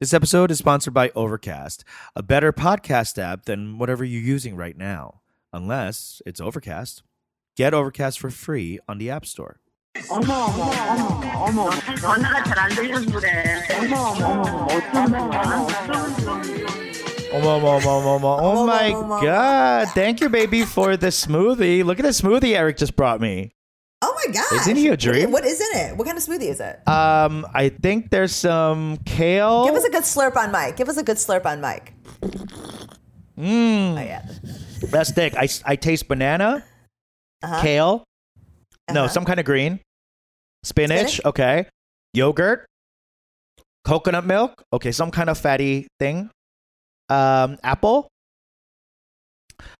This 0.00 0.13
episode 0.15 0.49
is 0.49 0.57
sponsored 0.57 0.95
by 0.95 1.11
Overcast, 1.15 1.83
a 2.15 2.23
better 2.23 2.51
podcast 2.51 3.21
app 3.21 3.45
than 3.45 3.77
whatever 3.77 4.03
you're 4.03 4.21
using 4.21 4.55
right 4.55 4.75
now, 4.75 5.21
unless 5.53 6.23
it's 6.25 6.41
Overcast. 6.41 7.03
Get 7.55 7.73
Overcast 7.75 8.19
for 8.19 8.31
free 8.31 8.79
on 8.89 8.97
the 8.97 9.11
App 9.11 9.25
Store. 9.25 9.57
어머 10.09 10.33
어머 10.45 10.71
어머 10.87 11.69
어머 11.69 11.69
전화가 11.99 12.43
잘 12.45 12.57
안 12.59 12.69
들려서 12.73 13.11
그래. 13.11 13.61
어머 13.77 13.95
어머 14.15 14.41
어머 14.53 15.01
Oh, 17.33 18.65
my, 18.65 18.93
oh 18.93 19.03
my 19.07 19.21
god. 19.21 19.87
Thank 19.93 20.19
you, 20.21 20.29
baby, 20.29 20.63
for 20.63 20.97
the 20.97 21.07
smoothie. 21.07 21.83
Look 21.85 21.99
at 21.99 22.03
the 22.03 22.09
smoothie 22.09 22.55
Eric 22.57 22.77
just 22.77 22.95
brought 22.95 23.21
me. 23.21 23.53
Oh 24.03 24.13
my 24.25 24.33
god! 24.33 24.51
Isn't 24.61 24.75
he 24.77 24.87
a 24.87 24.97
dream? 24.97 25.31
What 25.31 25.45
is 25.45 25.61
in 25.61 25.79
it? 25.79 25.97
What 25.97 26.05
kind 26.07 26.17
of 26.17 26.23
smoothie 26.23 26.49
is 26.49 26.59
it? 26.59 26.87
Um, 26.87 27.45
I 27.53 27.69
think 27.69 28.09
there's 28.09 28.33
some 28.33 28.97
kale. 29.05 29.65
Give 29.65 29.75
us 29.75 29.83
a 29.83 29.91
good 29.91 30.03
slurp 30.03 30.35
on 30.35 30.51
Mike. 30.51 30.75
Give 30.75 30.89
us 30.89 30.97
a 30.97 31.03
good 31.03 31.17
slurp 31.17 31.45
on 31.45 31.61
Mike. 31.61 31.93
Mmm, 33.37 33.97
Oh 33.97 34.01
yeah. 34.01 34.25
that's 34.89 35.11
thick. 35.11 35.35
I, 35.35 35.47
I 35.65 35.75
taste 35.75 36.07
banana, 36.07 36.63
Uh-huh. 37.43 37.61
kale, 37.61 38.03
no, 38.91 39.01
Uh-huh. 39.05 39.07
some 39.07 39.25
kind 39.25 39.39
of 39.39 39.45
green, 39.45 39.79
spinach, 40.63 41.17
Spinach? 41.17 41.25
okay, 41.25 41.65
yogurt, 42.13 42.65
coconut 43.85 44.25
milk, 44.25 44.61
okay, 44.73 44.91
some 44.91 45.11
kind 45.11 45.29
of 45.29 45.37
fatty 45.37 45.87
thing, 45.99 46.29
um, 47.09 47.57
apple. 47.63 48.07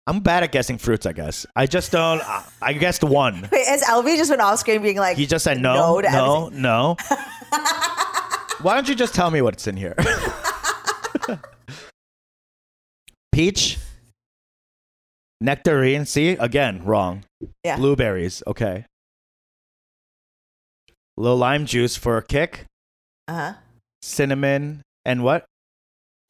I'm 0.07 0.19
bad 0.21 0.43
at 0.43 0.51
guessing 0.51 0.77
fruits, 0.77 1.05
I 1.05 1.13
guess. 1.13 1.45
I 1.55 1.65
just 1.67 1.91
don't. 1.91 2.21
I- 2.21 2.43
I 2.61 2.73
guessed 2.73 3.03
one. 3.03 3.41
Wait, 3.51 3.67
has 3.67 3.81
LV 3.83 4.15
just 4.17 4.29
went 4.29 4.41
off 4.41 4.59
screen 4.59 4.81
being 4.81 4.97
like, 4.97 5.17
He 5.17 5.25
just 5.25 5.43
said 5.43 5.59
no, 5.59 5.99
No 5.99 6.09
no, 6.09 6.49
no. 6.49 6.95
Why 8.61 8.75
don't 8.75 8.87
you 8.87 8.95
just 8.95 9.15
tell 9.15 9.31
me 9.31 9.41
what's 9.41 9.65
in 9.67 9.75
here? 9.77 9.95
Peach, 13.31 13.77
nectarine. 15.39 16.05
See 16.05 16.31
again, 16.31 16.83
wrong. 16.83 17.23
Yeah. 17.63 17.77
Blueberries. 17.77 18.43
Okay. 18.45 18.85
little 21.17 21.37
lime 21.37 21.65
juice 21.65 21.95
for 21.95 22.17
a 22.17 22.23
kick. 22.23 22.65
uh 23.27 23.33
huh. 23.33 23.53
Cinnamon 24.01 24.81
and 25.05 25.23
what? 25.23 25.45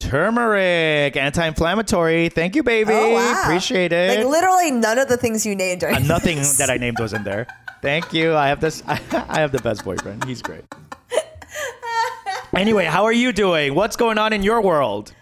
Turmeric, 0.08 1.16
anti-inflammatory. 1.16 2.28
Thank 2.28 2.56
you, 2.56 2.62
baby. 2.62 2.92
Oh, 2.92 3.12
wow. 3.14 3.42
Appreciate 3.44 3.92
it. 3.92 4.18
Like 4.18 4.26
literally 4.26 4.70
none 4.70 4.98
of 4.98 5.08
the 5.08 5.16
things 5.16 5.46
you 5.46 5.54
named 5.54 5.82
are 5.84 5.90
Uh, 5.90 5.98
nothing 6.00 6.38
this. 6.38 6.58
that 6.58 6.70
I 6.70 6.76
named 6.76 6.98
was 6.98 7.12
in 7.12 7.24
there. 7.24 7.46
Thank 7.82 8.12
you. 8.12 8.34
I 8.34 8.48
have 8.48 8.60
this. 8.60 8.82
I, 8.86 8.96
have 9.40 9.52
the 9.52 9.60
best 9.62 9.84
boyfriend. 9.84 10.24
He's 10.24 10.42
great. 10.42 10.64
Anyway, 12.54 12.84
how 12.84 13.04
are 13.04 13.12
you 13.14 13.32
doing? 13.32 13.74
What's 13.74 13.96
going 13.96 14.18
on 14.18 14.34
in 14.34 14.42
your 14.42 14.60
world? 14.60 15.14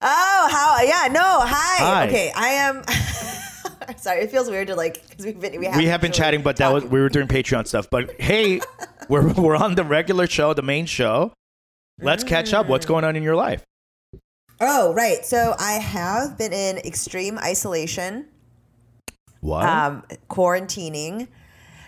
Oh, 0.00 0.48
how? 0.48 0.80
Yeah, 0.80 1.12
no. 1.12 1.20
Hi. 1.20 1.76
Hi. 1.84 2.06
Okay, 2.06 2.32
I 2.36 2.48
am. 2.50 2.84
Sorry, 3.98 4.20
it 4.20 4.30
feels 4.30 4.48
weird 4.48 4.68
to 4.68 4.76
like 4.76 5.02
because 5.08 5.26
we've 5.26 5.40
been 5.40 5.58
we 5.58 5.66
have, 5.66 5.76
We 5.76 5.86
have 5.86 6.00
been 6.00 6.12
chatting, 6.12 6.42
but 6.42 6.56
that 6.58 6.72
was 6.72 6.84
we 6.84 7.00
were 7.00 7.08
doing 7.08 7.26
Patreon 7.26 7.66
stuff. 7.66 7.88
But 7.90 8.20
hey, 8.20 8.60
we're 9.08 9.32
we're 9.32 9.56
on 9.56 9.74
the 9.74 9.82
regular 9.82 10.28
show, 10.28 10.54
the 10.54 10.62
main 10.62 10.86
show. 10.86 11.32
Let's 12.00 12.22
catch 12.22 12.52
up. 12.54 12.68
What's 12.68 12.86
going 12.86 13.02
on 13.02 13.16
in 13.16 13.24
your 13.24 13.34
life? 13.34 13.64
Oh, 14.60 14.92
right. 14.94 15.24
So 15.24 15.54
I 15.58 15.72
have 15.74 16.36
been 16.38 16.52
in 16.52 16.78
extreme 16.78 17.38
isolation, 17.38 18.26
What? 19.40 19.64
um, 19.68 20.02
quarantining. 20.28 21.28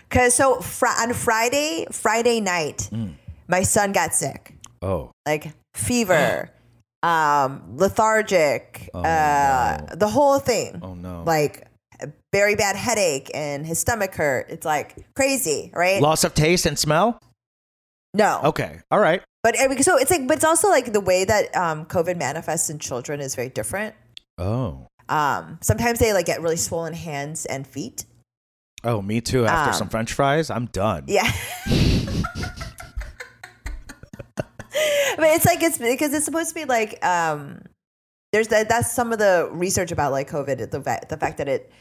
Cause 0.09 0.33
so 0.35 0.59
fr- 0.59 0.87
on 0.99 1.13
Friday, 1.13 1.85
Friday 1.91 2.41
night, 2.41 2.89
Mm. 2.91 3.13
my 3.47 3.63
son 3.63 3.93
got 3.93 4.13
sick, 4.13 4.55
oh, 4.81 5.11
like 5.25 5.53
fever, 5.73 6.51
um, 7.03 7.63
lethargic, 7.77 8.89
Oh, 8.93 9.01
uh, 9.01 9.95
the 9.95 10.09
whole 10.09 10.39
thing. 10.39 10.79
oh 10.81 10.95
no. 10.95 11.23
Like 11.25 11.65
very 12.33 12.55
bad 12.55 12.75
headache 12.75 13.29
and 13.33 13.65
his 13.65 13.79
stomach 13.79 14.15
hurt. 14.15 14.47
It's 14.49 14.65
like 14.65 14.95
crazy, 15.15 15.71
right? 15.73 16.01
Loss 16.01 16.23
of 16.25 16.33
taste 16.33 16.65
and 16.65 16.77
smell. 16.77 17.19
no, 18.13 18.41
Okay, 18.45 18.79
all 18.91 18.99
right. 18.99 19.21
But 19.43 19.55
so 19.81 19.97
it's 19.97 20.11
like, 20.11 20.27
but 20.27 20.35
it's 20.37 20.45
also 20.45 20.69
like 20.69 20.93
the 20.93 21.01
way 21.01 21.25
that 21.25 21.55
um, 21.55 21.85
COVID 21.85 22.17
manifests 22.17 22.69
in 22.69 22.79
children 22.79 23.19
is 23.19 23.35
very 23.35 23.49
different. 23.49 23.95
Oh, 24.37 24.87
Um, 25.09 25.57
sometimes 25.61 25.99
they 25.99 26.13
like 26.13 26.25
get 26.25 26.41
really 26.41 26.57
swollen 26.57 26.93
hands 26.93 27.45
and 27.45 27.65
feet. 27.67 28.05
oh, 28.83 29.01
me 29.01 29.21
too. 29.21 29.45
After 29.45 29.71
Um, 29.71 29.75
some 29.75 29.89
French 29.89 30.13
fries, 30.13 30.49
I'm 30.49 30.65
done. 30.67 31.03
Yeah. 31.07 31.31
but 35.17 35.27
it's 35.35 35.45
like 35.45 35.61
it's 35.61 35.77
because 35.77 36.13
it's 36.13 36.25
supposed 36.25 36.49
to 36.49 36.55
be 36.55 36.65
like 36.65 37.03
um 37.05 37.61
there's 38.31 38.47
that 38.47 38.69
that's 38.69 38.91
some 38.91 39.11
of 39.11 39.19
the 39.19 39.49
research 39.51 39.91
about 39.91 40.11
like 40.11 40.29
COVID 40.29 40.57
the 40.71 40.79
the 41.09 41.17
fact 41.17 41.37
that 41.37 41.47
it 41.47 41.71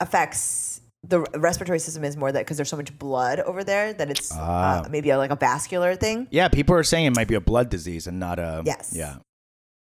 affects 0.00 0.73
the 1.08 1.20
respiratory 1.34 1.78
system 1.78 2.04
is 2.04 2.16
more 2.16 2.32
that 2.32 2.40
because 2.40 2.56
there's 2.56 2.68
so 2.68 2.76
much 2.76 2.96
blood 2.98 3.40
over 3.40 3.62
there 3.64 3.92
that 3.92 4.10
it's 4.10 4.32
Ah. 4.32 4.82
uh, 4.84 4.88
maybe 4.88 5.10
a, 5.10 5.18
like 5.18 5.30
a 5.30 5.36
vascular 5.36 5.94
thing. 5.96 6.26
Yeah, 6.30 6.48
people 6.48 6.74
are 6.74 6.82
saying 6.82 7.06
it 7.06 7.14
might 7.14 7.28
be 7.28 7.34
a 7.34 7.40
blood 7.40 7.68
disease 7.68 8.06
and 8.06 8.18
not 8.18 8.38
a. 8.38 8.62
Yes. 8.64 8.92
Yeah. 8.96 9.16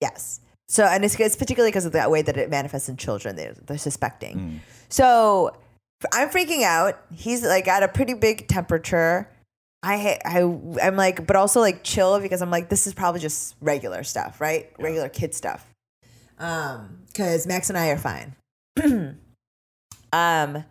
Yes. 0.01 0.41
So, 0.69 0.85
and 0.85 1.05
it's, 1.05 1.19
it's 1.19 1.35
particularly 1.35 1.71
because 1.71 1.87
of 1.87 1.93
that 1.93 2.11
way 2.11 2.23
that 2.23 2.37
it 2.37 2.51
manifests 2.51 2.89
in 2.89 2.97
children. 2.97 3.37
They're, 3.37 3.55
they're 3.67 3.79
suspecting. 3.79 4.37
Mm. 4.37 4.59
So, 4.91 5.57
I'm 6.13 6.29
freaking 6.29 6.63
out. 6.63 7.01
He's 7.13 7.43
like 7.43 7.67
at 7.67 7.83
a 7.83 7.89
pretty 7.89 8.15
big 8.15 8.47
temperature. 8.49 9.29
I, 9.83 10.19
I, 10.25 10.41
I'm 10.83 10.97
like, 10.97 11.27
but 11.27 11.37
also 11.37 11.61
like 11.61 11.83
chill 11.85 12.21
because 12.21 12.43
I'm 12.43 12.51
like, 12.51 12.69
this 12.69 12.87
is 12.87 12.95
probably 12.95 13.21
just 13.21 13.57
regular 13.61 14.03
stuff, 14.05 14.41
right? 14.41 14.71
Regular 14.79 15.09
kid 15.09 15.35
stuff. 15.35 15.67
Um, 16.39 17.01
because 17.07 17.47
Max 17.47 17.69
and 17.69 17.79
I 17.79 17.89
are 17.89 17.99
fine. 17.99 18.37
um, 20.13 20.65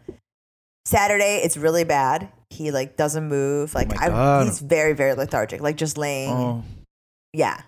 Saturday, 0.88 1.42
it's 1.44 1.58
really 1.58 1.84
bad. 1.84 2.30
He 2.50 2.72
like 2.72 2.96
doesn't 2.96 3.28
move. 3.28 3.76
Like 3.76 3.90
my 3.90 3.98
I, 4.06 4.08
God. 4.10 4.46
he's 4.46 4.60
very, 4.60 4.94
very 4.94 5.14
lethargic. 5.16 5.60
Like 5.62 5.76
just 5.76 5.98
laying. 5.98 6.32
Oh. 6.32 6.64
Yeah. 7.34 7.60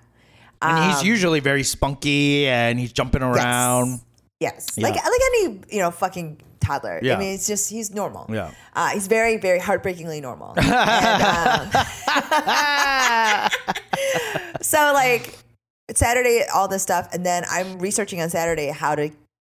And 0.62 0.86
he's 0.92 1.02
Um, 1.02 1.06
usually 1.06 1.42
very 1.42 1.64
spunky 1.64 2.48
and 2.48 2.80
he's 2.80 2.94
jumping 2.94 3.22
around. 3.22 4.00
Yes, 4.40 4.68
Yeah. 4.78 4.88
like 4.88 4.96
like 4.96 5.22
any 5.36 5.60
you 5.70 5.80
know 5.80 5.92
fucking 5.92 6.38
toddler. 6.62 7.00
Yeah. 7.04 7.16
I 7.16 7.20
mean, 7.20 7.34
it's 7.34 7.46
just 7.46 7.70
he's 7.70 7.94
normal. 7.94 8.26
Yeah. 8.30 8.52
uh, 8.74 8.90
he's 8.92 9.08
very 9.08 9.36
very 9.36 9.60
heartbreakingly 9.60 10.22
normal. 10.22 10.54
and, 10.58 10.70
um, 11.76 11.84
so 14.62 14.92
like 14.94 15.38
Saturday, 15.94 16.46
all 16.54 16.70
this 16.70 16.84
stuff, 16.84 17.10
and 17.14 17.26
then 17.26 17.44
I'm 17.52 17.80
researching 17.80 18.22
on 18.22 18.30
Saturday 18.30 18.68
how 18.70 18.96
to 18.96 19.12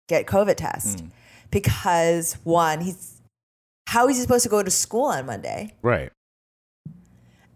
get 0.10 0.26
COVID 0.26 0.56
test 0.58 1.00
Hmm. 1.00 1.08
because 1.52 2.34
one, 2.44 2.82
he's 2.82 3.13
how 3.88 4.08
is 4.08 4.18
he 4.18 4.22
supposed 4.22 4.44
to 4.44 4.50
go 4.50 4.64
to 4.64 4.72
school 4.72 5.06
on 5.06 5.26
Monday, 5.26 5.74
Right. 5.82 6.12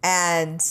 and 0.04 0.62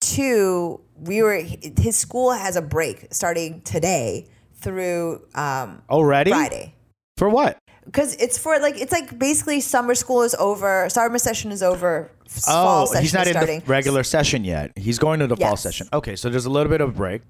two, 0.00 0.80
we 0.96 1.22
were 1.22 1.40
his 1.78 1.96
school 1.96 2.32
has 2.32 2.56
a 2.56 2.62
break 2.62 3.06
starting 3.10 3.60
today 3.62 4.28
through 4.54 5.22
um, 5.34 5.82
Already? 5.90 6.30
Friday. 6.30 6.74
For 7.16 7.28
what? 7.28 7.58
because 7.84 8.14
it's 8.16 8.36
for 8.36 8.58
like 8.60 8.78
it's 8.78 8.92
like 8.92 9.18
basically 9.18 9.60
summer 9.60 9.94
school 9.94 10.22
is 10.22 10.34
over, 10.38 10.88
summer 10.90 11.18
session 11.18 11.50
is 11.50 11.62
over, 11.62 12.10
Oh, 12.46 12.84
session 12.86 13.02
he's 13.02 13.14
not 13.14 13.26
in 13.26 13.32
starting. 13.32 13.60
the 13.60 13.66
regular 13.66 14.02
session 14.04 14.44
yet. 14.44 14.72
He's 14.76 14.98
going 14.98 15.20
to 15.20 15.26
the 15.26 15.36
fall 15.36 15.56
session. 15.56 15.88
Okay, 15.92 16.14
so 16.14 16.28
there's 16.28 16.44
a 16.44 16.50
little 16.50 16.70
bit 16.70 16.80
of 16.80 16.90
a 16.90 16.92
break. 16.92 17.22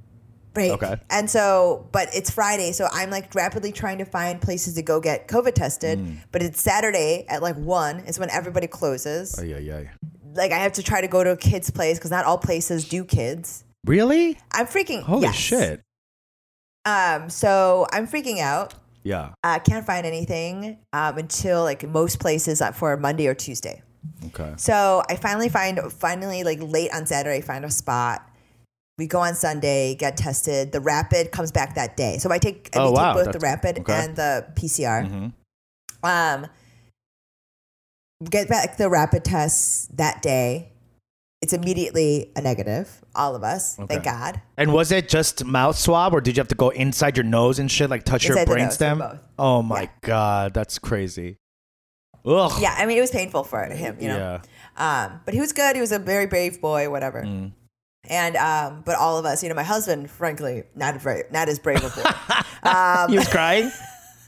Right. 0.54 0.72
Okay. 0.72 0.97
And 1.10 1.31
so, 1.31 1.88
but 1.92 2.09
it's 2.12 2.31
Friday, 2.31 2.72
so 2.72 2.88
I'm 2.92 3.10
like 3.10 3.34
rapidly 3.34 3.72
trying 3.72 3.98
to 3.98 4.04
find 4.04 4.41
places 4.41 4.75
to 4.75 4.82
go 4.82 5.00
get 5.00 5.28
COVID 5.28 5.54
tested. 5.54 5.98
Mm. 5.98 6.19
But 6.32 6.42
it's 6.42 6.60
Saturday 6.60 7.26
at 7.28 7.42
like 7.42 7.56
one 7.56 8.00
is 8.00 8.19
when 8.19 8.31
everybody 8.31 8.66
closes. 8.66 9.38
Oh, 9.38 9.42
yeah, 9.42 9.59
yeah. 9.59 9.84
Like 10.34 10.53
I 10.53 10.59
have 10.59 10.72
to 10.72 10.82
try 10.82 11.00
to 11.00 11.09
go 11.09 11.22
to 11.22 11.31
a 11.31 11.36
kid's 11.36 11.70
place 11.70 11.98
because 11.98 12.10
not 12.10 12.25
all 12.25 12.38
places 12.38 12.88
do 12.88 13.04
kids. 13.04 13.64
Really? 13.84 14.38
I'm 14.53 14.66
freaking. 14.66 15.03
Holy 15.03 15.22
yes. 15.22 15.34
shit. 15.36 15.83
Um. 16.84 17.30
So 17.30 17.86
I'm 17.92 18.06
freaking 18.06 18.41
out. 18.41 18.74
Yeah. 19.04 19.30
I 19.42 19.59
can't 19.59 19.86
find 19.86 20.04
anything 20.04 20.78
um, 20.92 21.16
until 21.18 21.62
like 21.62 21.86
most 21.89 22.21
places 22.21 22.60
uh, 22.60 22.72
for 22.72 22.97
Monday 22.97 23.27
or 23.27 23.34
Tuesday. 23.34 23.83
Okay. 24.27 24.54
So 24.56 25.03
I 25.09 25.16
finally 25.16 25.48
find 25.48 25.80
finally 25.92 26.44
like 26.44 26.59
late 26.60 26.92
on 26.92 27.06
Saturday 27.06 27.41
find 27.41 27.65
a 27.65 27.71
spot. 27.71 28.28
We 28.98 29.06
go 29.06 29.21
on 29.21 29.34
Sunday, 29.36 29.95
get 29.95 30.16
tested. 30.16 30.72
The 30.72 30.80
rapid 30.80 31.30
comes 31.30 31.53
back 31.53 31.77
that 31.77 31.97
day. 31.97 32.18
So 32.18 32.30
I 32.33 32.39
take 32.39 32.68
I 32.74 32.80
Oh, 32.80 32.89
take 32.89 32.97
wow. 32.97 33.15
both 33.15 33.33
the 33.33 33.39
rapid 33.39 33.78
okay. 33.80 33.92
and 33.95 34.16
the 34.16 34.47
PCR. 34.56 35.04
Mhm. 35.04 35.33
Um, 36.03 36.47
get 38.28 38.48
back 38.48 38.77
the 38.77 38.91
rapid 38.91 39.24
test 39.24 39.97
that 39.97 40.21
day. 40.22 40.72
It's 41.41 41.53
immediately 41.53 42.33
a 42.34 42.41
negative. 42.41 43.04
All 43.15 43.36
of 43.36 43.45
us, 43.45 43.77
thank 43.89 44.03
God. 44.03 44.41
And 44.56 44.72
was 44.72 44.91
it 44.91 45.09
just 45.09 45.44
mouth 45.44 45.78
swab 45.78 46.12
or 46.12 46.21
did 46.21 46.36
you 46.36 46.41
have 46.41 46.48
to 46.48 46.56
go 46.56 46.71
inside 46.71 47.16
your 47.16 47.22
nose 47.22 47.60
and 47.60 47.71
shit, 47.71 47.89
like 47.89 48.03
touch 48.03 48.27
your 48.27 48.36
Inside 48.36 48.53
for 48.53 48.59
brainstem? 48.59 49.18
Oh 49.39 49.62
my 49.62 49.83
Yeah. 49.83 49.89
God, 50.03 50.54
that's 50.54 50.80
crazy. 50.80 51.36
Ugh. 52.24 52.53
Yeah, 52.60 52.74
I 52.77 52.86
mean 52.86 52.98
it 52.98 53.01
was 53.01 53.12
painful 53.12 53.44
for 53.44 53.62
him, 53.65 53.97
you 54.01 54.09
know. 54.09 54.41
Yeah. 54.77 55.04
Um, 55.06 55.21
but 55.24 55.33
he 55.34 55.39
was 55.39 55.53
good. 55.53 55.77
He 55.77 55.80
was 55.80 55.92
a 55.92 56.01
very 56.01 56.27
brave 56.27 56.60
boy, 56.60 56.91
whatever. 56.91 57.22
Mm. 57.22 57.53
And 58.09 58.37
um, 58.37 58.83
but 58.84 58.97
all 58.97 59.19
of 59.19 59.25
us, 59.27 59.43
you 59.43 59.49
know, 59.49 59.55
my 59.55 59.63
husband, 59.63 60.10
frankly, 60.10 60.65
not 60.75 61.01
brave, 61.03 61.25
not 61.31 61.49
as 61.49 61.59
brave 61.59 61.84
of 61.84 61.95
one. 61.97 63.10
he 63.10 63.16
was 63.19 63.28
crying, 63.28 63.71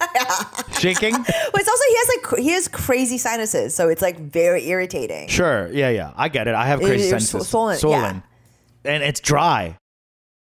shaking. 0.79 1.13
But 1.15 1.61
it's 1.61 1.69
also 1.69 1.85
he 1.89 1.97
has 1.97 2.09
like 2.09 2.39
he 2.45 2.51
has 2.51 2.69
crazy 2.69 3.17
sinuses, 3.19 3.75
so 3.75 3.89
it's 3.89 4.03
like 4.03 4.19
very 4.19 4.67
irritating. 4.69 5.29
Sure, 5.29 5.69
yeah, 5.73 5.89
yeah, 5.91 6.13
I 6.17 6.29
get 6.29 6.47
it. 6.49 6.55
I 6.55 6.67
have 6.67 6.81
crazy 6.81 7.09
It- 7.09 7.15
it's 7.15 7.29
senses, 7.31 7.49
swollen, 7.49 7.79
yeah. 7.83 8.21
and 8.85 9.03
it's 9.03 9.21
dry. 9.21 9.77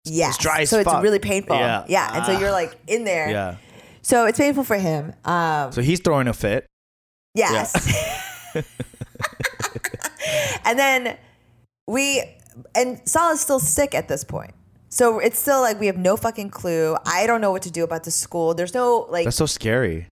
Yes, 0.05 0.37
dry 0.37 0.61
as 0.61 0.69
so 0.69 0.79
it's 0.79 0.89
fuck. 0.89 1.03
really 1.03 1.19
painful. 1.19 1.57
Yeah. 1.57 1.83
yeah, 1.89 2.15
and 2.15 2.25
so 2.25 2.39
you're 2.39 2.51
like 2.51 2.77
in 2.87 3.03
there. 3.03 3.29
Yeah, 3.29 3.57
So 4.03 4.25
it's 4.25 4.37
painful 4.37 4.63
for 4.63 4.77
him. 4.77 5.13
Um, 5.25 5.73
so 5.73 5.81
he's 5.81 5.99
throwing 5.99 6.29
a 6.29 6.33
fit. 6.33 6.65
Yes. 7.35 7.75
and 10.65 10.77
then 10.79 11.17
we 11.87 12.23
and 12.75 13.01
Saul 13.07 13.31
is 13.33 13.41
still 13.41 13.59
sick 13.59 13.93
at 13.95 14.07
this 14.07 14.23
point. 14.23 14.53
So 14.89 15.19
it's 15.19 15.37
still 15.37 15.61
like 15.61 15.79
we 15.79 15.87
have 15.87 15.97
no 15.97 16.15
fucking 16.17 16.49
clue. 16.49 16.95
I 17.05 17.27
don't 17.27 17.41
know 17.41 17.51
what 17.51 17.61
to 17.63 17.71
do 17.71 17.83
about 17.83 18.03
the 18.03 18.11
school. 18.11 18.53
There's 18.53 18.73
no 18.73 19.05
like 19.09 19.25
That's 19.25 19.35
so 19.37 19.45
scary. 19.45 20.07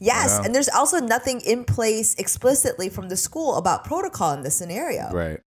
yes, 0.00 0.36
yeah. 0.38 0.44
and 0.44 0.54
there's 0.54 0.68
also 0.68 0.98
nothing 0.98 1.40
in 1.42 1.64
place 1.64 2.14
explicitly 2.16 2.88
from 2.88 3.08
the 3.08 3.16
school 3.16 3.56
about 3.56 3.84
protocol 3.84 4.32
in 4.34 4.42
this 4.42 4.56
scenario. 4.56 5.10
Right. 5.12 5.40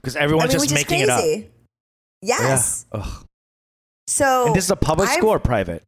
Because 0.00 0.16
I 0.16 0.20
everyone's 0.20 0.52
mean, 0.52 0.60
just 0.62 0.74
making 0.74 1.00
it 1.00 1.08
up. 1.08 1.24
Yes. 2.22 2.86
Yeah. 2.94 3.06
So 4.08 4.46
And 4.46 4.54
this 4.56 4.64
is 4.64 4.70
a 4.70 4.76
public 4.76 5.08
I'm- 5.08 5.18
school 5.18 5.30
or 5.30 5.38
private? 5.38 5.82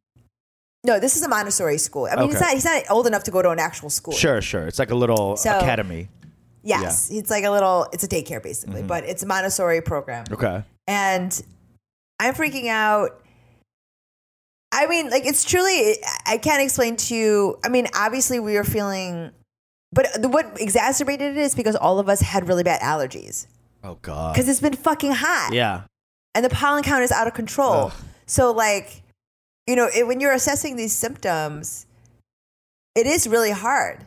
No, 0.85 0.99
this 0.99 1.15
is 1.15 1.23
a 1.23 1.27
Montessori 1.27 1.79
school. 1.79 2.07
I 2.11 2.15
mean, 2.15 2.29
he's 2.29 2.39
not 2.39 2.51
he's 2.51 2.63
not 2.65 2.83
old 2.91 3.07
enough 3.07 3.23
to 3.23 3.31
go 3.31 3.41
to 3.41 3.49
an 3.49 3.57
actual 3.59 3.89
school. 3.89 4.13
Sure, 4.13 4.39
sure. 4.41 4.67
It's 4.67 4.77
like 4.77 4.91
a 4.91 4.95
little 4.95 5.35
So- 5.35 5.57
academy. 5.57 6.09
Yes, 6.65 7.09
it's 7.11 7.29
like 7.29 7.43
a 7.45 7.51
little. 7.51 7.87
It's 7.93 8.03
a 8.03 8.07
daycare 8.07 8.41
basically, 8.43 8.79
Mm-hmm. 8.79 8.87
but 8.87 9.03
it's 9.05 9.23
a 9.23 9.27
Montessori 9.27 9.81
program. 9.81 10.25
Okay. 10.31 10.63
and 10.87 11.41
I'm 12.19 12.33
freaking 12.33 12.67
out. 12.67 13.21
I 14.71 14.87
mean, 14.87 15.09
like 15.09 15.25
it's 15.25 15.45
truly 15.45 15.97
I 16.25 16.37
can't 16.37 16.61
explain 16.61 16.97
to 16.97 17.15
you. 17.15 17.57
I 17.63 17.69
mean, 17.69 17.87
obviously 17.95 18.39
we 18.39 18.55
were 18.55 18.63
feeling, 18.63 19.31
but 19.93 20.07
the, 20.21 20.27
what 20.27 20.59
exacerbated 20.59 21.37
it 21.37 21.39
is 21.39 21.55
because 21.55 21.75
all 21.75 21.99
of 21.99 22.09
us 22.09 22.19
had 22.21 22.47
really 22.47 22.63
bad 22.63 22.81
allergies 22.81 23.47
Oh 23.83 23.97
God. 24.01 24.33
because 24.33 24.49
it's 24.49 24.59
been 24.59 24.73
fucking 24.75 25.11
hot, 25.13 25.51
Yeah. 25.53 25.83
and 26.33 26.43
the 26.43 26.49
pollen 26.49 26.83
count 26.83 27.03
is 27.03 27.11
out 27.11 27.27
of 27.27 27.33
control. 27.33 27.85
Ugh. 27.85 27.93
So 28.25 28.51
like, 28.51 29.01
you 29.67 29.75
know, 29.75 29.87
it, 29.95 30.07
when 30.07 30.19
you're 30.19 30.33
assessing 30.33 30.75
these 30.75 30.93
symptoms, 30.93 31.85
it 32.95 33.07
is 33.07 33.27
really 33.27 33.51
hard. 33.51 34.03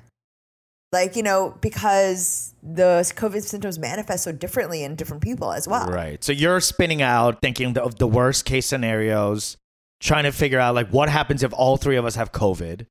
Like 0.93 1.17
you 1.17 1.23
know, 1.23 1.57
because 1.61 2.55
the 2.63 3.03
COVID 3.17 3.43
symptoms 3.43 3.79
manifest 3.79 4.25
so 4.25 4.33
differently 4.33 4.83
in 4.83 4.95
different 4.97 5.23
people 5.23 5.53
as 5.53 5.69
well. 5.69 5.87
Right. 5.89 6.23
So 6.25 6.33
you're 6.33 6.61
spinning 6.61 7.03
out, 7.03 7.43
thinking 7.43 7.77
of 7.77 7.99
the 7.99 8.07
worst 8.07 8.45
case 8.47 8.67
scenarios, 8.67 9.57
trying 10.01 10.25
to 10.25 10.33
figure 10.33 10.59
out 10.59 10.75
like 10.75 10.89
what 10.89 11.09
happens 11.11 11.43
if 11.43 11.53
all 11.53 11.77
three 11.77 11.97
of 11.97 12.05
us 12.07 12.15
have 12.15 12.33
COVID. 12.33 12.87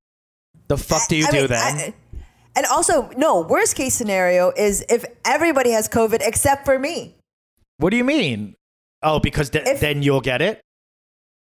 The 0.68 0.78
fuck 0.78 1.08
do 1.08 1.16
you 1.16 1.26
I 1.28 1.32
do 1.32 1.38
mean, 1.40 1.48
then? 1.48 1.78
I- 1.78 1.94
and 2.56 2.66
also, 2.72 3.10
no, 3.16 3.42
worst 3.42 3.76
case 3.76 3.94
scenario 3.94 4.52
is 4.58 4.84
if 4.90 5.06
everybody 5.24 5.70
has 5.72 5.88
COVID 5.88 6.20
except 6.22 6.66
for 6.66 6.78
me. 6.80 7.16
what 7.78 7.92
do 7.92 7.98
you 7.98 8.04
mean? 8.04 8.56
Oh, 9.04 9.20
because 9.20 9.52
th- 9.52 9.66
If- 9.68 9.80
then 9.80 10.02
you'll 10.02 10.22
get 10.22 10.42
it. 10.42 10.60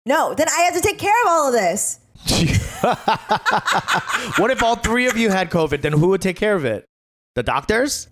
No, 0.08 0.34
then 0.34 0.48
I 0.50 0.62
have 0.64 0.74
to 0.74 0.82
take 0.82 0.98
care 1.00 1.14
of 1.24 1.30
all 1.30 1.48
of 1.48 1.54
this. 1.54 2.00
what 4.38 4.52
if 4.52 4.62
all 4.64 4.76
three 4.76 5.08
of 5.08 5.18
you 5.18 5.30
had 5.30 5.50
COVID? 5.50 5.82
Then 5.82 5.94
who 5.94 6.10
would 6.10 6.22
take 6.22 6.36
care 6.38 6.56
of 6.56 6.64
it? 6.66 6.86
The 7.36 7.44
doctors? 7.44 8.08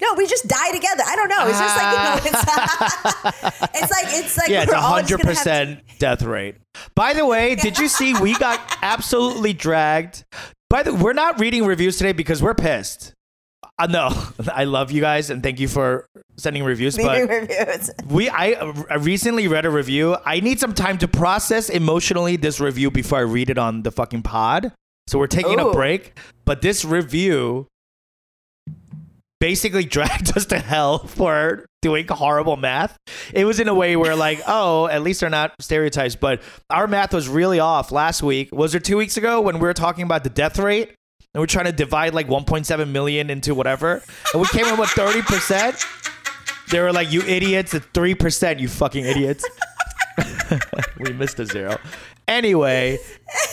No, 0.00 0.14
we 0.14 0.26
just 0.26 0.46
die 0.46 0.72
together. 0.72 1.02
I 1.06 1.16
don't 1.16 1.28
know. 1.28 1.46
It's 1.48 1.58
just 1.58 1.76
like, 1.76 1.92
you 1.92 1.98
know, 2.04 2.16
it's, 2.38 2.44
ah. 2.48 3.70
it's 3.74 3.90
like, 3.90 4.04
it's 4.08 4.36
like, 4.36 4.48
yeah, 4.48 4.62
it's 4.62 4.72
a 4.72 4.80
hundred 4.80 5.08
gonna 5.08 5.16
have 5.18 5.20
to- 5.20 5.26
percent 5.26 5.80
death 5.98 6.22
rate. 6.22 6.56
By 6.94 7.14
the 7.14 7.24
way, 7.24 7.54
did 7.54 7.78
you 7.78 7.88
see 7.88 8.12
we 8.20 8.34
got 8.36 8.60
absolutely 8.82 9.54
dragged? 9.54 10.24
By 10.68 10.82
the 10.82 10.92
we're 10.94 11.14
not 11.14 11.40
reading 11.40 11.64
reviews 11.64 11.96
today 11.96 12.12
because 12.12 12.42
we're 12.42 12.52
pissed. 12.54 13.14
Uh, 13.78 13.86
no, 13.86 14.10
I 14.52 14.64
love 14.64 14.90
you 14.90 15.00
guys 15.00 15.30
and 15.30 15.42
thank 15.42 15.60
you 15.60 15.68
for 15.68 16.06
sending 16.36 16.64
reviews. 16.64 16.96
leaving 16.96 17.26
But 17.26 17.48
reviews. 17.48 17.90
we, 18.08 18.28
I, 18.28 18.52
I 18.90 18.94
recently 18.96 19.48
read 19.48 19.66
a 19.66 19.70
review. 19.70 20.16
I 20.24 20.40
need 20.40 20.60
some 20.60 20.74
time 20.74 20.98
to 20.98 21.08
process 21.08 21.68
emotionally 21.68 22.36
this 22.36 22.60
review 22.60 22.90
before 22.90 23.18
I 23.18 23.22
read 23.22 23.50
it 23.50 23.58
on 23.58 23.82
the 23.82 23.90
fucking 23.90 24.22
pod. 24.22 24.72
So 25.08 25.18
we're 25.18 25.26
taking 25.26 25.60
a 25.60 25.70
break. 25.70 26.18
But 26.44 26.62
this 26.62 26.84
review 26.84 27.68
basically 29.40 29.84
dragged 29.96 30.36
us 30.36 30.46
to 30.46 30.58
hell 30.58 30.98
for 30.98 31.66
doing 31.82 32.06
horrible 32.08 32.56
math. 32.56 32.96
It 33.32 33.44
was 33.44 33.60
in 33.60 33.68
a 33.68 33.74
way 33.74 33.96
where 33.96 34.16
like, 34.16 34.40
oh, 34.46 34.88
at 34.88 35.02
least 35.02 35.20
they're 35.20 35.30
not 35.30 35.52
stereotypes. 35.60 36.16
But 36.16 36.42
our 36.70 36.86
math 36.86 37.12
was 37.12 37.28
really 37.28 37.60
off 37.60 37.92
last 37.92 38.22
week. 38.22 38.50
Was 38.52 38.74
it 38.74 38.84
two 38.84 38.96
weeks 38.96 39.16
ago 39.16 39.40
when 39.40 39.56
we 39.56 39.62
were 39.62 39.74
talking 39.74 40.04
about 40.04 40.24
the 40.24 40.30
death 40.30 40.58
rate? 40.58 40.94
And 41.36 41.42
we're 41.42 41.48
trying 41.48 41.66
to 41.66 41.72
divide 41.72 42.14
like 42.14 42.28
1.7 42.28 42.88
million 42.88 43.28
into 43.28 43.54
whatever. 43.54 44.02
And 44.32 44.40
we 44.40 44.48
came 44.48 44.64
in 44.64 44.80
with 44.80 44.88
30%. 44.88 45.84
They 46.70 46.80
were 46.80 46.94
like, 46.94 47.12
you 47.12 47.20
idiots, 47.20 47.74
it's 47.74 47.84
3%, 47.88 48.58
you 48.58 48.68
fucking 48.68 49.04
idiots. 49.04 49.46
we 50.98 51.12
missed 51.12 51.38
a 51.38 51.44
zero. 51.44 51.76
Anyway, 52.26 52.98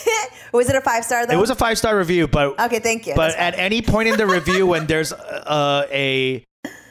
Was 0.54 0.70
it 0.70 0.78
a 0.78 0.82
five 0.82 1.04
star 1.04 1.28
though? 1.28 1.34
it 1.34 1.38
was 1.38 1.50
a 1.50 1.56
five 1.56 1.78
star 1.78 1.98
review, 1.98 2.26
but 2.26 2.58
Okay, 2.58 2.80
thank 2.80 3.06
you. 3.06 3.16
but 3.16 3.36
at 3.36 3.60
any 3.60 3.82
point 3.82 4.08
in 4.08 4.16
the 4.16 4.28
review 4.28 4.66
when 4.66 4.88
there's 4.88 5.12
uh, 5.12 5.86
a 5.92 6.42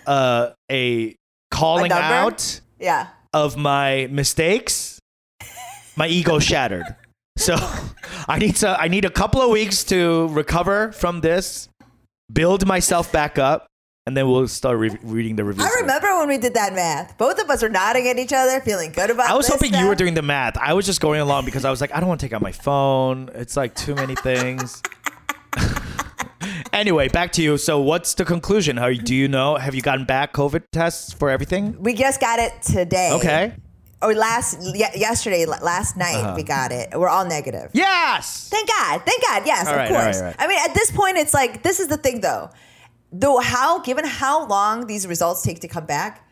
uh, 0.07 0.51
a 0.71 1.17
calling 1.51 1.91
out 1.91 2.61
yeah. 2.79 3.07
of 3.33 3.57
my 3.57 4.09
mistakes, 4.11 4.99
my 5.97 6.07
ego 6.07 6.39
shattered. 6.39 6.85
So 7.43 7.57
I 8.29 8.39
need 8.39 8.55
to 8.57 8.81
I 8.81 8.87
need 8.87 9.05
a 9.05 9.11
couple 9.11 9.43
of 9.43 9.51
weeks 9.51 9.83
to 9.85 10.29
recover 10.29 10.93
from 10.93 11.23
this, 11.23 11.69
build 12.33 12.65
myself 12.69 13.11
back 13.11 13.37
up, 13.37 13.67
and 14.07 14.17
then 14.17 14.29
we'll 14.29 14.47
start 14.47 14.79
re- 14.79 14.97
reading 15.03 15.35
the 15.35 15.43
reviews. 15.43 15.67
I 15.67 15.81
remember 15.81 16.17
when 16.19 16.29
we 16.29 16.39
did 16.39 16.55
that 16.55 16.73
math. 16.73 17.19
Both 17.19 17.43
of 17.43 17.51
us 17.51 17.61
were 17.61 17.69
nodding 17.69 18.07
at 18.07 18.17
each 18.17 18.33
other, 18.33 18.61
feeling 18.61 18.93
good 18.93 19.11
about 19.11 19.29
I 19.29 19.35
was 19.35 19.49
hoping 19.49 19.75
you 19.75 19.89
were 19.89 19.97
doing 19.97 20.15
the 20.15 20.23
math. 20.23 20.57
I 20.57 20.73
was 20.75 20.87
just 20.87 21.01
going 21.01 21.21
along 21.21 21.45
because 21.45 21.65
I 21.65 21.71
was 21.73 21.81
like, 21.81 21.93
I 21.93 21.99
don't 21.99 22.09
want 22.09 22.21
to 22.21 22.27
take 22.27 22.33
out 22.33 22.43
my 22.43 22.53
phone. 22.53 23.29
It's 23.35 23.57
like 23.57 23.75
too 23.75 23.97
many 23.97 24.15
things. 24.15 24.81
anyway, 26.73 27.09
back 27.09 27.33
to 27.33 27.43
you. 27.43 27.59
So, 27.59 27.81
what's 27.81 28.15
the 28.15 28.25
conclusion? 28.25 28.77
How 28.77 28.93
do 28.93 29.17
you 29.17 29.27
know? 29.27 29.57
Have 29.57 29.75
you 29.75 29.83
gotten 29.83 30.05
back 30.05 30.33
COVID 30.33 30.63
tests 30.71 31.13
for 31.13 31.29
everything? 31.29 31.83
We 31.83 31.95
just 31.95 32.21
got 32.21 32.39
it 32.39 32.63
today. 32.63 33.11
Okay. 33.15 33.55
Or 34.03 34.15
last, 34.15 34.59
ye- 34.61 34.87
yesterday, 34.97 35.47
last 35.47 35.97
night, 35.97 36.17
Uh-huh. 36.17 36.35
we 36.37 36.43
got 36.43 36.73
it. 36.73 36.91
We're 36.99 37.09
all 37.09 37.25
negative. 37.25 37.71
Yes. 37.73 38.49
Thank 38.51 38.69
God. 38.69 39.03
Thank 39.07 39.23
God. 39.23 39.43
Yes, 39.47 39.67
All 39.67 39.73
of 39.75 39.79
right, 39.79 39.89
course. 39.89 40.05
right, 40.05 40.17
all 40.17 40.23
right. 40.25 40.37
I 40.39 40.47
mean, 40.49 40.59
at 40.65 40.75
this 40.75 40.91
point, 40.91 41.17
it's 41.19 41.33
like 41.35 41.63
this 41.63 41.79
is 41.81 41.89
the 41.89 41.97
thing, 41.97 42.21
though. 42.21 42.51
Though 43.13 43.39
how, 43.41 43.79
given 43.81 44.05
how 44.07 44.47
long 44.47 44.87
these 44.87 45.07
results 45.07 45.43
take 45.43 45.61
to 45.61 45.69
come 45.69 45.87
back, 45.87 46.27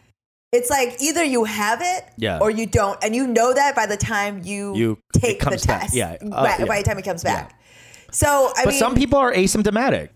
it's 0.52 0.68
like 0.70 0.96
either 1.00 1.22
you 1.22 1.44
have 1.44 1.80
it, 1.80 2.04
Yeah. 2.16 2.38
or 2.40 2.50
you 2.50 2.66
don't, 2.66 2.98
and 3.04 3.14
you 3.14 3.26
know 3.26 3.52
that 3.54 3.76
by 3.76 3.86
the 3.86 3.96
time 3.96 4.40
you, 4.44 4.74
You- 4.74 4.98
take 5.12 5.38
the 5.40 5.50
back. 5.50 5.60
test. 5.60 5.94
Yeah. 5.94 6.16
Uh, 6.20 6.28
by, 6.28 6.56
yeah. 6.58 6.64
by 6.64 6.78
the 6.78 6.84
time 6.84 6.98
it 6.98 7.04
comes 7.04 7.22
back. 7.22 7.52
So 8.10 8.50
I 8.56 8.64
But 8.64 8.70
mean, 8.70 8.78
some 8.80 8.94
people 8.96 9.18
are 9.20 9.32
asymptomatic. 9.32 10.08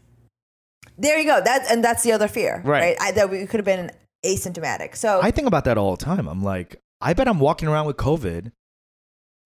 there 0.99 1.19
you 1.19 1.25
go. 1.27 1.41
That 1.41 1.71
and 1.71 1.85
that's 1.85 2.03
the 2.03 2.11
other 2.13 2.27
fear, 2.29 2.61
Right. 2.65 2.83
right? 2.83 2.97
I, 3.01 3.13
that 3.13 3.31
we 3.31 3.47
could 3.47 3.59
have 3.59 3.65
been 3.65 3.93
asymptomatic. 4.25 4.97
So 4.97 5.21
I 5.23 5.31
think 5.31 5.47
about 5.47 5.65
that 5.67 5.79
all 5.79 5.95
the 5.97 6.05
time. 6.05 6.27
I'm 6.29 6.43
like, 6.43 6.81
I 7.05 7.13
bet 7.13 7.29
I'm 7.29 7.39
walking 7.39 7.69
around 7.69 7.87
with 7.87 7.97
COVID. 7.99 8.51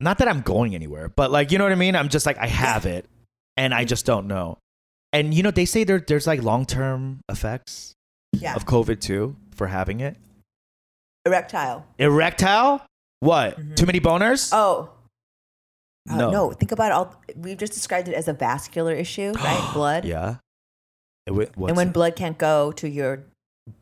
Not 0.00 0.18
that 0.18 0.28
I'm 0.28 0.42
going 0.42 0.74
anywhere, 0.76 1.08
but 1.08 1.32
like, 1.32 1.50
you 1.50 1.58
know 1.58 1.64
what 1.64 1.72
I 1.72 1.76
mean? 1.76 1.96
I'm 1.96 2.08
just 2.08 2.24
like, 2.24 2.38
I 2.38 2.46
have 2.46 2.86
it 2.86 3.04
and 3.56 3.74
I 3.74 3.84
just 3.84 4.06
don't 4.06 4.28
know. 4.28 4.58
And, 5.12 5.34
you 5.34 5.42
know, 5.42 5.50
they 5.50 5.64
say 5.64 5.82
there, 5.82 5.98
there's 5.98 6.26
like 6.26 6.40
long 6.42 6.64
term 6.66 7.20
effects 7.28 7.94
yeah, 8.32 8.54
of 8.54 8.64
COVID 8.64 9.00
too 9.00 9.36
for 9.56 9.66
having 9.66 9.98
it. 10.00 10.16
erectile. 11.26 11.84
Erectile? 11.98 12.86
What? 13.20 13.58
Mm-hmm. 13.58 13.74
Too 13.74 13.86
many 13.86 13.98
boners? 14.00 14.50
Oh. 14.52 14.90
Oh, 16.10 16.16
No. 16.16 16.30
no. 16.30 16.50
think 16.52 16.70
about 16.70 16.92
all. 16.92 17.20
We've 17.36 17.58
just 17.58 17.72
described 17.72 18.06
it 18.06 18.14
as 18.14 18.28
a 18.28 18.32
vascular 18.32 18.92
issue, 18.92 19.32
right? 19.32 19.70
Blood. 19.74 20.04
Yeah. 20.04 20.36
It, 21.26 21.32
and 21.32 21.76
when 21.76 21.88
it? 21.88 21.92
blood 21.92 22.16
can't 22.16 22.38
go 22.38 22.72
to 22.72 22.88
your 22.88 23.24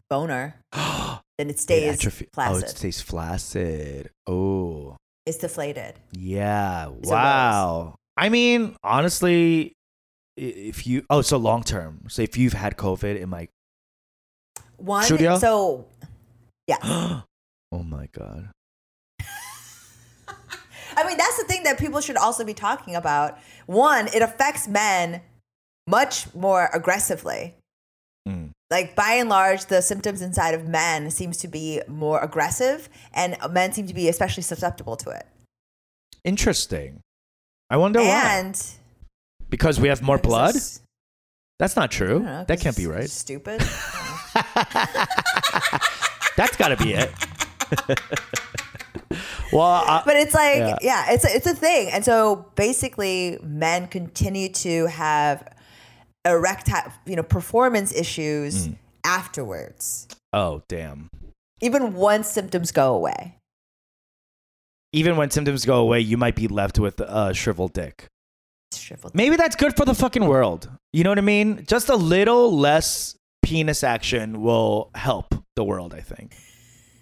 boner, 0.09 0.55
then 0.73 1.51
it 1.51 1.61
stays 1.61 1.95
atrophy- 1.95 2.29
flaccid. 2.33 2.63
Oh, 2.63 2.67
it 2.67 2.71
stays 2.71 3.01
flaccid. 3.01 4.11
Oh, 4.27 4.97
it's 5.25 5.39
deflated. 5.39 5.95
yeah. 6.13 6.91
It's 6.99 7.11
Wow. 7.11 7.97
I 8.17 8.29
mean, 8.29 8.77
honestly, 8.83 9.73
if 10.37 10.87
you 10.87 11.05
oh, 11.11 11.23
so 11.23 11.37
long 11.37 11.63
term. 11.63 12.05
So 12.09 12.23
if 12.23 12.37
you've 12.37 12.53
had 12.53 12.77
COVID, 12.77 13.17
it 13.17 13.27
might. 13.27 13.51
One. 14.77 15.05
Studio? 15.05 15.39
So, 15.39 15.87
yeah. 16.67 16.77
oh 17.73 17.83
my 17.83 18.09
god. 18.13 18.51
I 20.97 21.07
mean, 21.07 21.19
that's 21.19 21.37
the 21.39 21.45
thing 21.47 21.65
that 21.65 21.79
people 21.79 22.01
should 22.01 22.17
also 22.17 22.45
be 22.45 22.55
talking 22.55 22.95
about. 22.95 23.39
One, 23.67 24.09
it 24.09 24.23
affects 24.23 24.69
men 24.69 25.21
much 25.87 26.33
more 26.35 26.71
aggressively. 26.73 27.55
Like 28.71 28.97
by 28.97 29.13
and 29.13 29.29
large, 29.29 29.67
the 29.67 29.81
symptoms 29.81 30.21
inside 30.23 30.55
of 30.55 30.67
men 30.67 31.11
seems 31.11 31.37
to 31.39 31.49
be 31.49 31.81
more 31.87 32.19
aggressive, 32.21 32.89
and 33.15 33.37
men 33.53 33.73
seem 33.73 33.87
to 33.87 33.95
be 33.95 34.09
especially 34.09 34.43
susceptible 34.43 34.97
to 34.97 35.11
it. 35.11 35.27
Interesting. 36.25 37.01
I 37.71 37.77
wonder 37.77 38.01
why. 38.01 38.07
and 38.09 38.61
Because 39.49 39.79
we 39.81 39.87
have 39.89 40.03
more 40.03 40.19
blood? 40.19 40.55
This 40.55 40.81
That's 41.61 41.77
not 41.77 41.91
true. 41.93 42.21
know, 42.21 42.45
That 42.49 42.61
can't 42.61 42.77
be 42.77 42.87
right. 42.89 43.09
Stupid. 43.09 43.61
That's 46.37 46.57
got 46.59 46.69
to 46.69 46.77
be 46.77 46.93
it. 46.95 47.11
well, 49.53 49.85
uh, 49.87 50.03
but 50.05 50.17
it's 50.17 50.35
like 50.35 50.57
Yeah. 50.59 50.77
yeah. 50.83 51.05
it's 51.13 51.25
a, 51.25 51.35
it's 51.35 51.47
a 51.47 51.55
thing 51.55 51.89
and 51.93 52.05
so 52.05 52.47
basically 52.57 53.39
men 53.43 53.87
continue 53.89 54.49
to 54.51 54.87
have 54.87 55.49
erectile 56.27 56.93
you 57.07 57.17
know 57.17 57.23
performance 57.23 57.95
issues 57.95 58.69
Mm. 58.69 58.77
afterwards 59.05 60.09
oh 60.33 60.63
damn. 60.69 61.09
even 61.61 61.95
once 61.95 62.29
symptoms 62.29 62.73
go 62.73 62.95
away 62.95 63.39
Even 64.93 65.17
when 65.19 65.31
symptoms 65.31 65.65
go 65.67 65.77
away, 65.81 66.01
you 66.01 66.17
might 66.17 66.37
be 66.37 66.49
left 66.49 66.79
with 66.79 67.01
a 67.01 67.35
shriveled 67.35 67.75
dick. 67.75 68.07
Shriveled. 68.73 69.15
Maybe 69.15 69.37
that's 69.37 69.57
good 69.57 69.77
for 69.77 69.85
the 69.85 69.95
fucking 69.95 70.25
world. 70.25 70.71
You 70.95 71.05
know 71.05 71.11
what 71.11 71.19
I 71.19 71.27
mean? 71.37 71.65
Just 71.69 71.91
a 71.91 71.97
little 71.97 72.57
less 72.57 73.15
penis 73.43 73.85
action 73.85 74.41
will 74.41 74.89
help 74.95 75.35
the 75.55 75.65
world, 75.65 75.93
I 75.93 76.01
think. 76.01 76.33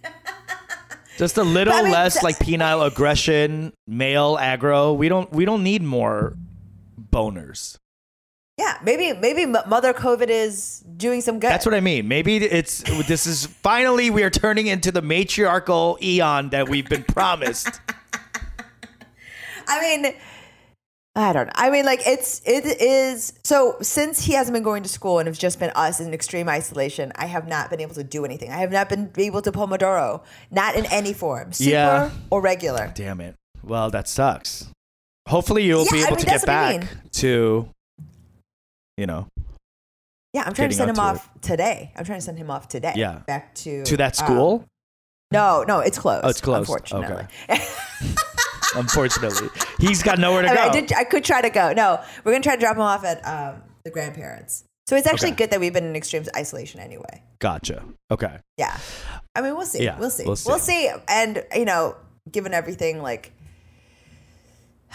Just 1.19 1.39
a 1.39 1.45
little 1.45 1.73
But 1.73 1.81
I 1.81 1.83
mean, 1.85 1.93
less 1.93 2.23
like 2.25 2.39
penile 2.41 2.85
aggression, 2.85 3.73
male 3.87 4.37
aggro. 4.37 4.97
We 4.97 5.09
don't 5.09 5.31
we 5.33 5.45
don't 5.45 5.63
need 5.63 5.83
more 5.83 6.35
boners. 6.99 7.77
Yeah 8.59 8.79
maybe 8.85 9.13
maybe 9.19 9.47
mother 9.47 9.93
covid 9.93 10.29
is 10.29 10.85
doing 10.97 11.21
some 11.21 11.41
good 11.41 11.51
That's 11.51 11.67
what 11.67 11.75
I 11.75 11.81
mean. 11.81 12.07
Maybe 12.09 12.37
it's 12.37 12.83
this 13.09 13.27
is 13.27 13.47
finally 13.47 14.11
we 14.11 14.23
are 14.23 14.31
turning 14.31 14.67
into 14.69 14.93
the 14.93 15.03
matriarchal 15.03 15.99
eon 16.03 16.51
that 16.51 16.69
we've 16.69 16.89
been 16.89 17.03
promised. 17.05 17.81
I 19.67 19.81
mean, 19.81 20.15
I 21.17 21.33
don't 21.33 21.47
know. 21.47 21.53
I 21.55 21.71
mean, 21.71 21.85
like 21.85 22.01
it's 22.07 22.43
it 22.45 22.65
is 22.81 23.33
so 23.45 23.77
since 23.81 24.25
he 24.25 24.35
hasn't 24.35 24.53
been 24.55 24.63
going 24.63 24.83
to 24.83 24.89
school 24.89 25.19
and 25.19 25.29
it's 25.29 25.39
just 25.39 25.59
been 25.59 25.71
us 25.75 26.01
in 26.01 26.13
extreme 26.15 26.49
isolation. 26.49 27.13
I 27.17 27.27
have 27.27 27.49
not 27.49 27.71
been 27.71 27.81
able 27.81 27.95
to 27.95 28.05
do 28.05 28.25
anything. 28.25 28.51
I 28.53 28.59
have 28.59 28.71
not 28.73 28.89
been 28.89 29.11
able 29.17 29.43
to 29.43 29.51
pomodoro, 29.53 30.23
not 30.51 30.77
in 30.77 30.87
any 30.87 31.13
form, 31.13 31.53
super 31.53 31.71
Yeah. 31.71 32.11
or 32.31 32.41
regular. 32.41 32.93
Damn 32.95 33.21
it. 33.21 33.35
Well, 33.63 33.91
that 33.91 34.07
sucks. 34.09 34.67
Hopefully 35.29 35.65
you'll 35.65 35.87
Yeah, 35.87 35.93
be 35.93 35.99
I 35.99 36.07
able 36.07 36.11
mean, 36.17 36.19
to 36.21 36.27
get 36.27 36.41
what 36.43 36.49
I 36.49 36.79
back 36.79 36.81
mean. 36.81 36.89
to 37.13 37.69
you 38.97 39.07
know, 39.07 39.27
Yeah, 40.33 40.43
I'm 40.47 40.55
trying 40.55 40.71
to 40.71 40.75
send 40.77 40.91
him 40.91 40.99
off 40.99 41.29
today. 41.41 41.93
I'm 41.97 42.05
trying 42.05 42.19
to 42.19 42.25
send 42.25 42.39
him 42.39 42.51
off 42.51 42.69
today. 42.69 42.93
Yeah. 42.97 43.21
back 43.27 43.55
to 43.57 43.85
to 43.85 43.97
that 43.99 44.21
um, 44.21 44.27
school. 44.27 44.65
no, 45.33 45.65
no, 45.67 45.81
it's 45.81 45.99
closed. 45.99 46.25
Oh, 46.25 46.29
it's 46.29 46.41
closed. 46.41 46.69
Unfortunately. 46.71 47.27
Unfortunately, 48.77 49.49
he's 49.79 50.03
got 50.03 50.19
nowhere 50.19 50.43
to 50.43 50.51
I, 50.51 50.55
go. 50.55 50.61
I 50.63 50.73
did. 50.73 50.93
I 50.93 51.05
could 51.05 51.23
try 51.25 51.41
to 51.41 51.51
go. 51.51 51.73
No, 51.73 52.01
we're 52.25 52.33
gonna 52.33 52.43
try 52.43 52.57
to 52.57 52.61
drop 52.61 52.75
him 52.75 52.83
off 52.83 53.05
at 53.05 53.25
um, 53.25 53.63
the 53.85 53.91
grandparents. 53.91 54.65
So 54.89 54.97
it's 54.97 55.07
actually 55.07 55.29
Okay. 55.31 55.37
good 55.45 55.51
that 55.53 55.61
we've 55.61 55.73
been 55.73 55.85
in 55.87 55.95
extreme 55.97 56.25
isolation 56.37 56.81
anyway. 56.81 57.23
Gotcha. 57.39 57.85
Okay. 58.11 58.37
Yeah. 58.59 58.77
I 59.37 59.41
mean, 59.43 59.55
we'll 59.57 59.65
see. 59.67 59.83
Yeah, 59.85 59.99
we'll 59.99 60.11
see. 60.11 60.25
we'll 60.25 60.37
We'll 60.45 60.59
see. 60.59 60.89
see. 60.89 60.91
And, 61.09 61.43
you 61.55 61.65
know, 61.65 61.97
given 62.31 62.53
everything, 62.53 63.01
like, 63.01 63.33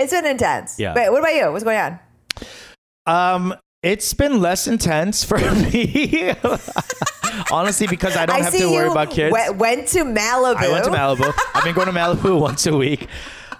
it's 0.00 0.12
been 0.12 0.26
intense. 0.26 0.78
Yeah. 0.78 0.94
Wait, 0.94 1.10
what 1.10 1.18
about 1.20 1.34
you? 1.34 1.52
What's 1.52 1.64
going 1.64 1.78
on? 1.78 1.98
um, 3.06 3.54
it's 3.82 4.12
been 4.14 4.40
less 4.40 4.66
intense 4.66 5.24
for 5.24 5.38
me. 5.54 6.32
Honestly, 7.52 7.86
because 7.86 8.16
I 8.16 8.26
don't 8.26 8.42
have 8.42 8.52
to 8.52 8.70
worry 8.70 8.88
about 8.90 9.10
kids. 9.10 9.32
we- 9.34 9.56
went 9.56 9.88
to 9.88 10.04
Malibu. 10.04 10.56
I 10.56 10.68
went 10.70 10.84
to 10.84 10.90
Malibu. 10.90 11.32
I've 11.54 11.64
been 11.64 11.74
going 11.74 11.86
to 11.86 11.92
Malibu 11.92 12.38
once 12.48 12.66
a 12.66 12.76
week. 12.76 13.08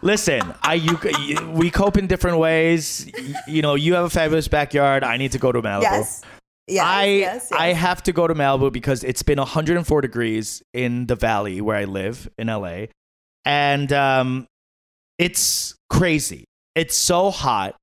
Listen, 0.02 0.40
I 0.62 0.74
you, 0.74 0.98
you- 1.20 1.50
we 1.50 1.70
cope 1.70 1.96
in 1.96 2.06
different 2.06 2.38
ways. 2.38 3.10
You 3.46 3.62
know, 3.62 3.74
you 3.74 3.94
have 3.94 4.04
a 4.04 4.10
fabulous 4.10 4.48
backyard. 4.48 5.04
I 5.04 5.16
need 5.16 5.32
to 5.32 5.38
go 5.38 5.52
to 5.52 5.60
Malibu. 5.62 5.82
Yes. 5.82 6.22
Yes. 6.66 6.84
I 6.86 7.04
yes, 7.06 7.48
yes. 7.50 7.60
I 7.60 7.72
have 7.72 8.02
to 8.04 8.12
go 8.12 8.28
to 8.28 8.34
Malibu 8.34 8.72
because 8.72 9.02
it's 9.02 9.22
been 9.24 9.38
104 9.38 10.00
degrees 10.02 10.62
in 10.72 11.06
the 11.06 11.16
valley 11.16 11.60
where 11.60 11.76
I 11.76 11.84
live 11.84 12.28
in 12.38 12.46
LA, 12.46 12.86
and 13.44 13.92
um, 13.92 14.46
it's 15.20 15.74
crazy. 15.90 16.44
It's 16.74 16.96
so 16.96 17.30
hot, 17.30 17.76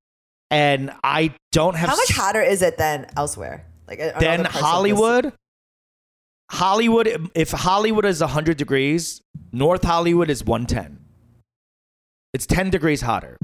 and 0.52 0.92
I 1.04 1.34
don't 1.52 1.76
have 1.76 1.90
How 1.90 1.96
much 1.96 2.10
s- 2.12 2.18
hotter 2.18 2.42
is 2.42 2.62
it 2.62 2.78
than 2.78 3.06
elsewhere? 3.16 3.66
Like 3.88 4.00
than 4.00 4.42
other 4.42 4.44
this- 4.44 4.62
Hollywood. 4.62 5.34
Hollywood, 6.50 7.30
if 7.36 7.52
Hollywood 7.52 8.06
is 8.06 8.22
100 8.22 8.56
degrees, 8.58 9.20
North 9.52 9.84
Hollywood 9.84 10.30
is 10.30 10.46
110. 10.46 10.98
It's 12.34 12.46
10 12.46 12.70
degrees 12.70 13.02
hotter. 13.02 13.36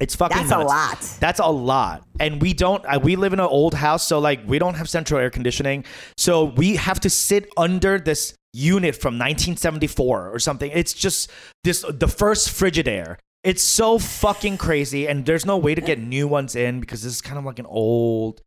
It's 0.00 0.16
fucking 0.16 0.36
That's 0.36 0.50
a 0.50 0.58
lot. 0.58 0.98
That's 1.20 1.38
a 1.40 1.46
lot. 1.50 2.02
And 2.18 2.40
we 2.42 2.52
don't, 2.52 2.84
uh, 2.86 2.98
we 3.00 3.14
live 3.16 3.32
in 3.32 3.38
an 3.38 3.46
old 3.46 3.74
house, 3.74 4.06
so 4.06 4.18
like 4.18 4.40
we 4.46 4.58
don't 4.58 4.74
have 4.74 4.88
central 4.88 5.20
air 5.20 5.30
conditioning. 5.30 5.84
So 6.16 6.44
we 6.44 6.76
have 6.76 6.98
to 7.00 7.10
sit 7.10 7.48
under 7.56 7.98
this 7.98 8.34
unit 8.52 8.94
from 8.94 9.14
1974 9.14 10.30
or 10.30 10.38
something. 10.38 10.70
It's 10.74 10.92
just 10.92 11.30
this, 11.64 11.84
the 11.88 12.08
first 12.08 12.48
Frigidaire. 12.48 13.16
It's 13.42 13.62
so 13.62 13.98
fucking 13.98 14.58
crazy. 14.58 15.08
And 15.08 15.24
there's 15.24 15.46
no 15.46 15.56
way 15.56 15.74
to 15.74 15.80
get 15.80 15.98
new 15.98 16.28
ones 16.28 16.56
in 16.56 16.80
because 16.80 17.02
this 17.02 17.12
is 17.12 17.20
kind 17.20 17.38
of 17.38 17.44
like 17.44 17.58
an 17.58 17.66
old 17.66 18.42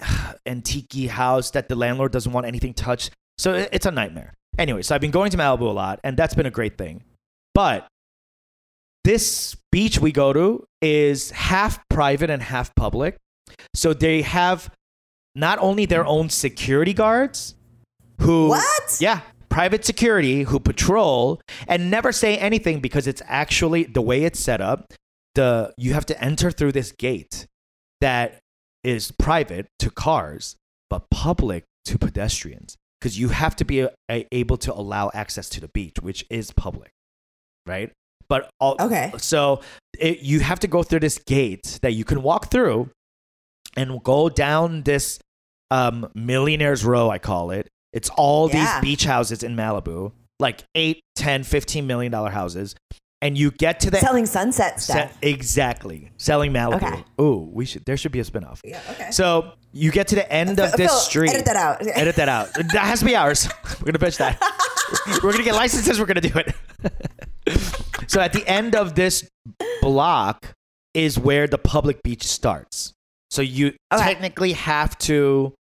antique 0.46 1.08
house 1.08 1.50
that 1.52 1.68
the 1.68 1.76
landlord 1.76 2.12
doesn't 2.12 2.32
want 2.32 2.46
anything 2.46 2.74
touched. 2.74 3.10
So 3.38 3.54
it's 3.54 3.86
a 3.86 3.90
nightmare. 3.90 4.34
Anyway, 4.58 4.82
so 4.82 4.94
I've 4.94 5.00
been 5.00 5.10
going 5.10 5.30
to 5.30 5.38
Malibu 5.38 5.62
a 5.62 5.64
lot, 5.64 6.00
and 6.04 6.16
that's 6.16 6.34
been 6.34 6.46
a 6.46 6.50
great 6.50 6.76
thing. 6.76 7.02
But 7.54 7.86
this 9.04 9.56
beach 9.70 9.98
we 9.98 10.12
go 10.12 10.32
to 10.32 10.64
is 10.80 11.30
half 11.30 11.80
private 11.88 12.30
and 12.30 12.42
half 12.42 12.74
public. 12.74 13.16
So 13.74 13.94
they 13.94 14.22
have 14.22 14.70
not 15.34 15.58
only 15.58 15.86
their 15.86 16.04
own 16.04 16.28
security 16.28 16.92
guards 16.92 17.54
who 18.22 18.48
What? 18.48 18.98
Yeah, 19.00 19.20
private 19.48 19.84
security 19.84 20.42
who 20.44 20.58
patrol 20.60 21.40
and 21.68 21.90
never 21.90 22.12
say 22.12 22.38
anything 22.38 22.80
because 22.80 23.06
it's 23.06 23.22
actually 23.26 23.84
the 23.84 24.00
way 24.02 24.24
it's 24.24 24.40
set 24.40 24.60
up. 24.60 24.92
The 25.34 25.72
you 25.78 25.94
have 25.94 26.06
to 26.06 26.22
enter 26.22 26.50
through 26.50 26.72
this 26.72 26.92
gate 26.92 27.46
that 28.00 28.38
is 28.84 29.12
private 29.12 29.66
to 29.78 29.90
cars 29.90 30.56
but 30.90 31.08
public 31.10 31.64
to 31.86 31.96
pedestrians 31.98 32.76
because 33.00 33.18
you 33.18 33.28
have 33.28 33.56
to 33.56 33.64
be 33.64 33.80
a, 33.80 33.90
a- 34.10 34.26
able 34.32 34.56
to 34.58 34.72
allow 34.74 35.10
access 35.14 35.48
to 35.50 35.60
the 35.60 35.68
beach 35.68 35.94
which 36.02 36.24
is 36.28 36.50
public 36.52 36.90
right 37.66 37.92
but 38.28 38.50
all, 38.60 38.76
Okay. 38.80 39.12
so 39.18 39.60
it, 39.98 40.20
you 40.20 40.40
have 40.40 40.60
to 40.60 40.66
go 40.66 40.82
through 40.82 41.00
this 41.00 41.18
gate 41.18 41.78
that 41.82 41.92
you 41.92 42.04
can 42.04 42.22
walk 42.22 42.50
through 42.50 42.90
and 43.76 44.02
go 44.02 44.28
down 44.28 44.82
this 44.82 45.18
um, 45.70 46.08
millionaires 46.14 46.84
row 46.84 47.08
i 47.08 47.18
call 47.18 47.50
it 47.52 47.68
it's 47.92 48.10
all 48.16 48.48
Yeah. 48.50 48.80
these 48.80 48.90
beach 48.90 49.04
houses 49.04 49.42
in 49.42 49.54
malibu 49.56 50.12
like 50.40 50.64
8 50.74 51.00
10 51.16 51.44
15 51.44 51.86
million 51.86 52.10
dollar 52.12 52.30
houses 52.30 52.74
and 53.20 53.38
you 53.38 53.52
get 53.52 53.78
to 53.80 53.90
the 53.90 53.98
Selling 53.98 54.26
sunset 54.26 54.80
Se- 54.80 54.92
stuff. 54.92 55.18
exactly 55.22 56.10
selling 56.16 56.52
malibu 56.52 56.82
Okay. 56.84 57.04
ooh 57.20 57.48
we 57.52 57.64
should 57.64 57.84
there 57.84 57.96
should 57.96 58.12
be 58.12 58.20
a 58.20 58.24
spin-off 58.24 58.60
Yeah, 58.64 58.80
okay. 58.90 59.10
so 59.10 59.52
you 59.72 59.90
get 59.92 60.08
to 60.08 60.14
the 60.16 60.30
end 60.32 60.58
of 60.58 60.72
this 60.72 60.90
Phil, 60.90 60.98
street 60.98 61.30
Edit 61.30 61.44
that 61.46 61.56
out. 61.56 61.86
edit 61.94 62.16
that 62.16 62.28
out 62.28 62.52
that 62.54 62.84
has 62.84 62.98
to 63.00 63.04
be 63.04 63.14
ours 63.16 63.48
we're 63.80 63.86
gonna 63.86 63.98
pitch 63.98 64.18
that 64.18 64.38
we're 65.22 65.32
gonna 65.32 65.44
get 65.44 65.54
licenses 65.54 66.00
we're 66.00 66.06
gonna 66.06 66.20
do 66.20 66.36
it 66.36 66.54
so 68.08 68.20
at 68.20 68.32
the 68.32 68.46
end 68.48 68.74
of 68.74 68.94
this 68.94 69.28
block 69.80 70.52
is 70.94 71.18
where 71.18 71.46
the 71.46 71.58
public 71.58 72.02
beach 72.02 72.24
starts 72.24 72.92
so 73.30 73.40
you 73.42 73.72
Okay. 73.92 74.02
technically 74.04 74.52
have 74.52 74.96
to 74.98 75.54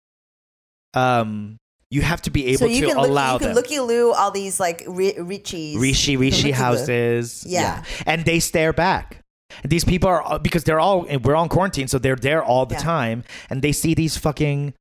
um 0.94 1.56
you 1.90 2.02
have 2.02 2.22
to 2.22 2.30
be 2.30 2.46
able 2.48 2.58
so 2.58 2.64
you 2.66 2.82
to 2.82 2.86
can 2.88 2.96
look, 2.98 3.08
allow 3.08 3.32
you 3.34 3.38
can 3.40 3.48
them 3.48 3.56
looky 3.56 3.80
loo 3.80 4.12
all 4.12 4.30
these 4.30 4.60
like 4.60 4.84
ri- 4.86 5.14
richies. 5.14 5.80
Rishi 5.80 6.12
You 6.12 6.18
Rishi 6.20 6.50
houses. 6.52 7.44
Yeah. 7.46 7.82
And 8.06 8.24
they 8.24 8.38
stare 8.40 8.72
back. 8.72 9.18
And 9.64 9.70
these 9.70 9.84
people 9.84 10.08
are 10.08 10.38
because 10.38 10.62
they're 10.62 10.78
all 10.78 11.04
we're 11.24 11.34
on 11.34 11.48
quarantine, 11.48 11.88
so 11.88 11.98
they're 11.98 12.14
there 12.14 12.42
all 12.42 12.66
the 12.66 12.76
Yeah. 12.76 12.80
time, 12.82 13.24
and 13.50 13.62
they 13.62 13.72
see 13.72 13.94
these 13.94 14.16
fucking 14.16 14.74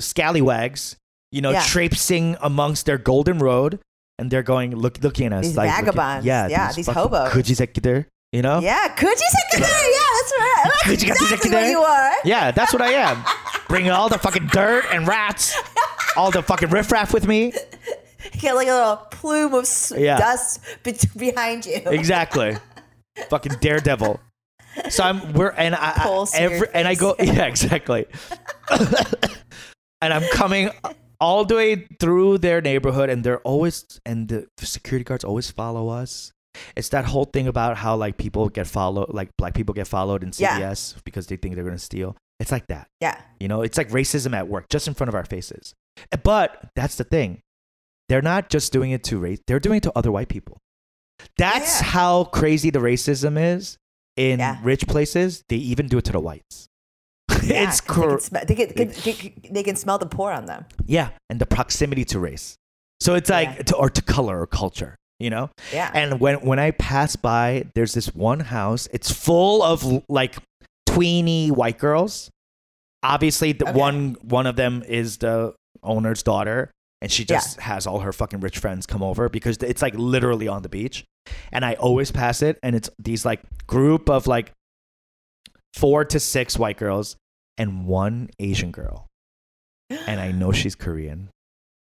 scallywags, 0.00 0.96
you 1.30 1.40
know, 1.40 1.50
Yeah. 1.52 1.62
traipsing 1.62 2.36
amongst 2.40 2.86
their 2.86 2.98
golden 2.98 3.38
road, 3.38 3.78
and 4.18 4.30
they're 4.30 4.42
going 4.42 4.74
look 4.74 4.98
looking 5.02 5.26
at 5.26 5.32
us 5.32 5.44
These 5.46 5.56
like 5.56 5.70
vagabonds. 5.70 6.26
yeah, 6.26 6.48
Yeah, 6.48 6.72
these 6.72 6.86
fucking 6.86 7.02
hobos. 7.02 7.32
kujisekiter, 7.32 8.06
you 8.32 8.42
know, 8.42 8.58
Yeah, 8.60 8.88
could 8.88 9.16
you 9.18 9.28
there? 9.52 9.60
Yeah, 9.60 9.98
that's 10.16 10.32
right. 10.38 10.52
That's 10.66 10.82
Could 10.82 11.02
you 11.02 11.12
exactly 11.12 11.50
there? 11.50 11.62
what 11.62 11.70
you 11.70 11.78
are. 11.80 12.12
yeah, 12.24 12.50
that's 12.50 12.72
what 12.72 12.82
I 12.82 12.92
am. 12.94 13.22
Bring 13.68 13.88
all 13.90 14.08
the 14.08 14.18
fucking 14.18 14.48
dirt 14.48 14.84
and 14.92 15.06
rats, 15.06 15.54
all 16.16 16.30
the 16.30 16.42
fucking 16.42 16.70
riffraff 16.70 17.12
with 17.14 17.26
me. 17.26 17.52
Get 18.40 18.54
like 18.54 18.66
a 18.68 18.72
little 18.72 18.96
plume 19.10 19.54
of 19.54 19.62
s- 19.64 19.92
Yeah. 19.96 20.18
dust 20.18 20.60
be- 20.82 20.96
behind 21.16 21.64
you. 21.66 21.80
Exactly, 21.86 22.56
fucking 23.28 23.52
daredevil. 23.60 24.18
so 24.90 25.04
I'm 25.04 25.32
we're 25.32 25.50
and 25.50 25.74
I, 25.74 25.90
I 25.90 25.92
Pulse 26.02 26.34
in 26.34 26.42
your 26.42 26.52
every 26.52 26.68
and 26.74 26.88
I 26.88 26.94
go 26.96 27.14
yeah 27.18 27.46
exactly, 27.46 28.06
and 30.00 30.12
I'm 30.12 30.22
coming 30.32 30.70
all 31.20 31.44
the 31.44 31.54
way 31.54 31.86
through 32.00 32.38
their 32.38 32.60
neighborhood, 32.60 33.08
and 33.10 33.24
they're 33.24 33.40
always 33.40 33.84
and 34.04 34.28
the 34.28 34.46
security 34.58 35.04
guards 35.04 35.24
always 35.24 35.50
follow 35.50 35.88
us. 35.88 36.32
It's 36.74 36.88
that 36.90 37.04
whole 37.04 37.24
thing 37.26 37.46
about 37.48 37.76
how 37.76 37.96
like 37.96 38.16
people 38.16 38.48
get 38.48 38.66
followed, 38.66 39.12
like 39.14 39.30
black 39.38 39.54
people 39.54 39.74
get 39.74 39.86
followed 39.86 40.22
in 40.22 40.32
Yeah. 40.36 40.58
CVS 40.58 40.96
because 41.04 41.26
they 41.26 41.36
think 41.36 41.54
they're 41.54 41.64
gonna 41.64 41.78
steal. 41.78 42.16
It's 42.40 42.50
like 42.52 42.66
that. 42.68 42.88
Yeah. 43.00 43.18
You 43.40 43.48
know, 43.48 43.62
it's 43.62 43.78
like 43.78 43.88
racism 43.90 44.34
at 44.34 44.48
work, 44.48 44.68
just 44.68 44.88
in 44.88 44.94
front 44.94 45.08
of 45.08 45.14
our 45.14 45.24
faces. 45.24 45.74
Eh, 46.12 46.16
but 46.22 46.68
that's 46.76 46.96
the 46.96 47.04
thing. 47.04 47.40
They're 48.08 48.22
not 48.22 48.50
just 48.50 48.72
doing 48.72 48.90
it 48.92 49.02
to 49.04 49.18
race, 49.18 49.38
they're 49.46 49.60
doing 49.60 49.78
it 49.78 49.82
to 49.84 49.92
other 49.96 50.12
white 50.12 50.28
people. 50.28 50.58
That's 51.38 51.80
Yeah. 51.80 51.86
how 51.88 52.24
crazy 52.24 52.70
the 52.70 52.78
racism 52.80 53.36
is 53.38 53.78
in 54.16 54.38
Yeah. 54.38 54.58
rich 54.62 54.86
places. 54.86 55.42
They 55.48 55.56
even 55.56 55.88
do 55.88 55.98
it 55.98 56.04
to 56.06 56.12
the 56.12 56.20
whites. 56.20 56.68
Yeah, 57.42 57.68
it's 57.68 57.80
'cause 57.80 57.96
they, 57.96 58.06
can 58.08 58.20
smell, 58.20 58.44
they, 58.46 58.54
can, 58.54 58.68
can- 58.90 58.90
can- 58.92 59.52
they 59.54 59.62
can 59.62 59.76
smell 59.76 59.98
the 59.98 60.06
poor 60.06 60.32
on 60.32 60.46
them. 60.46 60.66
yeah, 60.86 61.10
and 61.30 61.40
the 61.40 61.46
proximity 61.46 62.04
to 62.06 62.18
race. 62.20 62.56
So 63.00 63.14
it's 63.14 63.28
like 63.30 63.66
to, 63.66 63.76
or 63.76 63.90
to 63.90 64.02
color 64.02 64.40
or 64.40 64.46
culture, 64.46 64.96
you 65.20 65.30
know? 65.30 65.50
Yeah. 65.72 65.90
And 65.94 66.18
when 66.20 66.36
when 66.46 66.58
I 66.58 66.70
pass 66.72 67.14
by, 67.16 67.66
there's 67.74 67.92
this 67.94 68.14
one 68.14 68.40
house. 68.40 68.88
It's 68.92 69.10
full 69.12 69.62
of 69.62 69.84
like 70.08 70.36
tweeny 70.86 71.50
white 71.50 71.78
girls. 71.78 72.30
Obviously, 73.02 73.52
the 73.52 73.68
Okay. 73.68 73.78
one 73.78 74.16
one 74.22 74.46
of 74.46 74.56
them 74.56 74.82
is 74.88 75.18
the 75.18 75.54
owner's 75.82 76.22
daughter, 76.22 76.70
and 77.02 77.10
she 77.12 77.24
just 77.24 77.60
has 77.60 77.86
all 77.86 78.00
her 78.00 78.12
fucking 78.12 78.40
rich 78.40 78.58
friends 78.58 78.86
come 78.86 79.02
over 79.02 79.28
because 79.28 79.56
it's 79.58 79.82
like 79.82 79.94
literally 79.94 80.48
on 80.48 80.62
the 80.62 80.68
beach. 80.68 81.04
And 81.52 81.64
I 81.64 81.74
always 81.74 82.10
pass 82.12 82.42
it, 82.42 82.58
and 82.62 82.74
it's 82.76 82.88
these 82.98 83.24
like 83.24 83.40
group 83.66 84.08
of 84.08 84.26
like 84.26 84.52
four 85.74 86.04
to 86.04 86.20
six 86.20 86.58
white 86.58 86.76
girls 86.78 87.16
and 87.58 87.86
one 87.86 88.30
Asian 88.38 88.70
girl, 88.70 89.06
and 89.90 90.20
I 90.20 90.32
know 90.32 90.52
she's 90.52 90.74
Korean. 90.74 91.30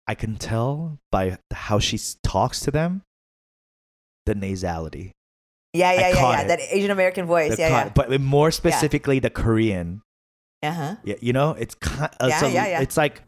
I 0.08 0.16
can 0.16 0.36
tell 0.36 0.98
by 1.12 1.38
how 1.54 1.80
she 1.80 2.00
talks 2.24 2.60
to 2.62 2.72
them 2.72 3.04
the 4.26 4.34
nasality. 4.36 5.12
yeah, 5.74 5.94
yeah, 5.94 6.10
yeah, 6.10 6.16
yeah. 6.16 6.42
it. 6.42 6.48
That 6.48 6.60
Asian 6.72 6.92
American 6.92 7.26
voice. 7.26 7.56
The 7.56 7.62
yeah, 7.62 7.84
co- 7.86 7.92
But 7.96 8.20
more 8.22 8.52
specifically, 8.52 9.20
the 9.20 9.30
Korean. 9.30 10.02
yeah. 10.62 10.70
Uh 10.70 10.74
huh. 10.74 10.96
Yeah, 11.06 11.16
you 11.22 11.34
know, 11.34 11.52
it's. 11.52 11.76
Uh, 11.90 12.08
Yeah, 12.28 12.46
yeah, 12.48 12.68
yeah. 12.68 12.82
It's 12.82 12.98
like 12.98 13.22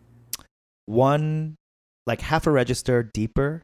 one, 0.85 1.55
like 2.05 2.21
half 2.21 2.47
a 2.47 2.51
register 2.51 3.03
deeper. 3.03 3.61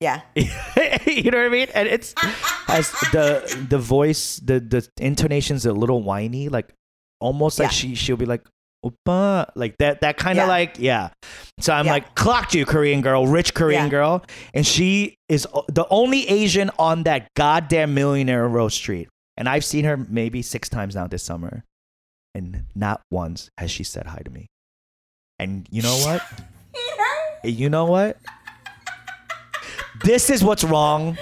Yeah. 0.00 0.22
you 0.34 1.30
know 1.30 1.38
what 1.38 1.46
I 1.46 1.48
mean? 1.48 1.68
And 1.74 1.88
it's 1.88 2.14
as 2.68 2.90
the 3.12 3.66
the 3.68 3.78
voice, 3.78 4.36
the 4.36 4.58
the 4.60 4.86
intonation's 5.00 5.64
a 5.66 5.72
little 5.72 6.02
whiny, 6.02 6.48
like 6.48 6.72
almost 7.20 7.58
like 7.58 7.66
Yeah. 7.66 7.70
she 7.70 7.94
she'll 7.94 8.16
be 8.16 8.26
like. 8.26 8.42
Oppa, 8.84 9.48
like 9.54 9.76
that, 9.78 10.00
that 10.00 10.16
kind 10.16 10.40
of 10.40 10.46
Yeah. 10.46 10.48
like, 10.48 10.76
yeah. 10.80 11.10
So 11.60 11.72
I'm 11.72 11.86
Yeah. 11.86 11.92
like, 11.92 12.16
clocked 12.16 12.52
you, 12.52 12.66
Korean 12.66 13.00
girl, 13.00 13.28
rich 13.28 13.54
Korean 13.54 13.88
girl, 13.88 14.24
and 14.54 14.66
she 14.66 15.14
is 15.28 15.46
the 15.68 15.86
only 15.88 16.28
Asian 16.28 16.68
on 16.80 17.04
that 17.04 17.28
goddamn 17.36 17.94
millionaire 17.94 18.48
row 18.48 18.68
street. 18.68 19.08
And 19.36 19.48
I've 19.48 19.64
seen 19.64 19.84
her 19.84 19.96
maybe 19.96 20.42
six 20.42 20.68
times 20.68 20.96
now 20.96 21.06
this 21.06 21.22
summer, 21.22 21.62
and 22.34 22.64
not 22.74 23.02
once 23.08 23.50
has 23.56 23.70
she 23.70 23.84
said 23.84 24.06
hi 24.08 24.18
to 24.24 24.30
me. 24.32 24.48
And 25.42 25.66
you 25.72 25.82
know 25.82 25.96
what? 25.96 26.22
you 27.44 27.68
know 27.68 27.84
what? 27.84 28.16
This 30.04 30.30
is 30.30 30.44
what's 30.44 30.62
wrong 30.62 31.18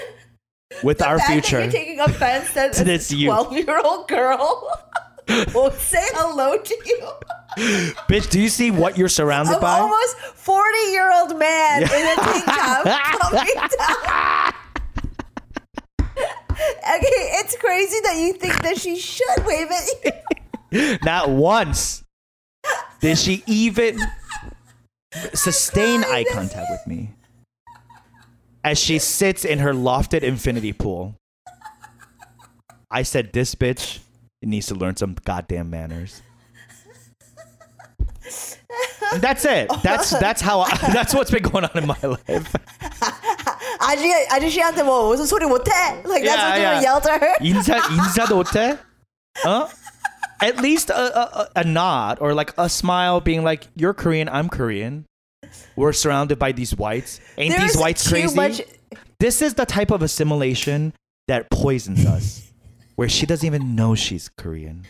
with 0.83 1.01
our 1.01 1.15
The 1.15 1.19
that 1.21 1.33
future. 1.33 1.63
You're 1.63 1.73
taking 1.73 2.01
offense 2.01 2.53
that 2.53 2.73
To 2.75 2.85
this 2.85 3.09
12 3.09 3.53
year 3.55 3.81
old 3.83 4.09
girl 4.09 4.71
won't 5.55 5.73
say 5.75 6.05
hello 6.13 6.59
to 6.59 6.77
you. 6.85 7.09
Bitch, 8.11 8.29
do 8.29 8.39
you 8.39 8.51
see 8.51 8.71
what 8.71 8.99
you're 8.99 9.09
surrounded 9.09 9.55
Of 9.55 9.63
by? 9.63 9.79
almost 9.79 10.17
40 10.19 10.79
year 10.91 11.11
old 11.15 11.39
man 11.39 11.83
in 11.83 11.89
a 11.89 12.15
tank 12.17 12.45
top 12.45 12.85
coming 13.21 13.55
down. 13.79 14.53
Okay, 16.53 17.27
it's 17.41 17.57
crazy 17.57 18.01
that 18.03 18.17
you 18.19 18.35
think 18.35 18.61
that 18.63 18.77
she 18.77 18.99
should 18.99 19.47
wave 19.47 19.69
at 19.71 19.89
you. 20.73 20.99
Not 21.03 21.31
once 21.31 22.05
did 23.02 23.18
she 23.18 23.44
even 23.48 24.00
sustain 25.34 26.04
eye 26.06 26.26
contact 26.32 26.68
with 26.70 26.86
me 26.88 27.12
as 28.64 28.78
she 28.80 28.98
sits 29.00 29.46
in 29.46 29.60
her 29.60 29.74
lofted 29.74 30.24
infinity 30.24 30.74
pool. 30.74 31.16
I 32.90 33.04
said, 33.04 33.32
"This 33.34 33.54
bitch 33.56 34.00
needs 34.42 34.68
to 34.68 34.76
learn 34.76 34.96
some 34.96 35.16
goddamn 35.26 35.70
manners." 35.70 36.22
And 39.14 39.22
that's 39.22 39.46
it. 39.46 39.70
That's 39.84 40.10
that's 40.12 40.42
how 40.42 40.62
I, 40.62 40.76
that's 40.92 41.14
what's 41.14 41.30
been 41.32 41.44
going 41.44 41.66
on 41.66 41.78
in 41.78 41.86
my 41.88 41.98
life. 42.02 42.52
아저씨, 43.80 44.12
아저씨한테 44.30 44.84
뭐 44.84 45.10
무슨 45.14 45.26
소리 45.28 45.46
못해? 45.46 45.70
Like 46.06 46.24
that's 46.24 46.36
Yeah, 46.36 46.50
what 46.50 46.58
you 46.58 46.64
yeah. 46.64 46.74
would 46.74 46.84
yell 46.84 47.02
to 47.02 47.12
her. 47.20 47.36
인사 47.42 47.78
인사도 47.78 48.36
못해? 48.44 48.80
Huh? 49.38 49.68
At 50.43 50.59
least 50.59 50.91
a, 50.91 51.19
a, 51.41 51.49
a 51.57 51.65
nod 51.65 52.19
or 52.21 52.33
like 52.35 52.53
a 52.57 52.69
smile, 52.69 53.21
being 53.21 53.45
like, 53.45 53.67
"You're 53.77 53.95
Korean, 53.95 54.29
I'm 54.29 54.49
Korean. 54.49 55.05
We're 55.77 55.93
surrounded 55.93 56.39
by 56.39 56.53
these 56.53 56.75
whites. 56.77 57.21
Ain't 57.37 57.57
There's 57.57 57.73
these 57.73 57.81
whites 57.81 58.09
crazy?" 58.09 58.35
much- 58.35 58.63
This 59.19 59.43
is 59.43 59.55
the 59.55 59.67
type 59.67 59.91
of 59.91 60.03
assimilation 60.03 60.95
that 61.29 61.51
poisons 61.51 62.07
us, 62.07 62.51
where 62.97 63.09
she 63.09 63.27
doesn't 63.27 63.47
even 63.47 63.75
know 63.77 63.95
she's 63.95 64.29
Korean. 64.37 64.87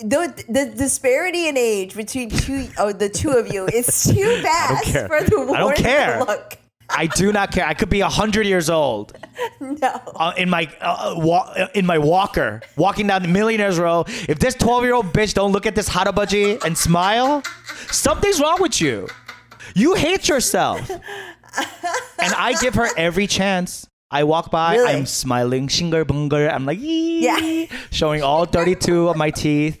the, 0.00 0.32
the 0.48 0.72
disparity 0.76 1.46
in 1.48 1.56
age 1.56 1.94
between 1.94 2.28
two 2.30 2.66
oh 2.78 2.92
the 2.92 3.08
two 3.08 3.30
of 3.30 3.52
you 3.52 3.66
is 3.66 4.04
too 4.04 4.42
bad 4.42 4.82
for 5.06 5.20
the 5.22 5.26
I 5.26 5.28
don't 5.28 5.48
world 5.50 5.76
to 5.76 5.82
care. 5.82 6.18
look. 6.24 6.58
I 6.94 7.06
do 7.06 7.32
not 7.32 7.52
care. 7.52 7.64
I 7.66 7.74
could 7.74 7.88
be 7.88 8.00
hundred 8.00 8.46
years 8.46 8.68
old 8.70 9.16
No. 9.60 9.88
uh, 10.16 10.32
in 10.36 10.50
my 10.50 10.68
uh, 10.80 11.14
wa- 11.16 11.68
in 11.74 11.86
my 11.86 11.98
walker, 11.98 12.60
walking 12.76 13.06
down 13.06 13.22
the 13.22 13.28
millionaires 13.28 13.78
row. 13.78 14.04
If 14.28 14.38
this 14.38 14.54
twelve 14.54 14.84
year 14.84 14.94
old 14.94 15.06
bitch 15.12 15.34
don't 15.34 15.52
look 15.52 15.66
at 15.66 15.74
this 15.74 15.88
harabaji 15.88 16.62
and 16.64 16.76
smile, 16.76 17.42
something's 17.90 18.40
wrong 18.40 18.58
with 18.60 18.80
you. 18.80 19.08
You 19.74 19.94
hate 19.94 20.28
yourself. 20.28 20.90
And 22.18 22.32
I 22.34 22.54
give 22.60 22.74
her 22.76 22.88
every 22.96 23.26
chance. 23.26 23.86
I 24.10 24.24
walk 24.24 24.50
by, 24.50 24.76
Really? 24.76 24.92
I'm 24.94 25.06
smiling, 25.06 25.68
shinger 25.68 26.06
bunger. 26.06 26.48
I'm 26.48 26.64
like, 26.64 26.78
Yeah. 26.80 27.66
showing 27.90 28.22
all 28.22 28.46
32 28.46 29.08
of 29.10 29.16
my 29.16 29.30
teeth, 29.30 29.78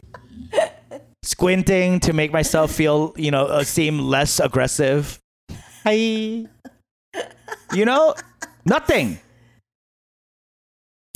squinting 1.22 2.00
to 2.00 2.12
make 2.12 2.32
myself 2.32 2.72
feel, 2.72 3.14
you 3.16 3.30
know, 3.30 3.46
uh, 3.46 3.64
seem 3.64 3.98
less 4.00 4.40
aggressive. 4.40 5.18
Hi. 5.84 6.46
You 7.72 7.84
know, 7.84 8.14
nothing. 8.64 9.18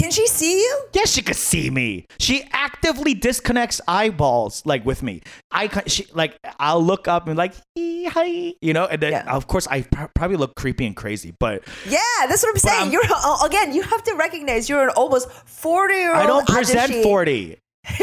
Can 0.00 0.10
she 0.10 0.26
see 0.26 0.58
you? 0.60 0.80
Yes, 0.92 1.10
she 1.12 1.22
could 1.22 1.36
see 1.36 1.70
me. 1.70 2.06
She 2.18 2.44
actively 2.52 3.14
disconnects 3.14 3.80
eyeballs 3.88 4.62
like 4.66 4.84
with 4.84 5.02
me. 5.02 5.22
I 5.50 5.70
she 5.86 6.06
like 6.12 6.36
I'll 6.58 6.82
look 6.84 7.08
up 7.08 7.28
and 7.28 7.36
like 7.36 7.54
hi, 7.78 8.52
you 8.60 8.74
know, 8.74 8.84
and 8.84 9.00
then 9.00 9.12
Yeah. 9.12 9.24
of 9.34 9.46
course 9.46 9.66
I 9.68 9.82
pr- 9.82 10.04
probably 10.14 10.36
look 10.36 10.54
creepy 10.54 10.84
and 10.86 10.94
crazy, 10.94 11.34
but 11.40 11.62
Yeah, 11.88 11.98
that's 12.28 12.42
what 12.42 12.50
I'm 12.50 12.58
saying. 12.58 12.82
I'm- 12.82 12.92
you're 12.92 13.02
again. 13.46 13.72
You 13.72 13.82
have 13.82 14.02
to 14.04 14.14
recognize 14.16 14.68
you're 14.68 14.84
an 14.84 14.90
almost 14.96 15.30
forty 15.30 15.94
year 15.94 16.10
old. 16.14 16.22
I 16.22 16.26
don't 16.26 16.46
present 16.46 17.02
forty. 17.02 17.56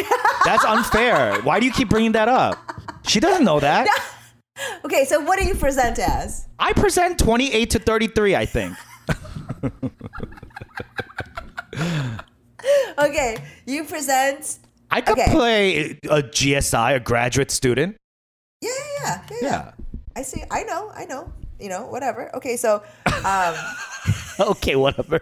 That's 0.45 0.63
unfair. 0.63 1.41
Why 1.41 1.59
do 1.59 1.65
you 1.65 1.71
keep 1.73 1.89
bringing 1.89 2.13
that 2.13 2.29
up? 2.29 2.57
She 3.05 3.19
doesn't 3.19 3.43
know 3.43 3.59
that. 3.59 3.85
Okay, 4.85 5.05
so 5.05 5.19
what 5.19 5.39
do 5.39 5.45
you 5.45 5.55
present 5.55 5.97
as? 5.99 6.47
I 6.59 6.73
present 6.73 7.17
twenty 7.17 7.51
eight 7.53 7.69
to 7.71 7.79
thirty 7.79 8.07
three. 8.07 8.35
I 8.35 8.45
think. 8.45 8.75
Okay, 12.97 13.35
you 13.65 13.83
present. 13.83 14.59
I 14.89 15.01
could 15.01 15.17
Okay. 15.19 15.31
play 15.31 15.99
a 16.09 16.21
GSI, 16.21 16.95
a 16.95 16.99
graduate 16.99 17.51
student. 17.51 17.97
Yeah, 18.61 18.69
yeah, 18.69 18.99
yeah, 19.03 19.21
yeah, 19.41 19.47
yeah. 19.49 19.71
I 20.15 20.21
see. 20.21 20.43
I 20.49 20.63
know. 20.63 20.89
I 20.95 21.05
know. 21.05 21.33
You 21.59 21.67
know, 21.69 21.87
whatever. 21.87 22.33
Okay, 22.35 22.55
so 22.55 22.81
um, 23.25 23.55
Okay, 24.39 24.75
whatever. 24.77 25.21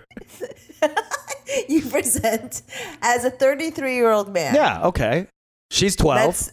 you 1.70 1.82
present 1.90 2.62
as 3.02 3.24
a 3.26 3.32
33 3.32 3.96
year 3.96 4.12
old 4.12 4.32
man. 4.32 4.54
Yeah. 4.54 4.84
Okay. 4.88 5.28
She's 5.72 5.96
twelve. 5.96 6.52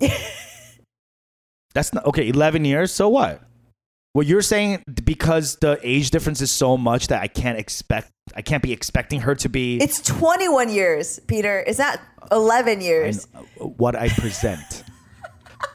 That's 0.00 0.14
That's 1.74 1.92
not 1.92 2.06
okay. 2.06 2.28
Eleven 2.28 2.64
years. 2.64 2.92
So 2.92 3.08
what? 3.08 3.40
Well, 4.14 4.24
you're 4.24 4.42
saying 4.42 4.84
because 5.04 5.56
the 5.56 5.78
age 5.82 6.10
difference 6.10 6.40
is 6.40 6.52
so 6.52 6.76
much 6.76 7.08
that 7.08 7.20
I 7.20 7.26
can't 7.26 7.58
expect. 7.58 8.10
I 8.36 8.42
can't 8.42 8.62
be 8.62 8.72
expecting 8.72 9.20
her 9.22 9.34
to 9.34 9.48
be 9.48 9.78
it's 9.78 10.00
21 10.02 10.68
years, 10.70 11.18
Peter. 11.26 11.58
It's 11.66 11.78
not 11.80 11.98
11 12.30 12.74
in 12.74 12.80
years. 12.80 13.26
Uh, 13.34 13.40
what 13.64 13.96
I 13.96 14.08
present. 14.08 14.84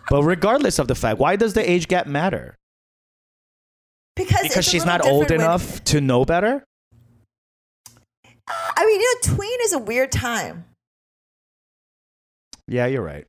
but 0.10 0.24
regardless 0.24 0.80
of 0.80 0.88
the 0.88 0.96
fact, 0.96 1.20
why 1.20 1.36
does 1.36 1.54
the 1.54 1.70
age 1.70 1.88
gap 1.90 2.08
matter? 2.08 2.56
Because 4.16 4.42
Because 4.44 4.66
she's 4.66 4.86
not 4.86 5.06
old 5.06 5.30
when- 5.30 5.42
enough 5.42 5.84
to 5.86 6.00
know 6.02 6.24
better. 6.26 6.64
I 8.48 8.86
mean, 8.86 9.00
you 9.00 9.16
know, 9.30 9.36
tween 9.36 9.60
is 9.64 9.74
a 9.74 9.80
weird 9.80 10.12
time. 10.12 10.66
Yeah, 12.68 12.86
you're 12.88 13.04
right. 13.04 13.26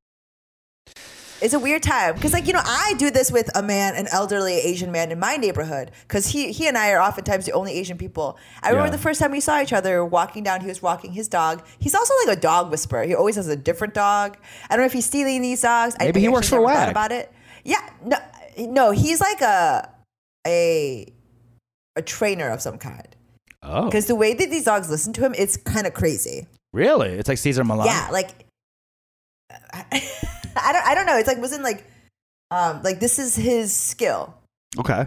It's 1.43 1.55
a 1.55 1.59
weird 1.59 1.83
time 1.83 2.15
because, 2.17 2.33
like, 2.35 2.47
you 2.47 2.53
know, 2.53 2.61
I 2.63 2.95
do 2.99 3.11
this 3.11 3.33
with 3.33 3.49
a 3.57 3.63
man, 3.63 3.95
an 3.97 4.07
elderly 4.13 4.55
Asian 4.59 4.93
man 4.93 5.11
in 5.11 5.19
my 5.19 5.37
neighborhood, 5.37 5.91
because 6.03 6.27
he 6.27 6.53
he 6.53 6.67
and 6.69 6.77
I 6.77 6.93
are 6.93 7.01
oftentimes 7.01 7.47
the 7.47 7.53
only 7.53 7.73
Asian 7.73 7.97
people. 7.97 8.37
I 8.63 8.71
remember 8.71 8.91
the 8.91 8.99
first 9.03 9.21
time 9.21 9.31
we 9.31 9.41
saw 9.41 9.61
each 9.63 9.73
other 9.73 10.05
walking 10.05 10.43
down. 10.43 10.61
He 10.61 10.67
was 10.67 10.83
walking 10.83 11.13
his 11.13 11.29
dog. 11.29 11.63
He's 11.79 11.95
also 11.95 12.13
like 12.27 12.37
a 12.37 12.41
dog 12.41 12.71
whisperer. 12.71 13.05
He 13.05 13.15
always 13.15 13.37
has 13.37 13.49
a 13.49 13.57
different 13.57 13.95
dog. 13.95 14.37
I 14.69 14.75
don't 14.77 14.83
know 14.83 14.87
if 14.87 14.93
he's 14.93 15.07
stealing 15.07 15.41
these 15.41 15.63
dogs. 15.63 15.97
I- 15.99 16.05
Maybe 16.05 16.21
he 16.21 16.29
works 16.29 16.49
for 16.51 16.61
WAG. 16.61 16.91
about 16.91 17.11
it. 17.13 17.33
Yeah, 17.65 17.89
no, 18.05 18.19
no, 18.59 18.91
he's 18.91 19.21
like 19.21 19.41
a 19.41 19.89
a 20.47 21.07
a 21.97 22.03
trainer 22.03 22.51
of 22.51 22.61
some 22.61 22.77
kind. 22.79 23.17
Oh, 23.63 23.85
Because 23.87 24.07
the 24.07 24.15
way 24.15 24.35
that 24.35 24.51
these 24.51 24.65
dogs 24.65 24.89
listen 24.91 25.13
to 25.15 25.25
him, 25.25 25.35
it's 25.37 25.57
kind 25.57 25.87
of 25.87 25.93
crazy. 25.95 26.47
really? 26.73 27.11
It's 27.11 27.29
like 27.29 27.39
Cesar 27.39 27.65
Millan. 27.65 27.87
Yeah, 27.87 28.09
like 28.13 28.31
I 30.63 30.73
don't 30.73 30.87
I 30.87 30.95
don't 30.95 31.07
know. 31.07 31.17
It's 31.17 31.29
like 31.29 31.39
wasn't 31.39 31.63
like 31.63 31.85
um 32.51 32.83
like 32.83 33.01
this 33.01 33.19
is 33.19 33.37
his 33.37 33.73
skill. 33.75 34.35
Okay. 34.79 35.07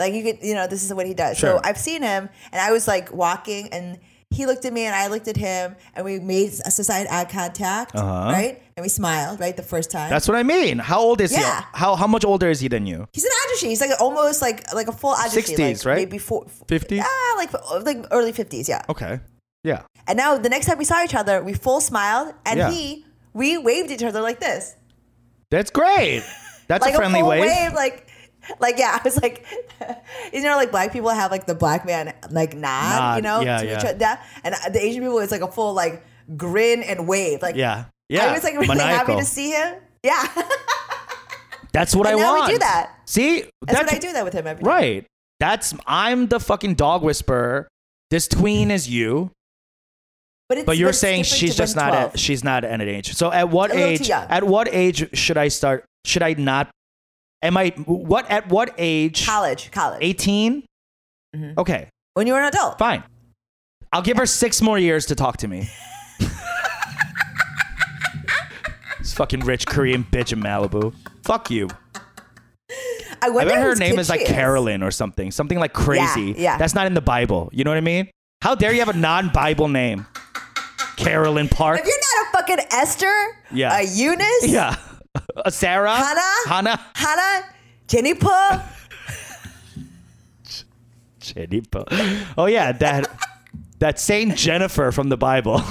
Like 0.00 0.12
you 0.14 0.22
could 0.24 0.38
you 0.42 0.54
know, 0.54 0.66
this 0.66 0.82
is 0.84 0.92
what 0.92 1.06
he 1.06 1.14
does. 1.14 1.38
Sure. 1.38 1.56
So 1.56 1.60
I've 1.64 1.78
seen 1.78 2.02
him 2.02 2.28
and 2.52 2.60
I 2.60 2.72
was 2.72 2.86
like 2.88 3.12
walking 3.12 3.68
and 3.72 3.98
he 4.30 4.46
looked 4.46 4.64
at 4.64 4.72
me 4.72 4.82
and 4.84 4.94
I 4.96 5.06
looked 5.06 5.28
at 5.28 5.36
him 5.36 5.76
and 5.94 6.04
we 6.04 6.18
made 6.18 6.48
a 6.64 6.70
society 6.70 7.08
eye 7.08 7.24
contact, 7.24 7.94
Uh-huh. 7.94 8.32
right? 8.32 8.60
And 8.76 8.82
we 8.82 8.88
smiled, 8.88 9.38
right, 9.38 9.56
the 9.56 9.62
first 9.62 9.92
time. 9.92 10.10
That's 10.10 10.26
what 10.26 10.36
I 10.36 10.42
mean. 10.42 10.80
How 10.80 10.98
old 10.98 11.20
is 11.20 11.30
Yeah. 11.30 11.60
he? 11.60 11.66
How 11.74 11.94
how 11.94 12.08
much 12.08 12.24
older 12.24 12.48
is 12.50 12.58
he 12.58 12.66
than 12.66 12.84
you? 12.86 13.06
He's 13.12 13.24
an 13.24 13.30
ajushi. 13.46 13.68
He's 13.68 13.80
like 13.80 13.92
almost 14.00 14.42
like 14.42 14.64
like 14.74 14.88
a 14.88 14.92
full 14.92 15.14
ajushi. 15.14 15.54
60s, 15.56 15.58
like 15.78 15.86
right? 15.86 15.96
Maybe 15.98 16.18
four, 16.18 16.46
50s? 16.66 17.00
Ah, 17.00 17.34
like 17.36 17.52
like 17.84 18.04
early 18.10 18.32
fifties, 18.32 18.68
yeah. 18.68 18.82
Okay. 18.88 19.20
Yeah. 19.62 19.82
And 20.08 20.16
now 20.18 20.36
the 20.36 20.48
next 20.48 20.66
time 20.66 20.78
we 20.78 20.84
saw 20.84 21.02
each 21.04 21.14
other, 21.14 21.40
we 21.42 21.54
full 21.54 21.80
smiled 21.80 22.34
and 22.44 22.58
Yeah. 22.58 22.70
he 22.72 23.06
we 23.34 23.58
waved 23.58 23.90
each 23.90 24.02
other 24.02 24.22
like 24.22 24.40
this. 24.40 24.74
That's 25.50 25.70
great. 25.70 26.22
That's 26.68 26.82
like 26.84 26.94
a 26.94 26.96
friendly 26.96 27.20
full 27.20 27.28
wave. 27.28 27.74
like 27.74 28.08
like 28.60 28.78
yeah, 28.78 28.98
I 29.00 29.02
was 29.04 29.20
like, 29.20 29.44
you 30.32 30.42
know, 30.42 30.56
like 30.56 30.70
black 30.70 30.92
people 30.92 31.10
have 31.10 31.30
like 31.30 31.46
the 31.46 31.54
black 31.54 31.84
man 31.84 32.14
like 32.30 32.54
nod, 32.54 32.98
Nod, 32.98 33.16
you 33.16 33.22
know, 33.22 33.40
yeah, 33.40 33.58
to 33.58 33.66
yeah. 33.66 33.78
each 33.78 33.84
other, 33.84 34.20
and 34.44 34.54
the 34.72 34.82
Asian 34.82 35.02
people 35.02 35.18
it's 35.18 35.32
like 35.32 35.42
a 35.42 35.50
full 35.50 35.74
like 35.74 36.02
grin 36.36 36.82
and 36.82 37.06
wave, 37.06 37.42
like 37.42 37.56
Yeah. 37.56 37.86
Yeah. 38.08 38.26
I 38.26 38.32
was 38.32 38.44
like 38.44 38.54
really 38.54 38.68
Maniacal. 38.68 38.96
happy 38.96 39.16
to 39.16 39.24
see 39.24 39.50
him, 39.50 39.76
yeah. 40.02 40.28
That's 41.72 41.94
what 41.94 42.06
And 42.08 42.20
I 42.20 42.22
now 42.22 42.46
we 42.46 42.52
do 42.52 42.58
that. 42.58 42.92
See, 43.06 43.44
That's, 43.62 43.78
what 43.78 43.92
I 43.92 43.98
do 43.98 44.12
that 44.12 44.24
with 44.24 44.34
him 44.34 44.46
every 44.46 44.62
day. 44.62 44.68
Right. 44.68 45.06
That's 45.40 45.74
I'm 45.86 46.28
the 46.28 46.38
fucking 46.38 46.74
dog 46.74 47.02
whisperer. 47.02 47.68
This 48.10 48.28
tween 48.28 48.70
is 48.70 48.88
you, 48.88 49.30
But, 50.48 50.58
it's, 50.58 50.66
but 50.66 50.76
you're 50.76 50.92
saying 50.92 51.22
she's 51.24 51.56
just 51.56 51.74
not 51.74 51.88
12. 51.88 52.12
at, 52.12 52.18
she's 52.18 52.44
not 52.44 52.64
at 52.64 52.80
an 52.80 52.86
age. 52.88 53.14
So 53.14 53.32
at 53.32 53.48
what 53.48 53.70
A 53.70 53.74
little 53.74 53.96
too 53.96 54.02
age? 54.04 54.10
At 54.10 54.44
what 54.44 54.68
age 54.72 55.16
should 55.16 55.38
I 55.38 55.48
start? 55.48 55.84
Should 56.04 56.22
I 56.22 56.34
not? 56.34 56.68
Am 57.42 57.56
I 57.56 57.70
what? 57.86 58.30
At 58.30 58.48
what 58.48 58.74
age? 58.76 59.26
college, 59.26 59.70
college. 59.70 59.98
18. 60.02 60.64
Mhm. 61.34 61.56
Okay, 61.58 61.88
When 62.14 62.26
you're 62.26 62.38
an 62.38 62.44
adult. 62.46 62.78
fine. 62.78 63.02
I'll 63.92 64.02
give 64.02 64.16
her 64.18 64.26
six 64.42 64.60
more 64.60 64.78
years 64.78 65.06
to 65.06 65.14
talk 65.14 65.38
to 65.38 65.48
me. 65.48 65.68
this 68.98 69.14
fucking 69.14 69.40
rich 69.40 69.66
Korean 69.66 70.04
bitch 70.04 70.32
in 70.32 70.40
Malibu. 70.42 70.94
Fuck 71.22 71.50
you. 71.50 71.68
I 73.22 73.28
I 73.28 73.44
bet 73.44 73.56
her 73.62 73.74
name 73.76 73.98
is 73.98 74.08
like 74.10 74.20
she 74.20 74.26
Carolyn 74.26 74.82
or 74.82 74.90
something. 74.90 75.30
Something 75.30 75.58
like 75.58 75.72
crazy. 75.72 76.34
yeah. 76.36 76.58
That's 76.58 76.74
not 76.74 76.86
in 76.86 76.92
the 76.94 77.00
Bible. 77.00 77.48
You 77.52 77.64
know 77.64 77.70
what 77.70 77.78
I 77.78 77.82
mean? 77.82 78.10
How 78.42 78.54
dare 78.54 78.72
you 78.72 78.80
have 78.80 78.90
a 78.94 78.98
non-Bible 78.98 79.68
name? 79.68 80.06
Carolyn 80.96 81.48
Park. 81.48 81.80
If 81.80 81.86
you're 81.86 81.94
not 81.96 82.26
a 82.28 82.36
fucking 82.38 82.66
Esther, 82.72 83.38
Yeah. 83.52 83.78
a 83.78 83.82
Eunice, 83.82 84.46
Yeah. 84.46 84.76
A 85.44 85.50
Sarah. 85.50 85.94
Hannah? 85.94 86.20
Hannah. 86.46 86.80
Hannah, 86.94 87.44
Jennifer, 87.86 88.64
Jennifer. 91.20 91.84
Oh 92.36 92.46
yeah, 92.46 92.72
that 92.72 93.08
that 93.78 93.98
Saint 93.98 94.36
Jennifer 94.36 94.90
from 94.92 95.08
the 95.08 95.16
Bible. 95.16 95.62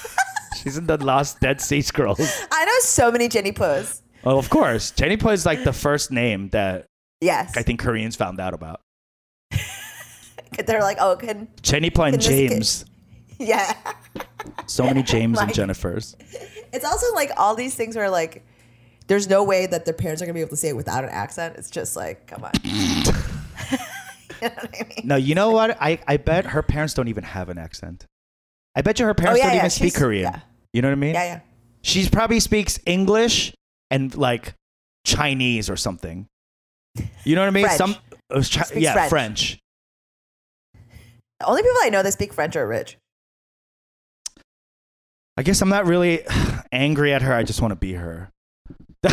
She's 0.62 0.76
in 0.78 0.86
the 0.86 0.96
Lost 1.02 1.40
Dead 1.40 1.60
Sea 1.60 1.80
Scrolls. 1.82 2.20
I 2.50 2.64
know 2.64 2.78
so 2.80 3.10
many 3.12 3.28
Jennipers. 3.28 4.00
Oh, 4.24 4.38
of 4.38 4.50
course. 4.50 4.90
Jenny 4.90 5.16
Jennifer 5.16 5.32
is 5.32 5.46
like 5.46 5.62
the 5.62 5.72
first 5.72 6.10
name 6.10 6.48
that 6.50 6.86
Yes, 7.20 7.56
I 7.56 7.62
think 7.62 7.80
Koreans 7.80 8.16
found 8.16 8.40
out 8.40 8.54
about. 8.54 8.80
they're 10.66 10.80
like, 10.80 10.96
oh, 11.00 11.16
can 11.16 11.48
Jenny 11.62 11.90
Jennifer 11.90 12.06
and 12.06 12.14
Can 12.20 12.20
this 12.20 12.50
James. 12.50 12.84
yeah. 13.38 13.72
So 14.66 14.84
many 14.84 15.02
James 15.02 15.38
and 15.40 15.50
Jennifers. 15.50 16.14
It's 16.72 16.84
also 16.84 17.12
like 17.14 17.30
all 17.36 17.54
these 17.54 17.74
things 17.74 17.96
where 17.96 18.10
like, 18.10 18.44
there's 19.06 19.28
no 19.28 19.44
way 19.44 19.66
that 19.66 19.84
their 19.84 19.94
parents 19.94 20.20
are 20.22 20.26
gonna 20.26 20.34
be 20.34 20.40
able 20.40 20.50
to 20.50 20.56
say 20.56 20.68
it 20.68 20.76
without 20.76 21.04
an 21.04 21.10
accent. 21.10 21.56
It's 21.56 21.70
just 21.70 21.96
like, 21.96 22.26
come 22.26 22.44
on. 22.44 22.52
you 22.64 23.04
know 24.42 24.48
what 24.48 24.74
I 24.74 24.82
mean? 24.88 25.06
No, 25.06 25.16
you 25.16 25.34
know 25.34 25.50
what? 25.50 25.76
I, 25.80 25.98
I 26.06 26.16
bet 26.16 26.46
her 26.46 26.62
parents 26.62 26.94
don't 26.94 27.08
even 27.08 27.24
have 27.24 27.48
an 27.48 27.58
accent. 27.58 28.04
I 28.74 28.82
bet 28.82 28.98
you 28.98 29.06
her 29.06 29.14
parents 29.14 29.40
Oh, 29.40 29.42
yeah, 29.42 29.48
don't 29.50 29.56
yeah, 29.56 29.62
even 29.62 29.70
speak 29.70 29.94
Korean. 29.94 30.24
yeah. 30.32 30.40
You 30.72 30.82
know 30.82 30.88
what 30.88 30.92
I 30.92 30.96
mean? 30.96 31.14
Yeah, 31.14 31.24
yeah. 31.24 31.40
She 31.82 32.08
probably 32.08 32.40
speaks 32.40 32.78
English 32.84 33.54
and 33.90 34.14
like 34.14 34.54
Chinese 35.06 35.70
or 35.70 35.76
something. 35.76 36.26
You 37.24 37.34
know 37.36 37.42
what 37.42 37.48
I 37.48 37.50
mean? 37.50 37.64
French. 37.64 37.78
Some 37.78 37.96
uh, 38.30 38.42
chi- 38.42 38.78
yeah, 38.78 38.92
French. 38.92 39.10
French. 39.10 39.58
The 41.40 41.46
only 41.46 41.62
people 41.62 41.76
I 41.82 41.90
know 41.90 42.02
that 42.02 42.12
speak 42.12 42.32
French 42.32 42.56
are 42.56 42.66
rich. 42.66 42.98
I 45.38 45.42
guess 45.42 45.60
I'm 45.60 45.68
not 45.68 45.84
really 45.86 46.22
angry 46.72 47.12
at 47.12 47.20
her. 47.22 47.34
I 47.34 47.42
just 47.42 47.60
want 47.60 47.72
to 47.72 47.76
be 47.76 47.92
her. 47.94 48.30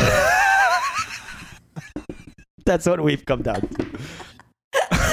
That's 2.65 2.85
what 2.85 3.03
we've 3.03 3.25
come 3.25 3.41
down 3.41 3.59
to. 3.59 3.67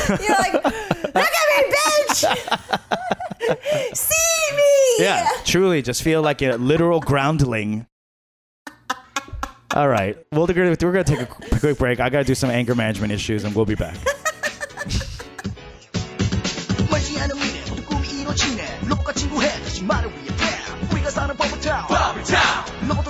You're 0.09 0.39
like, 0.39 0.53
look 0.53 0.65
at 0.65 1.47
me, 1.51 1.75
bitch! 1.75 2.25
See 3.97 4.57
me! 4.57 5.05
Yeah, 5.05 5.27
truly, 5.45 5.83
just 5.83 6.03
feel 6.03 6.23
like 6.23 6.43
a 6.43 6.53
literal 6.57 7.01
groundling. 7.01 7.87
All 9.75 9.89
right, 9.89 10.17
well, 10.33 10.47
we're 10.47 10.55
gonna, 10.55 10.77
we're 10.81 10.93
gonna 10.93 11.05
take 11.05 11.21
a 11.21 11.27
quick 11.27 11.79
break. 11.79 11.99
I 12.01 12.09
gotta 12.09 12.25
do 12.25 12.35
some 12.35 12.51
anger 12.51 12.75
management 12.77 13.13
issues, 13.13 13.45
and 13.45 13.55
we'll 13.55 13.67
be 13.67 13.75
back. 13.77 13.97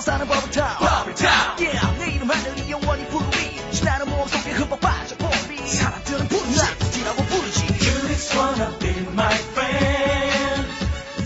사는 0.00 0.26
버블타운 0.26 0.76
버블타운 0.78 1.58
yeah 1.60 1.98
내 1.98 2.12
이름 2.12 2.30
하늘이 2.30 2.70
영원히 2.70 3.06
부르리 3.08 3.60
신나는 3.72 4.08
모험 4.08 4.26
속에 4.28 4.52
흠뻑 4.52 4.80
빠져 4.80 5.16
보리 5.16 5.66
사람들은 5.66 6.28
부르지 6.28 6.90
지라고 6.92 7.22
부르지 7.24 7.66
You 7.66 8.08
just 8.08 8.36
wanna 8.36 8.78
be 8.78 8.90
my 9.12 9.34
friend 9.52 10.66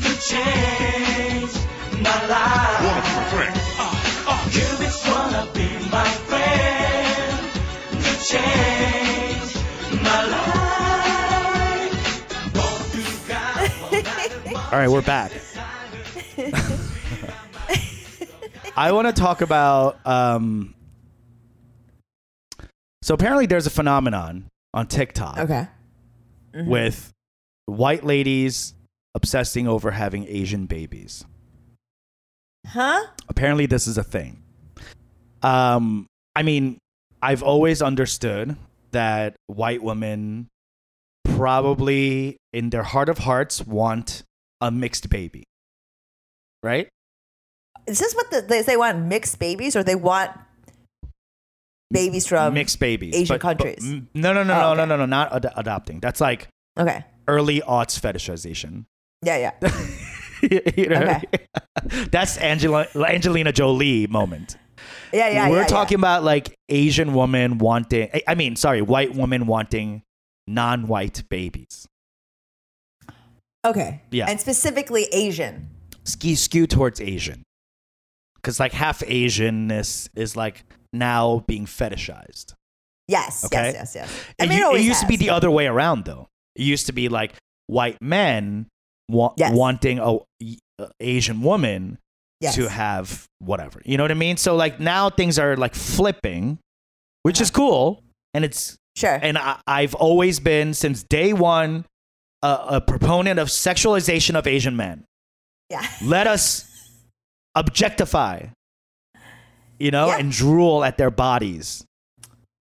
You 0.03 0.15
change 0.19 1.55
my 2.01 2.27
life 2.27 2.83
Wanna 2.83 3.03
be 3.03 3.13
my 3.15 3.25
friend 3.31 3.55
uh, 3.79 3.95
uh. 4.31 4.43
You 4.51 4.67
just 4.79 5.07
wanna 5.07 5.47
be 5.55 5.69
my 5.91 6.09
friend 6.27 7.39
You 7.95 8.15
change 8.27 9.55
my 10.03 10.23
life 10.27 10.51
All 14.73 14.79
right, 14.79 14.89
we're 14.89 15.03
back. 15.03 15.33
I 18.76 18.92
want 18.92 19.08
to 19.08 19.14
talk 19.14 19.42
about. 19.42 20.06
Um, 20.06 20.74
so 23.02 23.14
apparently, 23.14 23.46
there's 23.46 23.68
a 23.68 23.72
phenomenon 23.72 24.48
on 24.74 24.88
TikTok 24.88 25.38
Okay. 25.38 25.68
with 26.54 27.12
white 27.66 28.04
ladies 28.04 28.74
obsessing 29.14 29.68
over 29.68 29.92
having 29.92 30.26
Asian 30.28 30.66
babies. 30.66 31.26
Huh? 32.68 33.06
Apparently, 33.30 33.66
this 33.66 33.88
is 33.88 33.98
a 33.98 34.04
thing. 34.04 34.42
Um, 35.42 36.08
I 36.36 36.44
mean, 36.44 36.80
I've 37.22 37.44
always 37.44 37.82
understood 37.82 38.58
that 38.92 39.36
white 39.48 39.84
women 39.84 40.48
probably, 41.24 42.38
in 42.54 42.70
their 42.72 42.84
heart 42.84 43.10
of 43.10 43.20
hearts, 43.20 43.66
want 43.66 44.24
a 44.62 44.72
mixed 44.72 45.10
baby, 45.10 45.44
right? 46.64 46.88
Is 47.88 48.00
this 48.00 48.14
what 48.16 48.32
the, 48.32 48.42
they, 48.42 48.62
they 48.62 48.78
want 48.78 49.06
mixed 49.06 49.40
babies 49.40 49.76
or 49.76 49.84
they 49.84 49.96
want 49.96 50.32
babies 51.92 52.26
from 52.28 52.54
mixed 52.54 52.80
babies, 52.80 53.16
Asian 53.16 53.28
but- 53.36 53.42
but- 53.42 53.58
countries? 53.58 53.84
mm, 53.84 54.08
no, 54.14 54.34
no, 54.34 54.44
no, 54.44 54.54
Oh, 54.54 54.58
no, 54.58 54.70
okay. 54.72 54.78
no, 54.80 54.86
no, 54.86 54.96
no, 54.98 55.06
not 55.06 55.34
ad- 55.34 55.54
adopting. 55.56 56.00
That's 56.00 56.20
like 56.22 56.48
Okay. 56.80 57.06
early 57.28 57.62
aughts 57.62 58.00
fetishization. 58.00 58.86
Yeah, 59.24 59.52
yeah. 59.62 59.70
You 60.78 60.90
know? 60.90 61.02
Okay. 61.02 61.24
That's 62.12 62.38
Angela, 62.38 62.86
Angelina 62.96 63.52
Jolie 63.52 64.06
moment. 64.06 64.58
Yeah, 65.12 65.30
yeah. 65.30 65.50
We're 65.50 65.62
yeah, 65.62 65.68
talking 65.68 65.98
about 65.98 66.24
like 66.24 66.54
Asian 66.70 67.14
women 67.16 67.58
wanting, 67.58 68.10
I- 68.28 68.36
mean, 68.36 68.56
sorry, 68.56 68.82
white 68.84 69.16
women 69.16 69.48
wanting 69.48 70.04
non-white 70.46 71.24
babies. 71.30 71.88
Okay. 73.66 74.02
Yeah. 74.12 74.28
And 74.30 74.40
specifically 74.40 75.06
Asian. 75.12 75.70
Ski 76.04 76.36
skew 76.36 76.68
towards 76.68 77.02
Asian. 77.02 77.42
Because 78.46 78.60
like 78.60 78.74
half 78.74 79.00
Asianness 79.00 80.08
is 80.16 80.36
like 80.36 80.64
now 80.94 81.44
being 81.48 81.66
fetishized. 81.66 82.54
Yes, 83.08 83.44
Okay. 83.46 83.72
yes, 83.74 83.74
yes, 83.74 83.96
yes. 83.96 84.10
I 84.40 84.44
It, 84.44 84.50
mean, 84.50 84.58
u- 84.60 84.64
it 84.64 84.68
always 84.68 84.86
used 84.86 85.02
to 85.02 85.08
be 85.08 85.16
the 85.18 85.32
other 85.32 85.50
way 85.50 85.66
around, 85.66 86.06
though. 86.06 86.28
It 86.56 86.62
used 86.64 86.86
to 86.86 86.92
be 86.94 87.10
like 87.10 87.34
white 87.68 87.98
men 88.02 88.68
wa- 89.10 89.34
Yes. 89.36 89.52
wanting 89.56 89.98
a, 90.00 90.18
a 90.80 90.90
Asian 91.00 91.42
woman 91.42 91.98
Yes. 92.40 92.54
to 92.56 92.70
have 92.70 93.26
whatever. 93.40 93.82
You 93.84 93.98
know 93.98 94.04
what 94.04 94.12
I 94.12 94.16
mean? 94.16 94.38
So 94.38 94.56
like 94.56 94.80
now 94.80 95.10
things 95.10 95.40
are 95.40 95.56
like 95.58 95.74
flipping, 95.74 96.60
which 97.24 97.42
is 97.42 97.50
uh-huh. 97.50 97.58
cool, 97.58 98.04
and 98.36 98.46
it's 98.46 98.76
Sure. 98.96 99.18
and 99.22 99.38
I, 99.40 99.60
I've 99.66 99.96
always 99.96 100.40
been 100.40 100.74
since 100.76 101.02
day 101.04 101.34
one 101.34 101.86
a, 102.44 102.60
a 102.78 102.82
proponent 102.82 103.40
of 103.40 103.48
sexualization 103.48 104.36
of 104.36 104.46
Asian 104.46 104.76
men. 104.76 105.04
yeah. 105.72 105.86
Let 106.04 106.28
us 106.28 106.66
objectify, 107.56 108.48
you 109.80 109.92
know, 109.92 110.08
Yeah. 110.08 110.18
and 110.18 110.32
drool 110.32 110.84
at 110.84 110.98
their 110.98 111.12
bodies. 111.12 111.86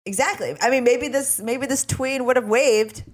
Exactly. 0.05 0.57
I 0.61 0.71
mean, 0.71 0.85
maybe 0.85 1.09
this 1.09 1.41
maybe 1.41 1.67
this 1.67 1.85
tween 1.85 2.25
would 2.27 2.37
have 2.37 2.49
waved 2.49 3.05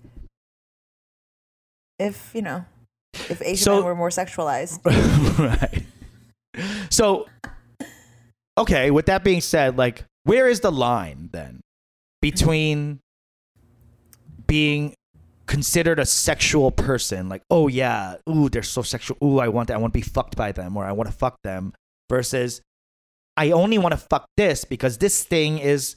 if 1.99 2.31
you 2.35 2.43
know 2.43 2.65
if 3.15 3.43
Asian 3.43 3.57
So- 3.65 3.77
men 3.77 3.85
were 3.85 3.95
more 3.95 4.11
sexualized. 4.11 4.85
right. 5.39 5.85
So, 6.91 7.27
okay, 8.57 8.91
with 8.91 9.07
that 9.07 9.23
being 9.23 9.41
said, 9.41 9.77
like, 9.79 10.05
where 10.25 10.49
is 10.49 10.61
the 10.61 10.73
line 10.73 11.29
then 11.33 11.61
between 12.21 12.99
being 14.47 14.95
considered 15.49 15.99
a 15.99 16.07
sexual 16.07 16.71
person, 16.71 17.29
like, 17.29 17.43
oh 17.51 17.67
yeah, 17.67 18.17
ooh, 18.31 18.49
they're 18.49 18.63
so 18.63 18.83
sexual, 18.83 19.17
ooh, 19.25 19.41
I 19.41 19.49
want 19.49 19.69
that, 19.69 19.75
I 19.75 19.79
want 19.79 19.93
to 19.93 19.99
be 19.99 20.03
fucked 20.03 20.37
by 20.37 20.53
them, 20.53 20.77
or 20.77 20.85
I 20.85 20.93
want 20.93 21.09
to 21.09 21.17
fuck 21.17 21.37
them, 21.43 21.73
versus 22.09 22.61
I 23.37 23.51
only 23.51 23.79
want 23.79 23.93
to 23.93 23.97
fuck 23.99 24.27
this 24.37 24.65
because 24.65 24.99
this 24.99 25.25
thing 25.25 25.59
is 25.59 25.97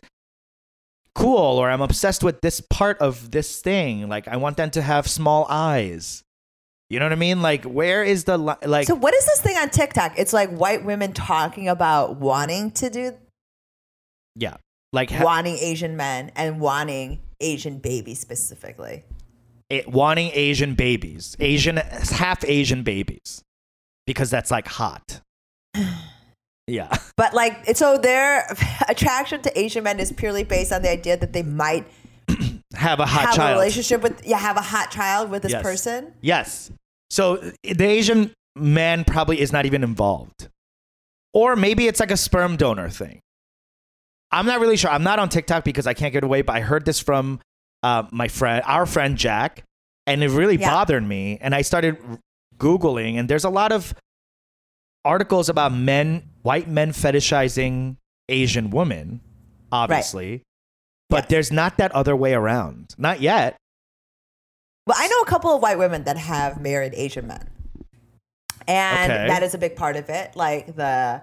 cool, 1.13 1.57
or 1.57 1.69
I'm 1.69 1.81
obsessed 1.81 2.23
with 2.23 2.41
this 2.41 2.61
part 2.61 2.97
of 2.99 3.31
this 3.31 3.61
thing. 3.61 4.07
Like, 4.09 4.27
I 4.27 4.37
want 4.37 4.57
them 4.57 4.71
to 4.71 4.81
have 4.81 5.07
small 5.07 5.45
eyes. 5.49 6.23
You 6.89 6.99
know 6.99 7.05
what 7.05 7.13
I 7.13 7.15
mean? 7.15 7.41
Like, 7.41 7.63
where 7.63 8.03
is 8.03 8.25
the 8.25 8.37
li- 8.37 8.55
like? 8.65 8.87
so 8.87 8.95
what 8.95 9.13
is 9.13 9.25
this 9.25 9.41
thing 9.41 9.57
on 9.57 9.69
TikTok? 9.69 10.13
It's 10.17 10.33
like 10.33 10.49
white 10.49 10.83
women 10.83 11.13
talking 11.13 11.67
about 11.69 12.17
wanting 12.17 12.71
to 12.71 12.89
do 12.89 13.13
Yeah. 14.35 14.57
Like 14.93 15.09
ha- 15.09 15.23
wanting 15.23 15.57
Asian 15.57 15.95
men 15.95 16.31
and 16.35 16.59
wanting 16.59 17.21
Asian 17.39 17.79
babies 17.79 18.19
specifically. 18.19 19.03
It, 19.71 19.88
wanting 19.88 20.31
Asian 20.34 20.75
babies, 20.75 21.36
Asian 21.39 21.77
half 21.77 22.43
Asian 22.45 22.84
babies, 22.84 23.43
because 24.05 24.29
that's 24.29 24.51
like 24.51 24.67
hot. 24.67 25.21
Yeah. 26.67 26.95
But 27.17 27.34
like, 27.34 27.75
so 27.75 27.97
their 27.97 28.47
attraction 28.88 29.41
to 29.41 29.60
Asian 29.60 29.84
men 29.84 29.99
is 29.99 30.12
purely 30.12 30.43
based 30.43 30.71
on 30.71 30.81
the 30.81 30.89
idea 30.89 31.17
that 31.17 31.34
they 31.34 31.43
might 31.43 31.86
Have 32.73 32.99
a 32.99 33.05
hot 33.05 33.25
have 33.25 33.36
child. 33.36 33.51
a 33.51 33.60
relationship 33.60 34.01
with, 34.01 34.25
yeah, 34.25 34.38
have 34.39 34.57
a 34.57 34.62
hot 34.62 34.89
child 34.91 35.29
with 35.29 35.41
this 35.43 35.51
Yes. 35.51 35.62
person. 35.62 36.13
Yes. 36.21 36.71
So 37.10 37.38
the 37.63 37.86
Asian 37.86 38.31
man 38.55 39.03
probably 39.03 39.39
is 39.41 39.51
not 39.51 39.65
even 39.65 39.84
involved. 39.84 40.47
Or 41.34 41.55
maybe 41.55 41.88
it's 41.88 41.99
like 41.99 42.10
a 42.12 42.17
sperm 42.17 42.55
donor 42.55 42.89
thing. 42.89 43.19
I'm 44.31 44.45
not 44.45 44.62
really 44.62 44.77
sure. 44.77 44.89
I'm 44.89 45.03
not 45.03 45.19
on 45.19 45.29
TikTok 45.29 45.63
because 45.63 45.86
I 45.86 45.93
can't 45.93 46.13
get 46.13 46.23
away, 46.23 46.41
but 46.41 46.55
I 46.55 46.62
heard 46.62 46.86
this 46.86 46.99
from 46.99 47.39
uh, 47.84 48.04
my 48.12 48.28
friend, 48.28 48.63
our 48.65 48.86
friend 48.86 49.17
Jack, 49.17 49.63
and 50.08 50.24
it 50.24 50.30
really 50.30 50.58
Yeah. 50.58 50.70
bothered 50.70 51.04
me. 51.04 51.38
And 51.41 51.54
I 51.56 51.62
started 51.62 51.98
Googling, 52.58 53.15
and 53.20 53.30
there's 53.30 53.44
a 53.46 53.50
lot 53.50 53.72
of 53.72 53.94
articles 55.04 55.50
about 55.50 55.74
men, 55.74 56.30
white 56.44 56.67
men 56.67 56.91
fetishizing 56.91 57.98
Asian 58.30 58.70
women, 58.70 59.22
obviously. 59.72 60.44
But 61.10 61.24
Yes. 61.24 61.30
there's 61.30 61.52
not 61.52 61.78
that 61.78 61.91
other 61.94 62.15
way 62.15 62.34
around. 62.34 62.96
Not 62.98 63.20
yet. 63.20 63.58
Well, 64.88 64.96
I 65.00 65.08
know 65.08 65.20
a 65.22 65.26
couple 65.26 65.54
of 65.56 65.62
white 65.62 65.78
women 65.78 66.04
that 66.06 66.17
have 66.17 66.62
married 66.62 66.94
Asian 66.96 67.28
men. 67.28 67.50
And 68.67 69.12
Okay. 69.12 69.28
that 69.28 69.44
is 69.44 69.54
a 69.54 69.58
big 69.58 69.76
part 69.76 69.96
of 69.96 70.10
it. 70.10 70.36
Like 70.36 70.76
the 70.76 71.22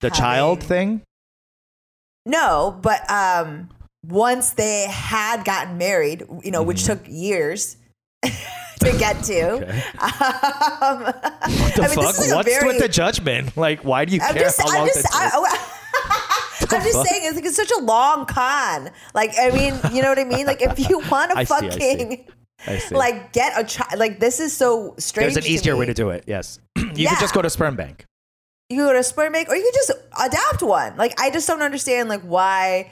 The 0.00 0.10
child 0.10 0.62
thing. 0.62 1.02
no, 2.26 2.78
but 2.82 3.08
um 3.10 3.70
once 4.08 4.50
they 4.50 4.86
had 4.90 5.44
gotten 5.44 5.78
married, 5.78 6.24
you 6.42 6.50
know, 6.50 6.62
which 6.62 6.84
took 6.84 7.00
years 7.06 7.76
to 8.22 8.92
get 8.98 9.22
to. 9.24 9.32
Mm-hmm. 9.32 9.62
Okay. 9.62 9.82
Um, 10.80 11.02
The 11.02 11.82
I 11.82 11.88
mean, 11.88 11.96
fuck? 11.96 12.06
this 12.06 12.20
is 12.20 12.32
a 12.32 12.36
What's 12.36 12.48
very, 12.48 12.66
with 12.66 12.78
the 12.80 12.88
judgment? 12.88 13.56
Like, 13.56 13.84
why 13.84 14.04
do 14.04 14.14
you 14.14 14.20
I'm 14.22 14.34
care 14.34 14.44
just, 14.44 14.60
how 14.60 14.68
I'm 14.68 14.78
long 14.78 14.86
just, 14.86 15.02
that 15.02 15.12
takes? 15.12 16.72
I, 16.72 16.76
am 16.76 16.82
just 16.84 17.08
saying, 17.08 17.22
it's, 17.24 17.36
like, 17.36 17.44
it's 17.44 17.56
such 17.56 17.70
a 17.72 17.80
long 17.80 18.26
con. 18.26 18.90
Like, 19.14 19.32
I 19.38 19.50
mean, 19.50 19.74
you 19.92 20.02
know 20.02 20.08
what 20.08 20.18
I 20.18 20.24
mean? 20.24 20.46
Like, 20.46 20.62
if 20.62 20.88
you 20.88 21.00
want 21.10 21.32
to 21.32 21.36
see, 21.46 21.54
I 21.54 21.68
see. 21.68 21.68
fucking, 21.78 22.24
I 22.66 22.78
see. 22.78 22.94
like, 22.94 23.32
get 23.32 23.52
a 23.60 23.64
child, 23.64 23.98
like, 23.98 24.20
this 24.20 24.40
is 24.40 24.56
so 24.56 24.94
strange. 24.98 25.34
There's 25.34 25.44
an 25.44 25.50
easier 25.50 25.76
way 25.76 25.86
to 25.86 25.94
do 25.94 26.10
it. 26.10 26.24
Yes, 26.26 26.58
you 26.76 26.90
Yeah. 26.94 27.10
could 27.10 27.20
just 27.20 27.34
go 27.34 27.42
to 27.42 27.50
sperm 27.50 27.76
bank. 27.76 28.04
you 28.70 28.78
go 28.84 28.92
to 28.92 29.02
sperm 29.02 29.32
bank 29.32 29.48
or 29.48 29.56
you 29.56 29.64
could 29.64 29.74
just 29.74 29.90
adopt 30.20 30.62
one. 30.62 30.96
Like 30.96 31.18
I 31.20 31.30
just 31.30 31.46
don't 31.48 31.62
understand 31.62 32.08
like 32.08 32.22
why 32.22 32.90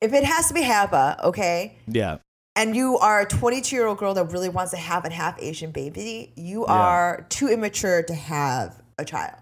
if 0.00 0.12
it 0.12 0.24
has 0.24 0.48
to 0.48 0.54
be 0.54 0.62
HAPA, 0.62 1.22
okay, 1.24 1.76
Yeah, 1.86 2.18
and 2.56 2.74
you 2.74 2.98
are 2.98 3.20
a 3.20 3.26
22 3.26 3.74
year 3.76 3.86
old 3.86 3.98
girl 3.98 4.14
that 4.14 4.24
really 4.32 4.48
wants 4.48 4.70
to 4.72 4.76
have 4.76 5.04
a 5.04 5.10
half 5.12 5.40
Asian 5.40 5.70
baby, 5.70 6.32
you 6.36 6.64
Yeah. 6.66 6.72
are 6.74 7.26
too 7.28 7.48
immature 7.48 8.02
to 8.02 8.14
have 8.14 8.80
a 8.98 9.04
child. 9.04 9.34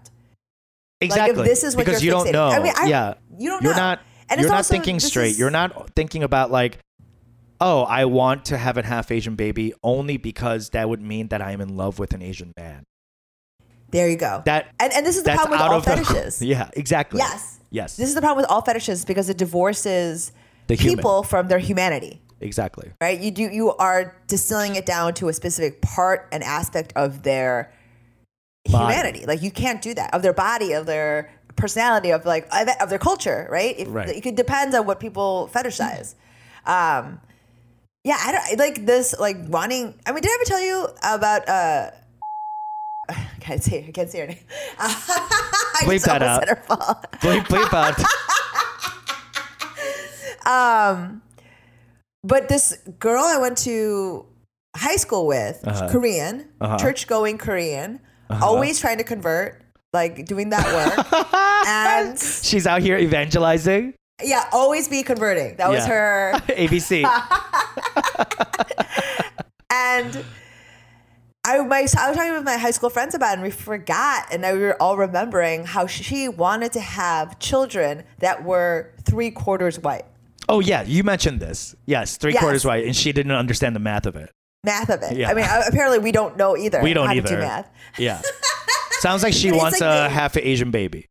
exactly. 1.01 1.35
Like 1.37 1.39
if 1.39 1.49
this 1.49 1.63
is 1.63 1.75
what 1.75 1.85
because 1.85 2.03
you're 2.03 2.17
you 2.17 2.23
don't 2.23 2.33
know. 2.33 2.47
I 2.49 2.59
mean, 2.61 2.73
I- 2.77 2.87
yeah, 2.87 3.13
You 3.37 3.49
don't 3.51 3.63
you're 3.63 3.71
know. 3.73 3.77
not. 3.79 3.99
And 4.29 4.39
you're 4.41 4.49
not 4.49 4.65
thinking 4.65 4.99
straight. 4.99 5.31
is- 5.31 5.39
You're 5.39 5.49
not 5.49 5.95
thinking 5.95 6.23
about 6.23 6.51
like, 6.51 6.77
oh, 7.61 7.81
I 7.83 8.05
want 8.05 8.45
to 8.45 8.57
have 8.57 8.77
a 8.77 8.83
half 8.83 9.09
Asian 9.11 9.35
baby 9.35 9.73
only 9.81 10.17
because 10.17 10.69
that 10.71 10.87
would 10.89 11.01
mean 11.01 11.29
that 11.29 11.41
I 11.41 11.51
am 11.51 11.61
in 11.61 11.75
love 11.77 11.99
with 11.99 12.13
an 12.13 12.21
Asian 12.21 12.51
man. 12.57 12.83
There 13.91 14.07
you 14.09 14.17
go. 14.17 14.43
That 14.45 14.67
and 14.79 14.93
and 14.93 15.05
this 15.05 15.17
is 15.17 15.23
the 15.23 15.31
problem 15.31 15.51
with 15.59 15.61
all 15.61 15.77
of 15.77 15.85
the 15.85 15.91
fetishes. 15.97 16.41
yeah, 16.43 16.69
exactly. 16.73 17.17
Yes. 17.17 17.59
yes. 17.71 17.95
This 17.95 18.07
is 18.09 18.13
the 18.15 18.21
problem 18.21 18.43
with 18.43 18.51
all 18.51 18.61
fetishes 18.61 19.03
because 19.03 19.29
it 19.29 19.37
divorces 19.37 20.31
The 20.69 20.75
human. 20.75 20.97
people 20.97 21.23
from 21.23 21.47
their 21.49 21.59
humanity. 21.59 22.21
exactly. 22.39 22.91
right? 23.01 23.19
You 23.19 23.31
do 23.31 23.43
you 23.43 23.73
are 23.75 24.15
distilling 24.27 24.75
it 24.77 24.85
down 24.85 25.13
to 25.15 25.27
a 25.27 25.33
specific 25.33 25.81
part 25.81 26.27
and 26.31 26.41
aspect 26.43 26.93
of 26.95 27.23
their 27.23 27.73
Body. 28.71 28.93
humanity. 28.93 29.25
Like 29.25 29.41
you 29.41 29.51
can't 29.51 29.81
do 29.81 29.93
that 29.95 30.13
of 30.13 30.21
their 30.21 30.33
body, 30.33 30.73
of 30.73 30.85
their 30.85 31.29
personality, 31.57 32.11
of 32.11 32.25
like 32.25 32.47
of, 32.53 32.89
their 32.89 32.99
culture, 32.99 33.47
right? 33.51 33.75
If, 33.77 33.87
Right. 33.89 34.25
It 34.25 34.35
depends 34.35 34.73
on 34.75 34.85
what 34.85 34.99
people 34.99 35.49
fetishize. 35.53 36.13
Um, 36.65 37.19
yeah, 38.05 38.17
I 38.19 38.31
don't 38.31 38.59
like 38.59 38.85
this. 38.85 39.13
Like 39.19 39.37
wanting. 39.47 39.93
I 40.05 40.11
mean, 40.13 40.21
did 40.21 40.29
I 40.31 40.35
ever 40.35 40.45
tell 40.45 40.61
you 40.61 40.87
about? 41.03 41.49
uh 41.49 41.91
I 43.09 43.15
can't 43.39 43.63
say. 43.63 43.85
I 43.87 43.91
can't 43.91 44.09
say 44.09 44.19
her 44.21 44.27
name. 44.27 44.37
I 44.79 45.81
Bleep 45.83 46.03
that 46.05 46.21
out. 46.21 46.39
said 46.41 46.49
her 46.49 46.63
fault. 46.63 47.05
Bleep, 47.23 47.43
bleep 47.47 47.73
out. 47.73 47.97
Um, 50.45 51.21
but 52.23 52.49
this 52.49 52.77
girl 52.99 53.23
I 53.23 53.37
went 53.37 53.57
to 53.59 54.25
high 54.75 54.97
school 54.97 55.25
with, 55.27 55.59
Uh-huh. 55.65 55.89
Korean, 55.89 56.47
Uh-huh. 56.61 56.77
church 56.77 57.07
going 57.07 57.37
Korean, 57.37 57.99
always 58.29 58.79
trying 58.79 58.97
to 58.99 59.03
convert, 59.03 59.61
like 59.93 60.25
doing 60.25 60.49
that 60.49 60.65
work. 60.73 61.05
and 61.67 62.19
She's 62.19 62.67
out 62.67 62.81
here 62.81 62.97
evangelizing. 62.97 63.93
yeah, 64.23 64.45
always 64.51 64.87
be 64.87 65.01
converting. 65.03 65.55
That 65.57 65.69
was 65.69 65.85
her. 65.85 66.33
ABC. 66.49 67.03
And 69.71 70.25
I, 71.45 71.59
my, 71.63 71.77
I 71.79 71.81
was 71.83 71.93
talking 71.93 72.33
with 72.33 72.43
my 72.43 72.57
high 72.57 72.71
school 72.71 72.89
friends 72.89 73.13
about 73.13 73.29
it, 73.31 73.33
and 73.33 73.43
we 73.43 73.51
forgot, 73.51 74.25
and 74.31 74.41
now 74.41 74.53
we 74.53 74.59
were 74.59 74.81
all 74.81 74.97
remembering 74.97 75.65
how 75.65 75.85
she 75.87 76.27
wanted 76.27 76.71
to 76.73 76.79
have 76.79 77.37
children 77.39 78.03
that 78.17 78.43
were 78.43 78.91
three 79.05 79.29
quarters 79.31 79.79
white. 79.79 80.05
Oh 80.49 80.59
yeah, 80.59 80.81
you 80.83 81.03
mentioned 81.03 81.39
this. 81.39 81.75
Yes, 81.85 82.17
three 82.17 82.33
Yes. 82.33 82.41
quarters 82.41 82.65
white, 82.65 82.85
and 82.85 82.95
she 82.95 83.11
didn't 83.11 83.31
understand 83.33 83.75
the 83.75 83.79
math 83.79 84.05
of 84.05 84.15
it. 84.15 84.31
Math 84.65 84.89
of 84.89 85.01
it. 85.03 85.15
Yeah. 85.15 85.29
I 85.29 85.33
mean, 85.35 85.45
uh, 85.45 85.61
apparently 85.67 85.99
we 85.99 86.11
don't 86.11 86.35
know 86.37 86.57
either. 86.57 86.81
We 86.81 86.93
don't 86.93 87.07
how 87.07 87.13
either. 87.13 87.29
To 87.29 87.35
do 87.35 87.39
math. 87.41 87.69
Yeah. 87.97 88.21
Sounds 88.99 89.23
like 89.23 89.33
she 89.33 89.49
it's 89.49 89.57
wants 89.57 89.79
like 89.79 89.89
a 89.89 90.03
the- 90.03 90.09
half 90.09 90.35
Asian 90.35 90.71
baby. 90.71 91.05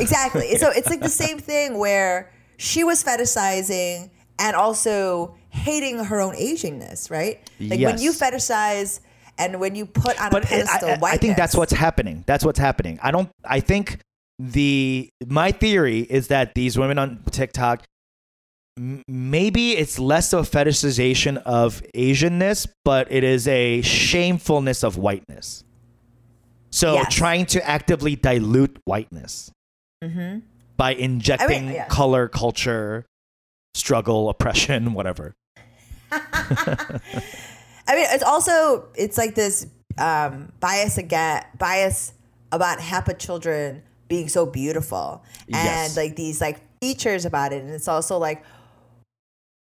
Exactly. 0.00 0.54
So 0.58 0.70
it's 0.70 0.88
like 0.88 1.00
the 1.00 1.08
same 1.08 1.38
thing 1.38 1.78
where 1.78 2.32
she 2.56 2.82
was 2.84 3.04
fetishizing 3.04 4.10
and 4.38 4.56
also 4.56 5.36
hating 5.50 6.02
her 6.04 6.20
own 6.20 6.34
Asianness, 6.34 7.10
right? 7.10 7.38
Like 7.60 7.70
when 7.70 7.80
Yes. 7.80 8.02
you 8.02 8.12
fetishize 8.12 9.00
and 9.38 9.60
when 9.60 9.74
you 9.74 9.84
put 9.86 10.20
on 10.20 10.32
a 10.34 10.38
it- 10.38 10.44
pedestal 10.44 10.88
I, 10.88 10.92
I, 10.92 10.94
I 10.94 10.98
whiteness. 10.98 11.20
think 11.20 11.36
that's 11.36 11.54
what's 11.54 11.72
happening. 11.72 12.24
That's 12.26 12.44
what's 12.44 12.58
happening. 12.58 12.98
I 13.02 13.10
don't. 13.10 13.28
I 13.44 13.60
think 13.60 14.00
the 14.38 15.08
my 15.26 15.52
theory 15.52 16.00
is 16.00 16.28
that 16.28 16.54
these 16.54 16.78
women 16.78 16.98
on 16.98 17.22
TikTok. 17.30 17.84
Maybe 19.08 19.72
it's 19.76 19.98
less 19.98 20.32
of 20.34 20.46
a 20.46 20.50
fetishization 20.50 21.38
of 21.44 21.82
Asianness, 21.94 22.66
but 22.84 23.10
it 23.10 23.24
is 23.24 23.48
a 23.48 23.80
shamefulness 23.82 24.84
of 24.84 24.98
whiteness. 24.98 25.64
So 26.70 26.94
Yes. 26.94 27.14
trying 27.14 27.46
to 27.46 27.66
actively 27.66 28.16
dilute 28.16 28.78
whiteness 28.84 29.50
Mm-hmm. 30.04 30.40
by 30.76 30.92
injecting 30.92 31.70
yeah. 31.70 31.86
color, 31.88 32.28
culture, 32.28 33.06
struggle, 33.74 34.28
oppression, 34.28 34.92
whatever. 34.98 35.34
I 36.12 37.94
mean, 37.94 38.06
it's 38.10 38.22
also 38.22 38.88
it's 38.94 39.16
like 39.16 39.34
this 39.34 39.66
um, 39.96 40.52
bias 40.60 40.98
again, 40.98 41.44
bias 41.58 42.12
about 42.52 42.78
HAPA 42.78 43.18
children 43.18 43.82
being 44.08 44.28
so 44.28 44.44
beautiful, 44.44 45.24
and 45.46 45.54
Yes. 45.54 45.96
like 45.96 46.14
these 46.16 46.40
like 46.42 46.60
features 46.82 47.24
about 47.24 47.52
it, 47.54 47.62
and 47.62 47.70
it's 47.72 47.88
also 47.88 48.18
like, 48.18 48.44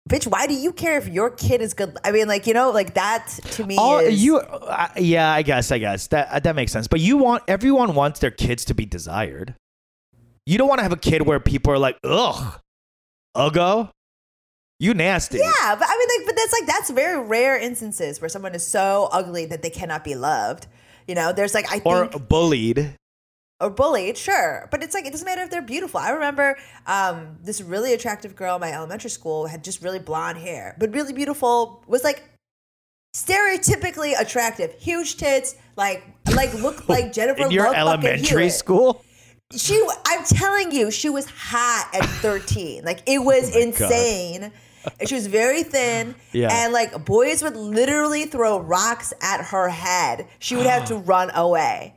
bitch, 0.10 0.28
why 0.28 0.48
do 0.48 0.54
you 0.54 0.72
care 0.72 0.98
if 0.98 1.08
your 1.08 1.30
kid 1.30 1.62
is 1.62 1.74
good? 1.74 1.98
I 2.04 2.12
mean, 2.12 2.28
like 2.28 2.48
you 2.48 2.54
know, 2.54 2.72
like 2.72 2.94
that 2.94 3.28
to 3.52 3.66
me 3.66 3.78
All 3.78 4.00
is 4.00 4.24
you, 4.24 4.38
uh, 4.38 4.88
yeah, 4.98 5.32
I 5.32 5.42
guess, 5.42 5.72
I 5.72 5.78
guess 5.78 6.08
that 6.08 6.44
that 6.44 6.56
makes 6.56 6.72
sense. 6.72 6.88
But 6.88 7.00
you 7.00 7.18
want 7.18 7.44
everyone 7.48 7.96
wants 7.96 8.20
their 8.20 8.32
kids 8.32 8.66
to 8.66 8.74
be 8.74 8.86
desired. 8.86 9.56
You 10.46 10.58
don't 10.58 10.68
want 10.68 10.80
to 10.80 10.84
have 10.84 10.94
a 10.94 10.98
kid 10.98 11.24
where 11.24 11.40
people 11.40 11.74
are 11.74 11.80
like, 11.80 11.98
ugh, 12.04 12.60
uggo, 13.36 13.90
you 14.80 14.94
nasty. 14.94 15.40
Yeah, 15.40 15.76
but 15.76 15.88
I 15.88 15.98
mean, 15.98 16.20
like, 16.20 16.28
but 16.28 16.36
that's 16.36 16.54
like 16.54 16.68
that's 16.68 16.90
very 16.92 17.20
rare 17.20 17.58
instances 17.60 18.22
where 18.22 18.30
someone 18.30 18.54
is 18.54 18.66
so 18.66 19.10
ugly 19.12 19.46
that 19.48 19.62
they 19.62 19.70
cannot 19.70 20.04
be 20.04 20.16
loved. 20.16 20.68
You 21.08 21.16
know, 21.16 21.34
there's 21.34 21.54
like 21.54 21.72
I 21.72 21.82
Or 21.86 22.08
think 22.08 22.28
bullied. 22.28 22.96
Or 23.62 23.70
bullied, 23.70 24.18
sure, 24.18 24.68
but 24.72 24.84
it's 24.84 24.94
like 24.94 25.06
it 25.06 25.12
doesn't 25.12 25.26
matter 25.26 25.42
if 25.42 25.50
they're 25.50 25.62
beautiful. 25.62 26.00
I 26.00 26.10
remember 26.12 26.58
um, 26.88 27.38
this 27.42 27.62
really 27.62 27.94
attractive 27.94 28.36
girl 28.36 28.56
in 28.56 28.62
my 28.62 28.72
elementary 28.72 29.10
school 29.10 29.48
had 29.48 29.64
just 29.64 29.82
really 29.82 30.00
blonde 30.00 30.38
hair, 30.38 30.76
but 30.80 30.94
really 30.94 31.14
beautiful. 31.14 31.84
Was 31.88 32.04
like 32.04 32.24
stereotypically 33.16 34.20
attractive, 34.20 34.74
huge 34.74 35.18
tits, 35.18 35.56
like 35.78 36.04
like 36.34 36.54
looked 36.54 36.90
like 36.90 37.14
Jennifer 37.14 37.44
In 37.44 37.52
your 37.52 37.66
Love 37.66 37.76
elementary 37.76 38.50
school? 38.50 39.04
She, 39.56 39.82
I'm 40.08 40.24
telling 40.26 40.72
you, 40.72 40.90
she 40.92 41.10
was 41.10 41.28
hot 41.28 41.90
at 41.94 42.04
13. 42.22 42.84
Like 42.84 43.02
it 43.08 43.20
was 43.20 43.56
Oh 43.56 43.60
insane. 43.60 44.52
And 45.00 45.10
she 45.10 45.16
was 45.16 45.28
very 45.28 45.64
thin. 45.64 46.16
Yeah. 46.32 46.50
And 46.52 46.74
like 46.74 47.06
boys 47.06 47.42
would 47.42 47.56
literally 47.56 48.26
throw 48.26 48.60
rocks 48.60 49.14
at 49.22 49.46
her 49.46 49.70
head. 49.70 50.28
She 50.40 50.56
would 50.58 50.66
have 50.66 50.86
to 50.86 50.96
run 51.14 51.32
away. 51.34 51.95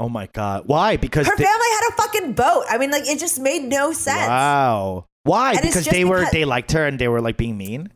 Oh 0.00 0.08
my 0.08 0.26
God. 0.32 0.62
Why? 0.66 0.96
Because 0.96 1.26
Her 1.26 1.36
they- 1.36 1.44
family 1.44 1.66
had 1.74 1.88
a 1.90 1.92
fucking 1.92 2.32
boat. 2.32 2.64
I 2.70 2.78
mean, 2.78 2.90
like 2.90 3.06
it 3.06 3.18
just 3.20 3.38
made 3.38 3.64
no 3.64 3.92
sense. 3.92 4.26
Wow. 4.28 5.04
Why? 5.24 5.52
And 5.52 5.60
Because 5.62 5.84
they 5.84 6.04
were 6.06 6.20
because- 6.20 6.32
they 6.32 6.44
liked 6.46 6.72
her 6.72 6.86
and 6.86 6.98
they 6.98 7.06
were 7.08 7.20
like 7.20 7.36
being 7.36 7.58
mean. 7.58 7.92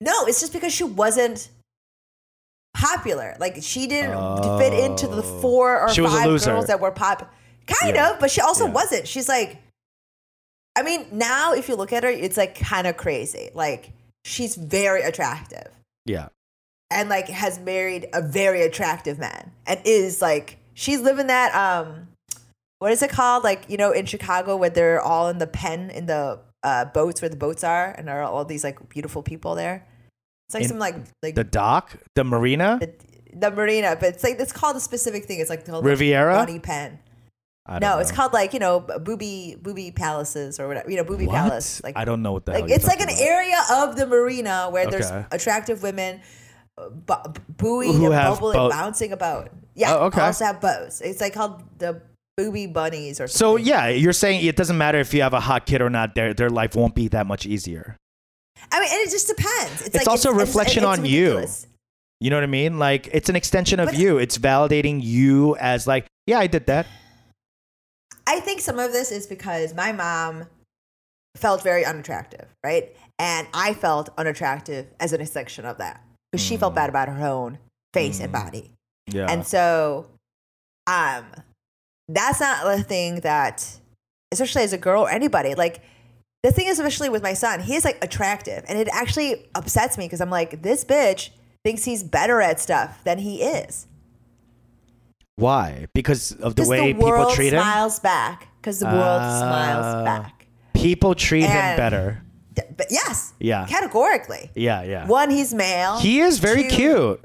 No, 0.00 0.24
it's 0.26 0.40
just 0.40 0.52
because 0.54 0.72
she 0.72 0.84
wasn't 0.84 1.50
popular. 2.74 3.36
Like 3.38 3.56
she 3.60 3.86
didn't 3.86 4.12
fit 4.58 4.72
into 4.72 5.06
the 5.08 5.22
Oh. 5.22 5.40
four 5.40 5.80
or 5.82 5.88
She 5.92 6.00
was 6.00 6.12
a 6.12 6.16
five 6.16 6.44
girls 6.44 6.66
that 6.66 6.80
were 6.80 6.90
pop. 6.90 7.30
Kind 7.66 7.94
Yeah. 7.96 8.12
of, 8.12 8.20
but 8.20 8.30
she 8.30 8.40
also 8.40 8.66
Yeah. 8.66 8.72
wasn't. 8.72 9.08
She's 9.08 9.28
like, 9.28 9.58
I 10.76 10.82
mean, 10.82 11.06
now 11.12 11.52
if 11.52 11.68
you 11.68 11.74
look 11.76 11.92
at 11.92 12.02
her, 12.04 12.10
it's 12.10 12.36
like 12.36 12.58
kind 12.58 12.86
of 12.86 12.96
crazy. 12.96 13.50
Like 13.54 13.92
she's 14.24 14.56
very 14.56 15.02
attractive 15.02 15.68
Yeah. 16.04 16.28
and 16.90 17.08
like 17.08 17.28
has 17.28 17.58
married 17.58 18.08
a 18.12 18.20
very 18.22 18.62
attractive 18.62 19.18
man 19.18 19.52
and 19.66 19.80
is 19.84 20.20
like 20.22 20.58
she's 20.76 21.00
living 21.00 21.26
that 21.28 21.52
um 21.54 22.06
what 22.78 22.92
is 22.92 23.02
it 23.02 23.10
called 23.10 23.42
like 23.42 23.64
you 23.68 23.76
know 23.76 23.90
in 23.90 24.04
chicago 24.06 24.54
where 24.56 24.70
they're 24.70 25.00
all 25.00 25.28
in 25.28 25.38
the 25.38 25.46
pen 25.46 25.90
in 25.90 26.06
the 26.06 26.38
uh, 26.62 26.84
boats 26.84 27.22
where 27.22 27.28
the 27.28 27.36
boats 27.36 27.62
are 27.64 27.94
and 27.96 28.06
there 28.08 28.20
are 28.20 28.24
all 28.24 28.44
these 28.44 28.62
like 28.64 28.88
beautiful 28.88 29.22
people 29.22 29.54
there 29.54 29.86
it's 30.48 30.54
like 30.54 30.62
In 30.64 30.68
some 30.68 30.78
like 30.78 30.96
like 31.22 31.34
The 31.34 31.44
dock, 31.44 31.96
the 32.14 32.22
marina, 32.24 32.78
the, 32.80 32.92
the 33.34 33.50
marina 33.50 33.96
but 33.98 34.10
it's 34.14 34.22
like 34.24 34.36
it's 34.38 34.52
called 34.52 34.76
a 34.76 34.80
specific 34.80 35.24
thing 35.24 35.40
it's 35.40 35.50
like 35.50 35.64
called 35.66 35.84
Riviera? 35.84 36.34
bunny 36.34 36.58
pen 36.58 36.98
I 37.66 37.78
no 37.78 37.90
don't 37.90 38.00
it's 38.02 38.10
know. 38.10 38.16
call 38.16 38.30
like 38.32 38.52
you 38.52 38.58
know 38.60 38.80
booby 38.80 39.56
booby 39.60 39.90
palaces 39.92 40.58
or 40.60 40.68
whatever 40.68 40.90
you 40.90 40.96
know 40.96 41.04
booby 41.04 41.26
What? 41.26 41.36
palace 41.36 41.82
like 41.82 41.96
I 41.96 42.04
don't 42.04 42.22
know 42.22 42.32
what 42.32 42.46
that. 42.46 42.60
like 42.60 42.70
it's 42.70 42.86
like 42.86 43.00
an 43.00 43.08
about. 43.08 43.20
area 43.20 43.58
of 43.72 43.96
the 43.96 44.06
marina 44.06 44.68
where 44.70 44.86
Okay. 44.86 44.98
there's 44.98 45.10
attractive 45.32 45.82
women 45.82 46.20
uh, 46.78 46.88
bu- 46.90 47.14
have 47.14 48.36
bubbling, 48.38 48.52
boat- 48.54 48.70
bouncing 48.72 49.12
about. 49.12 49.50
Yeah, 49.76 49.94
Oh, 49.94 50.06
okay. 50.06 50.22
also 50.22 50.46
have 50.46 50.60
boats. 50.60 51.00
It's 51.00 51.20
like 51.20 51.34
called 51.34 51.62
the 51.78 52.00
booby 52.36 52.66
bunnies 52.66 53.20
or 53.20 53.28
something. 53.28 53.38
So 53.38 53.56
yeah, 53.56 53.88
you're 53.88 54.12
saying 54.12 54.44
it 54.44 54.56
doesn't 54.56 54.76
matter 54.78 54.98
if 54.98 55.12
you 55.14 55.22
have 55.22 55.34
a 55.34 55.40
hot 55.40 55.66
kid 55.66 55.80
or 55.80 55.90
not. 55.90 56.14
Their 56.14 56.34
their 56.34 56.50
life 56.50 56.74
won't 56.74 56.94
be 56.94 57.08
that 57.08 57.26
much 57.26 57.46
easier. 57.46 57.96
I 58.72 58.80
mean, 58.80 58.88
and 58.90 59.06
it 59.06 59.10
just 59.10 59.28
depends. 59.28 59.82
It's, 59.82 59.86
It's 59.88 59.96
like, 59.98 60.08
also 60.08 60.30
a 60.30 60.32
it's- 60.32 60.48
reflection 60.48 60.82
it's 60.82 60.98
on 60.98 61.04
you. 61.04 61.24
ridiculous. 61.26 61.66
You 62.18 62.30
know 62.30 62.36
what 62.38 62.44
I 62.44 62.46
mean? 62.46 62.78
Like 62.78 63.08
it's 63.12 63.28
an 63.28 63.36
extension 63.36 63.78
of 63.78 63.90
But- 63.90 63.98
you. 63.98 64.18
It's 64.18 64.38
validating 64.38 65.02
you 65.02 65.56
as 65.56 65.86
like, 65.86 66.06
yeah, 66.26 66.38
I 66.38 66.46
did 66.46 66.66
that. 66.66 66.86
I 68.26 68.40
think 68.40 68.60
some 68.60 68.78
of 68.78 68.92
this 68.92 69.12
is 69.12 69.26
because 69.26 69.74
my 69.74 69.92
mom 69.92 70.46
felt 71.36 71.62
very 71.62 71.84
unattractive, 71.84 72.46
right? 72.64 72.96
And 73.18 73.46
I 73.54 73.74
felt 73.74 74.08
unattractive 74.18 74.86
as 74.98 75.12
an 75.12 75.20
extension 75.20 75.64
of 75.64 75.78
that 75.78 76.02
because 76.32 76.44
she 76.44 76.56
felt 76.56 76.72
mm. 76.72 76.76
bad 76.76 76.90
about 76.90 77.08
her 77.08 77.24
own 77.26 77.58
face 77.94 78.18
and 78.20 78.30
mm. 78.32 78.44
body. 78.44 78.72
Yeah. 79.08 79.26
And 79.30 79.46
so, 79.46 80.06
um, 80.86 81.24
that's 82.08 82.40
not 82.40 82.64
the 82.64 82.82
thing 82.82 83.20
that, 83.20 83.64
especially 84.32 84.62
as 84.62 84.72
a 84.72 84.78
girl 84.78 85.02
or 85.02 85.10
anybody, 85.10 85.54
like 85.54 85.80
the 86.42 86.52
thing 86.52 86.66
is, 86.68 86.78
especially 86.78 87.08
with 87.08 87.22
my 87.22 87.32
son, 87.34 87.60
he 87.60 87.74
is 87.74 87.84
like 87.84 87.98
attractive, 88.04 88.64
and 88.68 88.78
it 88.78 88.88
actually 88.92 89.48
upsets 89.54 89.98
me 89.98 90.04
because 90.06 90.20
I'm 90.20 90.30
like, 90.30 90.62
this 90.62 90.84
bitch 90.84 91.30
thinks 91.64 91.84
he's 91.84 92.04
better 92.04 92.40
at 92.40 92.60
stuff 92.60 93.02
than 93.04 93.18
he 93.18 93.42
is. 93.42 93.86
Why? 95.36 95.86
Because 95.94 96.32
of 96.32 96.54
the 96.56 96.66
way 96.66 96.92
the 96.92 96.98
people 96.98 97.30
treat 97.30 97.52
him. 97.52 97.60
smiles 97.60 97.98
back. 98.00 98.48
Because 98.60 98.78
the 98.78 98.86
world 98.86 99.20
Ah. 99.22 99.38
smiles 99.40 100.04
back. 100.04 100.46
People 100.72 101.14
treat 101.14 101.44
him 101.44 101.76
better. 101.76 102.22
D- 102.54 102.62
But 102.76 102.86
yes, 102.90 103.34
Yeah. 103.38 103.66
categorically. 103.66 104.50
Yeah, 104.54 104.82
yeah. 104.82 105.06
One, 105.06 105.30
he's 105.30 105.52
male. 105.52 105.98
He 105.98 106.20
is 106.20 106.38
very 106.38 106.62
Two, 106.64 106.68
cute. 106.70 107.24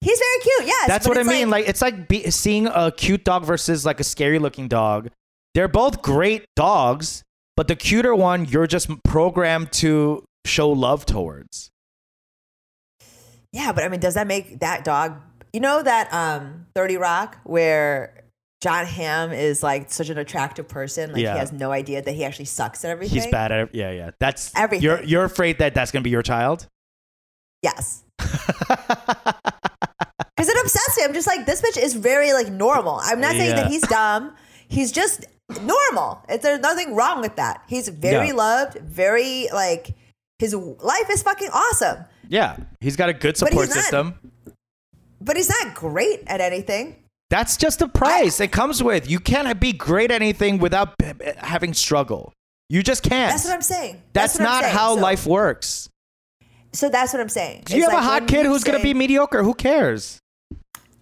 He's 0.00 0.18
very 0.18 0.40
cute. 0.42 0.66
Yes, 0.66 0.88
That's 0.88 1.08
what 1.08 1.18
I 1.18 1.22
mean. 1.22 1.50
Like, 1.50 1.68
it's 1.68 1.82
like 1.82 2.06
be, 2.08 2.30
seeing 2.30 2.66
a 2.66 2.92
cute 2.92 3.24
dog 3.24 3.44
versus 3.44 3.84
like 3.84 3.98
a 3.98 4.04
scary 4.04 4.38
looking 4.38 4.68
dog. 4.68 5.08
They're 5.54 5.68
both 5.68 6.02
great 6.02 6.44
dogs, 6.54 7.22
but 7.56 7.66
the 7.66 7.76
cuter 7.76 8.14
one 8.14 8.44
you're 8.44 8.66
just 8.66 8.90
programmed 9.04 9.72
to 9.72 10.22
show 10.44 10.68
love 10.70 11.06
towards. 11.06 11.70
Yeah, 13.52 13.72
but 13.72 13.84
I 13.84 13.88
mean, 13.88 14.00
does 14.00 14.14
that 14.14 14.26
make 14.26 14.60
that 14.60 14.84
dog? 14.84 15.20
You 15.52 15.60
know 15.60 15.82
that 15.82 16.12
um, 16.12 16.66
Thirty 16.74 16.98
Rock 16.98 17.38
where 17.44 18.24
Jon 18.62 18.84
Hamm 18.84 19.32
is 19.32 19.62
like 19.62 19.90
such 19.90 20.10
an 20.10 20.18
attractive 20.18 20.68
person, 20.68 21.12
like 21.12 21.22
Yeah. 21.22 21.32
he 21.32 21.38
has 21.38 21.52
no 21.52 21.72
idea 21.72 22.02
that 22.02 22.12
he 22.12 22.24
actually 22.24 22.44
sucks 22.44 22.84
at 22.84 22.90
everything. 22.90 23.14
He's 23.22 23.30
bad 23.30 23.50
at 23.52 23.74
yeah, 23.74 23.90
yeah. 23.92 24.10
That's 24.20 24.52
Everything. 24.54 24.84
You're 24.84 25.02
you're 25.04 25.24
afraid 25.24 25.58
that 25.58 25.72
that's 25.74 25.90
gonna 25.90 26.02
be 26.02 26.10
your 26.10 26.22
child. 26.22 26.66
Yes, 27.62 28.04
because 30.18 30.48
it 30.48 30.56
upsets 30.64 30.96
me. 30.98 31.04
I'm 31.04 31.12
just 31.14 31.26
like 31.26 31.46
this 31.46 31.60
bitch 31.62 31.80
is 31.82 31.94
very 31.94 32.32
like 32.32 32.50
normal. 32.50 33.00
I'm 33.02 33.20
not 33.20 33.32
saying 33.32 33.50
Yeah. 33.50 33.62
that 33.62 33.70
he's 33.70 33.82
dumb. 33.82 34.34
He's 34.68 34.92
just 34.92 35.24
normal. 35.62 36.22
It's, 36.28 36.42
there's 36.42 36.60
nothing 36.60 36.94
wrong 36.94 37.20
with 37.20 37.36
that. 37.36 37.62
He's 37.68 37.88
very 37.88 38.28
Yeah. 38.28 38.34
loved. 38.34 38.78
Very 38.80 39.48
like 39.52 39.94
his 40.38 40.54
life 40.54 41.08
is 41.10 41.22
fucking 41.22 41.48
awesome. 41.52 42.04
yeah, 42.28 42.56
he's 42.80 42.96
got 42.96 43.08
a 43.08 43.12
good 43.14 43.36
But 43.38 43.48
support 43.48 43.68
not- 43.68 43.74
system. 43.78 44.14
But 45.20 45.36
he's 45.36 45.48
not 45.48 45.74
great 45.74 46.22
at 46.26 46.40
anything. 46.40 46.96
That's 47.30 47.56
just 47.56 47.80
the 47.80 47.88
price 47.88 48.38
it 48.38 48.52
comes 48.52 48.82
with. 48.82 49.10
You 49.10 49.18
can't 49.18 49.58
be 49.58 49.72
great 49.72 50.10
at 50.12 50.22
anything 50.22 50.58
without 50.58 50.94
having 51.38 51.74
struggle. 51.74 52.32
You 52.68 52.82
just 52.82 53.02
can't. 53.02 53.32
That's 53.32 53.44
what 53.44 53.54
I'm 53.54 53.62
saying. 53.62 54.02
That's 54.12 54.34
what 54.38 54.42
I'm 54.46 54.52
not 54.52 54.62
saying. 54.64 54.76
how 54.76 54.94
So- 54.94 55.00
life 55.00 55.26
works. 55.26 55.88
So 56.76 56.90
that's 56.90 57.12
what 57.12 57.20
I'm 57.20 57.28
saying. 57.28 57.62
Do 57.64 57.76
You 57.76 57.84
It's 57.84 57.92
have 57.92 58.00
a 58.00 58.04
hot 58.04 58.28
kid 58.28 58.44
who's 58.44 58.62
going 58.62 58.78
to 58.78 58.82
be 58.82 58.92
mediocre. 58.92 59.42
Who 59.42 59.54
cares? 59.54 60.18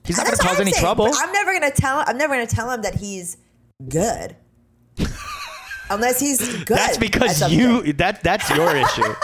He's 0.05 0.19
not 0.19 0.27
gonna 0.27 0.37
cause 0.37 0.61
any 0.61 0.71
saying, 0.71 0.83
trouble. 0.83 1.09
I'm 1.11 1.33
never 1.33 1.53
gonna 1.55 1.71
tell. 1.71 2.05
I'm 2.07 2.19
never 2.19 2.35
gonna 2.35 2.47
tell 2.47 2.71
him 2.71 2.83
that 2.83 2.95
he's 2.95 3.39
good, 3.89 4.37
unless 5.91 6.21
he's 6.21 6.63
good. 6.65 6.77
That's 6.77 6.99
because 6.99 7.51
you 7.51 7.95
that 7.95 8.23
that's 8.23 8.51
your 8.51 8.77
issue. 8.77 9.15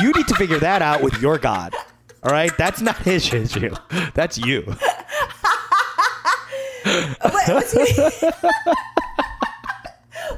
You 0.00 0.12
need 0.12 0.26
to 0.28 0.34
figure 0.36 0.58
that 0.60 0.80
out 0.80 1.02
with 1.02 1.20
your 1.20 1.36
God. 1.36 1.74
All 2.22 2.32
right? 2.32 2.50
That's 2.56 2.80
not 2.80 2.96
his 2.98 3.32
issue. 3.32 3.74
That's 4.14 4.38
you. 4.38 4.74
But 7.22 7.22
What 7.32 7.34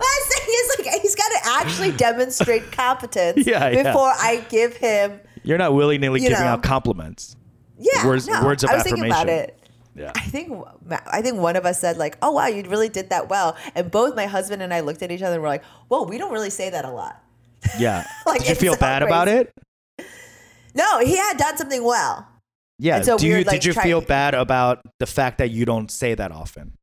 I'm 0.00 0.22
saying 0.26 0.48
is 0.48 0.78
like 0.78 1.00
he's 1.00 1.14
got 1.14 1.28
to 1.28 1.38
actually 1.60 1.92
demonstrate 1.92 2.72
competence 2.72 3.46
Yeah, 3.46 3.68
yeah. 3.68 3.82
before 3.84 4.08
I 4.08 4.44
give 4.48 4.76
him. 4.76 5.20
You're 5.44 5.58
not 5.58 5.74
willy-nilly 5.74 6.20
giving 6.20 6.38
know. 6.38 6.44
out 6.44 6.62
compliments. 6.62 7.36
Yeah, 7.78 8.06
Words- 8.06 8.28
no, 8.28 8.44
words 8.44 8.62
of 8.64 8.70
I 8.70 8.74
was 8.74 8.82
thinking 8.84 9.06
about 9.06 9.28
affirmation. 9.28 9.50
it. 9.50 9.58
Yeah. 9.94 10.12
I 10.16 10.20
think 10.20 10.56
I 11.12 11.20
think 11.20 11.38
one 11.38 11.56
of 11.56 11.66
us 11.66 11.78
said 11.80 11.96
like, 11.98 12.16
"Oh 12.22 12.30
wow, 12.32 12.46
you 12.46 12.62
really 12.68 12.88
did 12.88 13.10
that 13.10 13.28
well," 13.28 13.56
and 13.74 13.90
both 13.90 14.14
my 14.16 14.24
husband 14.26 14.62
and 14.62 14.72
I 14.72 14.80
looked 14.80 15.02
at 15.02 15.10
each 15.10 15.20
other 15.20 15.34
and 15.34 15.42
were 15.42 15.48
like, 15.48 15.64
"Well, 15.90 16.06
we 16.06 16.16
don't 16.16 16.32
really 16.32 16.48
say 16.48 16.70
that 16.70 16.84
a 16.86 16.90
lot." 16.90 17.20
Yeah. 17.78 18.06
Like, 18.24 18.40
Did 18.44 18.48
you 18.48 18.54
feel 18.54 18.76
bad 18.76 19.02
about 19.02 19.28
it? 19.28 19.52
No, 20.74 21.00
he 21.00 21.16
had 21.16 21.36
done 21.36 21.56
something 21.58 21.84
well. 21.84 22.26
Yeah. 22.78 23.02
So 23.02 23.18
Do 23.18 23.26
we 23.26 23.30
you 23.32 23.38
were, 23.38 23.44
like, 23.44 23.60
did 23.60 23.64
you 23.66 23.74
feel 23.74 24.00
bad 24.00 24.34
about 24.34 24.80
the 24.98 25.06
fact 25.06 25.38
that 25.38 25.50
you 25.50 25.64
don't 25.66 25.90
say 25.90 26.14
that 26.14 26.32
often? 26.32 26.78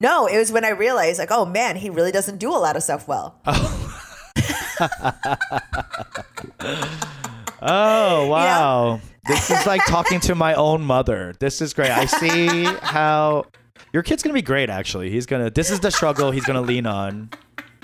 No, 0.00 0.26
it 0.26 0.38
was 0.38 0.52
when 0.52 0.64
I 0.64 0.70
realized, 0.70 1.18
like, 1.18 1.30
oh 1.32 1.44
man, 1.46 1.76
he 1.76 1.90
really 1.90 2.12
doesn't 2.12 2.38
do 2.38 2.50
a 2.50 2.56
lot 2.58 2.76
of 2.76 2.82
stuff 2.82 3.08
well. 3.08 3.40
Oh 3.46 3.85
Oh, 7.62 8.28
wow. 8.28 9.00
This 9.26 9.50
is 9.50 9.66
like 9.66 9.84
talking 9.86 10.20
to 10.20 10.34
my 10.34 10.54
own 10.54 10.82
mother. 10.84 11.34
This 11.40 11.60
is 11.60 11.74
great. 11.74 11.90
I 11.90 12.04
see 12.06 12.64
how 12.64 13.46
your 13.92 14.02
kid's 14.02 14.22
gonna 14.22 14.34
be 14.34 14.42
great. 14.42 14.70
Actually, 14.70 15.10
he's 15.10 15.26
gonna. 15.26 15.50
This 15.50 15.70
is 15.70 15.80
the 15.80 15.90
struggle 15.90 16.30
he's 16.30 16.44
gonna 16.44 16.60
lean 16.60 16.86
on 16.86 17.30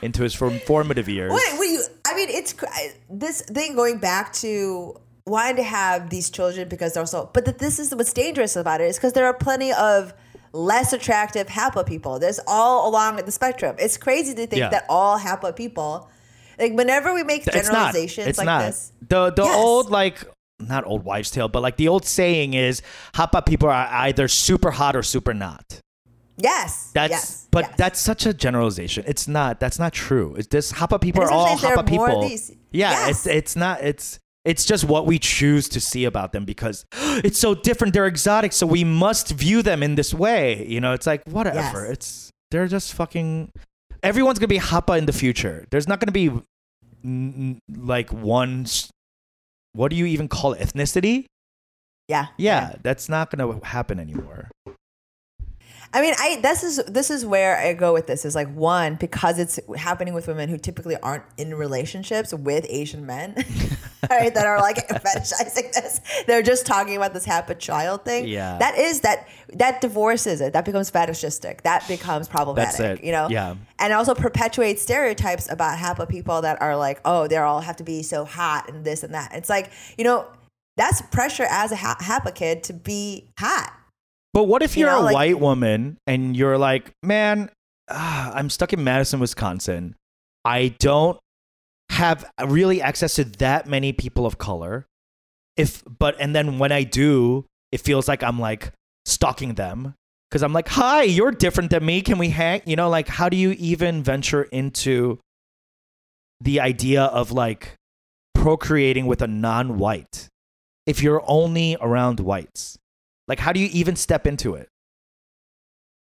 into 0.03 0.22
his 0.22 0.34
formative 0.34 1.09
years. 1.09 1.32
Do 1.32 1.64
you? 1.64 1.82
I 2.07 2.14
mean, 2.14 2.28
it's 2.28 2.55
this 3.11 3.43
thing 3.43 3.74
going 3.74 3.99
back 3.99 4.32
to 4.34 4.97
wanting 5.26 5.57
to 5.57 5.62
have 5.62 6.11
these 6.11 6.30
children 6.30 6.68
because 6.68 6.95
they're 6.95 7.07
so. 7.07 7.30
But 7.32 7.45
that 7.47 7.59
this 7.59 7.78
is 7.80 7.93
what's 7.95 8.12
dangerous 8.12 8.55
about 8.55 8.80
it 8.80 8.84
is 8.88 8.97
because 8.97 9.14
there 9.14 9.26
are 9.26 9.34
plenty 9.34 9.72
of 9.72 10.12
less 10.53 10.93
attractive 10.93 11.47
HAPA 11.49 11.86
people. 11.86 12.18
There's 12.20 12.38
all 12.47 12.88
along 12.88 13.16
the 13.16 13.32
spectrum. 13.32 13.74
It's 13.78 13.97
crazy 13.97 14.34
to 14.34 14.47
think 14.47 14.61
Yeah. 14.61 14.68
that 14.68 14.84
all 14.88 15.18
HAPA 15.18 15.57
people, 15.57 16.09
like 16.59 16.73
whenever 16.75 17.13
we 17.15 17.23
make 17.25 17.47
It's 17.47 17.55
not. 17.57 17.65
generalizations 17.93 18.27
It's 18.29 18.39
like 18.39 18.47
not. 18.47 18.63
this, 18.67 18.93
The 19.09 19.31
the 19.31 19.45
Yes. 19.45 19.57
old 19.57 19.91
like 19.91 20.25
not 20.61 20.87
old 20.87 21.05
wives' 21.05 21.31
tale, 21.31 21.49
but 21.49 21.61
like 21.63 21.77
the 21.77 21.89
old 21.89 22.05
saying 22.05 22.55
is, 22.55 22.83
"Hapa 23.15 23.45
people 23.45 23.69
are 23.69 23.89
either 23.91 24.29
super 24.29 24.71
hot 24.71 24.95
or 24.95 25.03
super 25.03 25.35
not." 25.35 25.81
yes, 26.39 26.91
That's 26.95 27.11
yes, 27.11 27.49
but 27.51 27.65
yes. 27.65 27.75
that's 27.77 28.01
such 28.01 28.27
a 28.27 28.33
generalization. 28.33 29.05
It's 29.07 29.29
not. 29.29 29.61
That's 29.61 29.79
not 29.79 29.93
true. 29.93 30.35
It's 30.39 30.49
this 30.49 30.73
Hapa 30.73 31.01
people 31.01 31.23
are 31.23 31.31
all 31.31 31.57
Hapa 31.57 31.79
are 31.79 31.91
more 31.91 32.11
of 32.11 32.23
people. 32.31 32.57
Yeah, 32.73 32.91
Yes. 32.91 33.11
it's 33.11 33.27
it's 33.27 33.57
not. 33.57 33.83
It's 33.83 34.19
it's 34.45 34.65
just 34.65 34.85
what 34.85 35.07
we 35.07 35.19
choose 35.21 35.69
to 35.69 35.81
see 35.81 36.05
about 36.05 36.33
them 36.33 36.45
because 36.45 36.85
it's 37.25 37.39
so 37.39 37.55
different. 37.55 37.93
They're 37.95 38.07
exotic, 38.07 38.53
so 38.53 38.67
we 38.67 38.83
must 38.85 39.31
view 39.31 39.63
them 39.63 39.83
in 39.83 39.95
this 39.95 40.13
way. 40.15 40.67
You 40.67 40.81
know, 40.81 40.93
it's 40.93 41.07
like 41.07 41.23
whatever. 41.27 41.87
It's 41.87 42.31
they're 42.51 42.67
just 42.69 42.93
fucking. 42.95 43.53
Everyone's 44.03 44.39
gonna 44.39 44.49
be 44.49 44.59
Hapa 44.59 44.99
in 44.99 45.07
the 45.07 45.13
future. 45.13 45.67
There's 45.71 45.87
not 45.87 46.01
gonna 46.01 46.13
be 46.13 46.31
mm, 47.05 47.59
like 47.69 48.13
one. 48.13 48.67
What 49.75 49.91
do 49.91 49.97
you 49.97 50.07
even 50.07 50.29
call 50.29 50.53
it? 50.55 50.61
Ethnicity? 50.61 51.27
yeah, 52.09 52.27
Yeah, 52.37 52.75
that's 52.83 53.09
not 53.09 53.31
gonna 53.31 53.65
happen 53.65 53.99
anymore. 53.99 54.51
I 55.95 56.01
mean, 56.01 56.14
I 56.18 56.40
this 56.40 56.62
is 56.62 56.82
this 56.86 57.11
is 57.11 57.26
where 57.26 57.59
I 57.59 57.74
go 57.74 57.93
with 57.93 58.07
this 58.07 58.24
is 58.24 58.34
like 58.34 58.49
one 58.55 58.95
because 58.95 59.38
it's 59.38 59.61
happening 59.76 60.14
with 60.14 60.26
women 60.26 60.49
who 60.49 60.57
typically 60.57 60.97
aren't 60.97 61.24
in 61.36 61.55
relationships 61.55 62.32
with 62.32 62.64
Asian 62.70 63.05
men, 63.05 63.34
right? 64.11 64.32
That 64.32 64.47
are 64.47 64.59
like 64.61 64.76
fetishizing 64.88 65.72
this. 65.72 66.01
They're 66.26 66.43
just 66.43 66.64
talking 66.64 66.97
about 66.97 67.12
this 67.12 67.26
Hapa 67.26 67.59
child 67.59 68.07
thing. 68.07 68.26
Yeah. 68.26 68.57
that 68.57 68.78
is 68.78 69.01
that 69.01 69.28
that 69.55 69.82
divorces 69.82 70.40
it. 70.40 70.55
That 70.55 70.64
becomes 70.64 70.88
fetishistic. 70.88 71.62
That 71.62 71.86
becomes 71.86 72.26
problematic. 72.26 72.78
That's 72.78 73.01
it. 73.01 73.05
You 73.05 73.12
know. 73.12 73.28
Yeah. 73.28 73.57
And 73.78 73.93
also 73.93 74.14
perpetuates 74.14 74.80
stereotypes 74.80 75.51
about 75.51 75.78
HAPA 75.78 76.09
people 76.09 76.40
that 76.40 76.62
are 76.62 76.76
like, 76.76 77.01
oh, 77.05 77.28
they 77.28 77.36
all 77.36 77.61
have 77.61 77.76
to 77.76 77.84
be 77.84 78.03
so 78.03 78.24
hot 78.24 78.70
and 78.70 78.84
this 78.84 79.03
and 79.03 79.12
that. 79.12 79.32
It's 79.34 79.51
like 79.51 79.70
you 79.99 80.05
know 80.05 80.26
that's 80.76 81.03
pressure 81.03 81.47
as 81.51 81.70
a 81.70 81.76
ha- 81.76 81.99
HAPA 82.01 82.34
kid 82.34 82.62
to 82.64 82.72
be 82.72 83.30
hot. 83.38 83.78
But 84.35 84.45
what 84.45 84.62
if 84.62 84.76
You 84.76 84.87
you're 84.87 84.93
know, 84.95 85.03
a 85.03 85.05
like- 85.05 85.14
white 85.14 85.41
woman 85.41 85.99
and 86.07 86.37
you're 86.37 86.57
like, 86.59 86.93
man, 87.03 87.51
ah, 87.91 88.33
I'm 88.35 88.49
stuck 88.49 88.72
in 88.72 88.83
Madison, 88.83 89.20
Wisconsin. 89.20 89.95
I 90.45 90.68
don't 90.78 91.18
have 91.91 92.24
really 92.47 92.80
access 92.80 93.14
to 93.16 93.24
that 93.24 93.66
many 93.66 93.93
people 93.93 94.24
of 94.24 94.39
color. 94.39 94.87
If 95.57 95.83
but 95.87 96.16
and 96.18 96.35
then 96.35 96.59
when 96.59 96.72
I 96.72 96.83
do, 96.85 97.45
it 97.70 97.80
feels 97.83 98.09
like 98.09 98.22
I'm 98.22 98.41
like 98.41 98.72
stalking 99.05 99.55
them 99.55 99.95
because 100.30 100.43
I'm 100.43 100.55
like, 100.55 100.68
hi, 100.68 101.03
you're 101.03 101.30
different 101.33 101.70
than 101.70 101.85
me. 101.85 102.01
Can 102.01 102.16
we 102.16 102.30
hang? 102.30 102.62
You 102.64 102.76
know, 102.76 102.89
like 102.89 103.09
how 103.09 103.28
do 103.28 103.37
you 103.37 103.51
even 103.59 104.03
venture 104.03 104.45
into 104.45 105.18
the 106.41 106.61
idea 106.61 107.03
of 107.05 107.30
like 107.33 107.74
procreating 108.35 109.05
with 109.07 109.20
a 109.20 109.26
non-white 109.28 110.28
if 110.87 111.03
you're 111.03 111.22
only 111.26 111.76
around 111.83 112.18
whites? 112.20 112.78
Like, 113.33 113.39
how 113.41 113.51
do 113.55 113.61
you 113.61 113.70
even 113.72 113.97
step 113.97 114.26
into 114.26 114.57
it? 114.57 114.68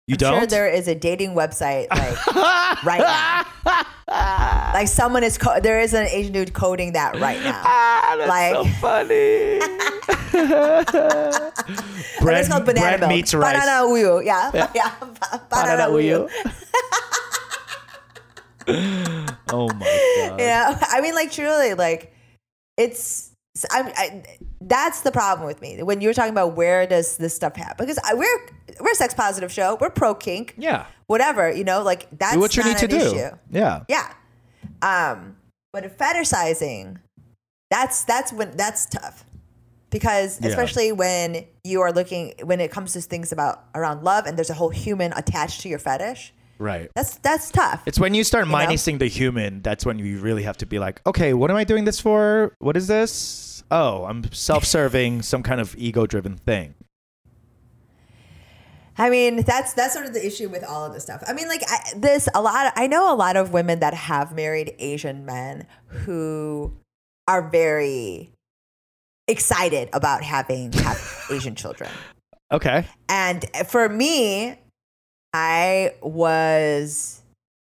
You 0.08 0.14
I'm 0.14 0.18
don't. 0.18 0.38
sure 0.40 0.48
there 0.48 0.68
is 0.68 0.88
a 0.88 0.96
dating 0.96 1.36
website 1.36 1.88
like 1.92 2.18
right 2.84 3.00
now. 3.00 3.46
like 4.74 4.88
someone 4.88 5.24
is 5.24 5.38
co- 5.38 5.60
there 5.60 5.80
is 5.82 5.94
an 5.94 6.08
Asian 6.08 6.34
dude 6.34 6.52
coding 6.54 6.94
that 6.94 7.20
right 7.20 7.40
now. 7.44 7.62
Ah, 7.64 8.16
that's 8.18 8.28
Like- 8.28 8.56
so 8.56 8.64
funny. 8.82 9.60
Bread, 12.22 12.40
it's 12.40 12.50
called 12.50 12.66
banana 12.66 12.98
bread 12.98 13.00
milk. 13.02 13.12
meets 13.12 13.34
rice. 13.36 13.54
Banana 13.54 13.88
uyu. 13.88 14.26
Yeah. 14.26 14.50
Yeah. 14.74 14.92
Ba- 15.00 15.42
Banana 15.48 15.78
Banana 15.78 15.92
uyu. 15.92 16.28
uyu. 18.68 19.34
oh 19.54 19.68
my 19.76 20.26
god. 20.28 20.40
Yeah. 20.40 20.80
I 20.90 21.02
mean, 21.02 21.14
like 21.14 21.32
truly, 21.32 21.76
like 21.76 22.14
it's. 22.78 23.31
I, 23.70 23.94
I, 23.98 24.24
that's 24.62 25.02
the 25.02 25.12
problem 25.12 25.46
with 25.46 25.62
me 25.62 25.84
when 25.84 26.00
you're 26.00 26.14
talking 26.14 26.32
about 26.32 26.56
where 26.56 26.88
does 26.88 27.18
this 27.18 27.36
stuff 27.36 27.56
happen 27.56 27.86
because 27.86 28.00
I, 28.04 28.14
we're 28.14 28.48
we're 28.80 28.92
a 28.92 28.96
sex 28.96 29.14
positive 29.14 29.52
show 29.52 29.78
we're 29.82 29.90
pro 29.90 30.16
kink 30.16 30.54
Yeah. 30.58 30.86
whatever 31.08 31.52
you 31.52 31.66
know 31.66 31.84
like 31.84 32.08
that's 32.18 32.34
Do 32.36 32.40
what 32.40 32.56
you 32.56 32.64
need 32.64 32.78
to 32.78 32.88
do. 32.88 32.96
issue. 32.98 33.36
Yeah. 33.52 33.84
Yeah. 33.90 34.14
Um, 34.82 35.36
but 35.74 35.98
fetishizing, 35.98 36.98
that's 37.70 38.04
that's 38.06 38.32
when 38.34 38.56
that's 38.56 38.86
tough. 38.86 39.26
Because 39.90 40.40
Yeah. 40.42 40.48
especially 40.50 40.92
when 40.94 41.46
you 41.66 41.82
are 41.82 41.92
looking 41.92 42.34
when 42.44 42.62
it 42.62 42.72
comes 42.72 42.94
to 42.94 43.02
things 43.02 43.32
about 43.34 43.66
around 43.76 44.04
love 44.04 44.26
and 44.26 44.38
there's 44.38 44.50
a 44.50 44.54
whole 44.54 44.70
human 44.70 45.12
attached 45.14 45.62
to 45.62 45.70
your 45.70 45.80
fetish, 45.80 46.34
Right. 46.62 46.92
that's 46.96 47.18
that's 47.18 47.50
tough. 47.50 47.82
It's 47.88 48.00
when 48.00 48.14
you 48.14 48.24
start 48.24 48.48
know? 48.48 48.54
minusing 48.54 49.00
the 49.00 49.08
human 49.08 49.64
that's 49.64 49.84
when 49.84 49.98
you 49.98 50.20
really 50.20 50.44
have 50.44 50.58
to 50.58 50.68
be 50.68 50.78
like, 50.78 51.02
okay, 51.08 51.34
what 51.34 51.50
am 51.50 51.58
I 51.58 51.64
doing 51.64 51.86
this 51.86 52.00
for? 52.00 52.54
What 52.60 52.78
is 52.78 52.86
this? 52.88 53.64
Oh, 53.72 54.06
I'm 54.06 54.32
self-serving, 54.32 55.22
some 55.24 55.42
kind 55.42 55.60
of 55.60 55.76
ego-driven 55.76 56.38
thing. 56.38 56.76
I 58.96 59.10
mean, 59.10 59.42
that's 59.42 59.74
that's 59.74 59.94
sort 59.94 60.06
of 60.06 60.14
the 60.14 60.24
issue 60.24 60.50
with 60.50 60.64
all 60.64 60.86
of 60.86 60.94
this 60.94 61.02
stuff. 61.02 61.24
I 61.28 61.34
mean, 61.34 61.48
like 61.48 61.64
I, 61.68 61.80
this 61.96 62.30
a 62.36 62.42
lot. 62.42 62.72
I 62.76 62.86
know 62.86 63.12
a 63.12 63.16
lot 63.16 63.38
of 63.38 63.52
women 63.52 63.80
that 63.80 63.96
have 63.96 64.36
married 64.36 64.76
Asian 64.78 65.26
men 65.26 65.66
who 65.88 66.74
are 67.28 67.50
very 67.50 68.32
excited 69.28 69.90
about 69.94 70.22
having 70.22 70.74
have 70.74 71.26
Asian 71.32 71.56
children. 71.56 71.90
Okay. 72.52 72.86
And 73.10 73.46
for 73.66 73.90
me, 73.90 74.60
I 75.34 75.96
was 76.02 77.22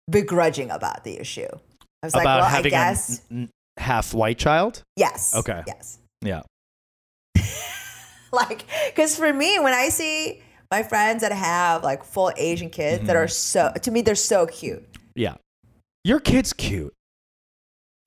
begrudging 0.09 0.71
about 0.71 1.03
the 1.03 1.19
issue. 1.19 1.47
I 1.51 2.05
was 2.07 2.13
like, 2.15 2.23
About 2.23 2.39
well, 2.41 2.45
I 2.47 2.49
having 2.49 2.69
guess 2.71 3.19
a 3.29 3.33
n- 3.33 3.39
n- 3.43 3.49
half 3.77 4.13
white 4.13 4.37
child? 4.37 4.81
yes. 4.97 5.33
Okay. 5.35 5.61
Yes. 5.67 5.99
Yeah. 6.21 6.41
Like, 8.31 8.65
because 8.87 9.15
for 9.15 9.31
me, 9.31 9.59
when 9.59 9.73
I 9.73 9.89
see 9.89 10.41
my 10.71 10.81
friends 10.81 11.21
that 11.21 11.31
have 11.31 11.83
like 11.83 12.03
full 12.03 12.31
Asian 12.35 12.71
kids 12.71 12.97
Mm-hmm. 12.97 13.05
that 13.07 13.15
are 13.15 13.27
so, 13.27 13.71
to 13.79 13.91
me, 13.91 14.01
they're 14.01 14.15
so 14.15 14.47
cute. 14.47 14.83
Yeah. 15.15 15.35
Your 16.03 16.19
kid's 16.19 16.51
cute. 16.51 16.91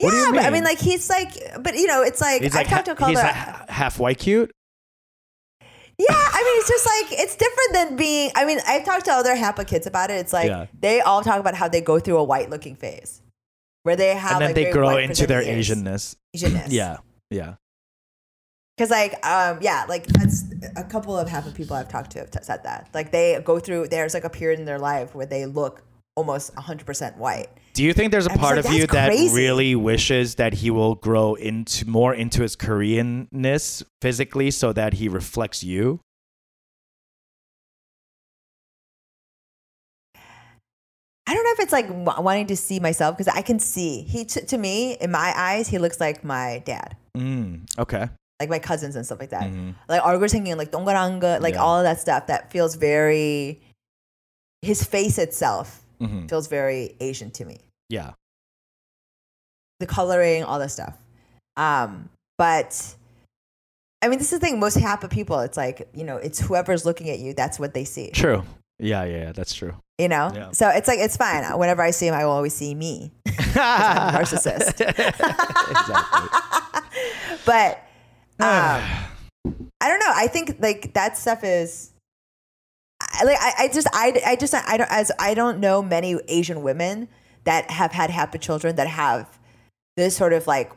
What 0.01 0.11
do 0.11 0.17
yeah, 0.17 0.27
you 0.27 0.33
but 0.33 0.41
I 0.41 0.45
mean? 0.47 0.53
mean, 0.55 0.65
like 0.65 0.79
he's 0.81 1.09
like, 1.09 1.31
but 1.63 1.77
you 1.77 1.87
know, 1.87 2.03
it's 2.03 2.21
like 2.21 2.43
He's 2.43 2.57
I 2.57 2.59
like, 2.59 2.69
talked 2.69 2.87
to 2.87 2.93
a 2.93 2.97
ha- 2.97 3.07
he's 3.07 3.17
like 3.17 3.71
half 3.71 4.01
white 4.01 4.19
cute. 4.19 4.51
Yeah, 5.99 6.07
I 6.11 6.43
mean, 6.45 6.61
it's 6.61 6.69
just 6.69 6.87
like 6.87 7.21
it's 7.21 7.37
different 7.37 7.73
than 7.73 7.97
being. 7.97 8.31
I 8.35 8.45
mean, 8.45 8.59
I've 8.67 8.85
talked 8.85 9.07
to 9.07 9.13
other 9.13 9.35
HAPA 9.35 9.67
kids 9.67 9.87
about 9.87 10.11
it. 10.11 10.15
It's 10.15 10.33
like 10.33 10.49
Yeah. 10.49 10.67
they 10.79 11.01
all 11.01 11.23
talk 11.23 11.41
about 11.41 11.55
how 11.55 11.69
they 11.69 11.81
go 11.81 11.99
through 11.99 12.19
a 12.19 12.25
white 12.25 12.51
looking 12.51 12.77
phase, 12.77 13.23
where 13.83 13.97
they 13.97 14.15
have 14.15 14.33
and 14.33 14.41
then 14.43 14.49
like, 14.51 14.55
they 14.57 14.71
grow 14.71 14.99
into 14.99 15.27
their. 15.27 15.43
Asianness. 15.43 16.17
Asianness. 16.37 16.67
Yeah. 16.71 16.99
Yeah. 17.31 17.55
Because 18.77 18.91
like 18.91 19.15
um 19.27 19.59
yeah 19.63 19.87
like 19.89 20.07
that's 20.07 20.45
a 20.77 20.85
couple 20.85 21.19
of 21.19 21.31
half 21.31 21.47
of 21.47 21.55
people 21.55 21.75
I've 21.75 21.89
talked 21.89 22.11
to 22.11 22.19
have 22.19 22.31
t- 22.31 22.41
said 22.43 22.63
that 22.65 22.91
like 22.93 23.11
they 23.11 23.41
go 23.43 23.59
through 23.59 23.89
there's 23.89 24.13
like 24.13 24.25
a 24.25 24.29
period 24.29 24.61
in 24.61 24.67
their 24.67 24.79
life 24.79 25.15
where 25.15 25.25
they 25.25 25.47
look 25.47 25.83
almost 26.15 26.55
100% 26.57 27.17
white. 27.17 27.49
Do 27.76 27.84
you 27.84 27.94
think 27.94 28.12
there's 28.12 28.28
a 28.28 28.32
I'm 28.32 28.38
just 28.38 28.44
part 28.44 28.58
like, 28.58 28.66
of 28.66 28.72
you 28.74 28.82
that's 28.82 28.94
that 28.94 29.08
crazy. 29.10 29.34
really 29.36 29.76
wishes 29.76 30.36
that 30.36 30.54
he 30.54 30.70
will 30.70 30.96
grow 30.96 31.36
into 31.36 31.88
more 31.88 32.14
into 32.14 32.42
his 32.44 32.56
Koreanness 32.56 33.84
physically 34.02 34.52
so 34.52 34.74
that 34.74 34.94
he 35.00 35.08
reflects 35.08 35.64
you? 35.64 36.00
I 41.28 41.34
don't 41.34 41.44
know 41.46 41.52
if 41.54 41.60
it's 41.60 41.72
like 41.72 41.88
w- 41.88 42.22
wanting 42.22 42.48
to 42.48 42.58
see 42.58 42.80
myself 42.80 43.16
because 43.18 43.32
I 43.34 43.42
can 43.42 43.60
see 43.60 44.02
he 44.02 44.26
t- 44.26 44.42
to 44.42 44.58
me 44.58 44.98
in 45.00 45.12
my 45.12 45.32
eyes 45.36 45.68
he 45.68 45.78
looks 45.78 46.00
like 46.00 46.24
my 46.24 46.62
dad. 46.66 46.98
Mm, 47.18 47.68
okay. 47.80 48.10
like 48.42 48.50
my 48.50 48.58
cousins 48.60 48.96
and 48.96 49.06
stuff 49.06 49.20
like 49.20 49.30
that. 49.30 49.44
Mhm. 49.52 49.76
Like 49.88 50.02
얼굴 50.02 50.28
생긴 50.28 50.58
like 50.58 50.72
동그란 50.72 51.22
like 51.42 51.54
Yeah. 51.54 51.62
all 51.62 51.78
of 51.78 51.84
that 51.84 52.00
stuff 52.02 52.26
that 52.26 52.50
feels 52.52 52.74
very 52.76 53.62
his 54.64 54.84
face 54.84 55.18
itself 55.20 55.82
hmm 56.02 56.26
feels 56.26 56.48
very 56.48 56.96
Asian 57.00 57.30
to 57.38 57.46
me. 57.46 57.60
Yeah. 57.89 58.13
The 59.81 59.87
coloring, 59.87 60.45
all 60.45 60.59
that 60.59 60.71
stuff. 60.71 60.97
Um, 61.57 62.11
but 62.39 62.97
I 64.03 64.09
mean, 64.09 64.19
this 64.19 64.33
is 64.33 64.39
the 64.39 64.47
thing. 64.47 64.61
Most 64.61 64.77
HAPA 64.77 65.11
people, 65.11 65.41
it's 65.41 65.57
like 65.57 65.89
you 65.95 66.05
know, 66.05 66.17
it's 66.17 66.39
whoever's 66.39 66.85
looking 66.85 67.11
at 67.11 67.19
you. 67.19 67.35
That's 67.35 67.59
what 67.59 67.75
they 67.75 67.85
see. 67.85 68.11
True. 68.11 68.45
Yeah, 68.79 69.05
yeah, 69.05 69.17
yeah. 69.17 69.33
That's 69.33 69.55
true. 69.55 69.75
You 69.99 70.09
know. 70.09 70.31
Yeah. 70.35 70.51
So 70.53 70.69
it's 70.69 70.89
like 70.89 70.99
it's 70.99 71.17
fine. 71.17 71.45
Whenever 71.59 71.83
I 71.83 71.91
see 71.91 72.07
him, 72.07 72.15
I 72.15 72.25
will 72.25 72.33
always 72.33 72.55
see 72.55 72.75
me. 72.75 73.13
I'm 73.27 74.15
a 74.15 74.19
narcissist. 74.19 74.81
exactly. 74.81 76.29
but 77.47 77.79
um, 78.41 78.83
I 79.81 79.89
don't 79.89 80.01
know. 80.01 80.13
I 80.15 80.29
think 80.29 80.57
like 80.61 80.93
that 80.95 81.17
stuff 81.17 81.45
is. 81.45 81.93
Like 83.25 83.39
I, 83.41 83.53
I 83.61 83.69
just 83.69 83.89
I, 83.93 84.23
I 84.27 84.37
just 84.37 84.55
I 84.55 84.77
don't 84.77 84.91
as 84.91 85.13
I 85.19 85.35
don't 85.35 85.59
know 85.59 85.83
many 85.83 86.19
Asian 86.29 86.63
women 86.63 87.09
that 87.47 87.71
have 87.71 87.93
had 87.93 88.11
Hapa 88.11 88.41
children 88.41 88.77
that 88.77 88.89
have 88.89 89.39
this 89.97 90.17
sort 90.17 90.33
of 90.33 90.47
like 90.47 90.71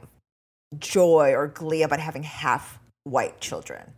joy 0.77 1.33
or 1.33 1.47
glee 1.47 1.83
about 1.83 1.99
having 1.99 2.23
half 2.23 2.79
white 3.03 3.41
children. 3.41 3.93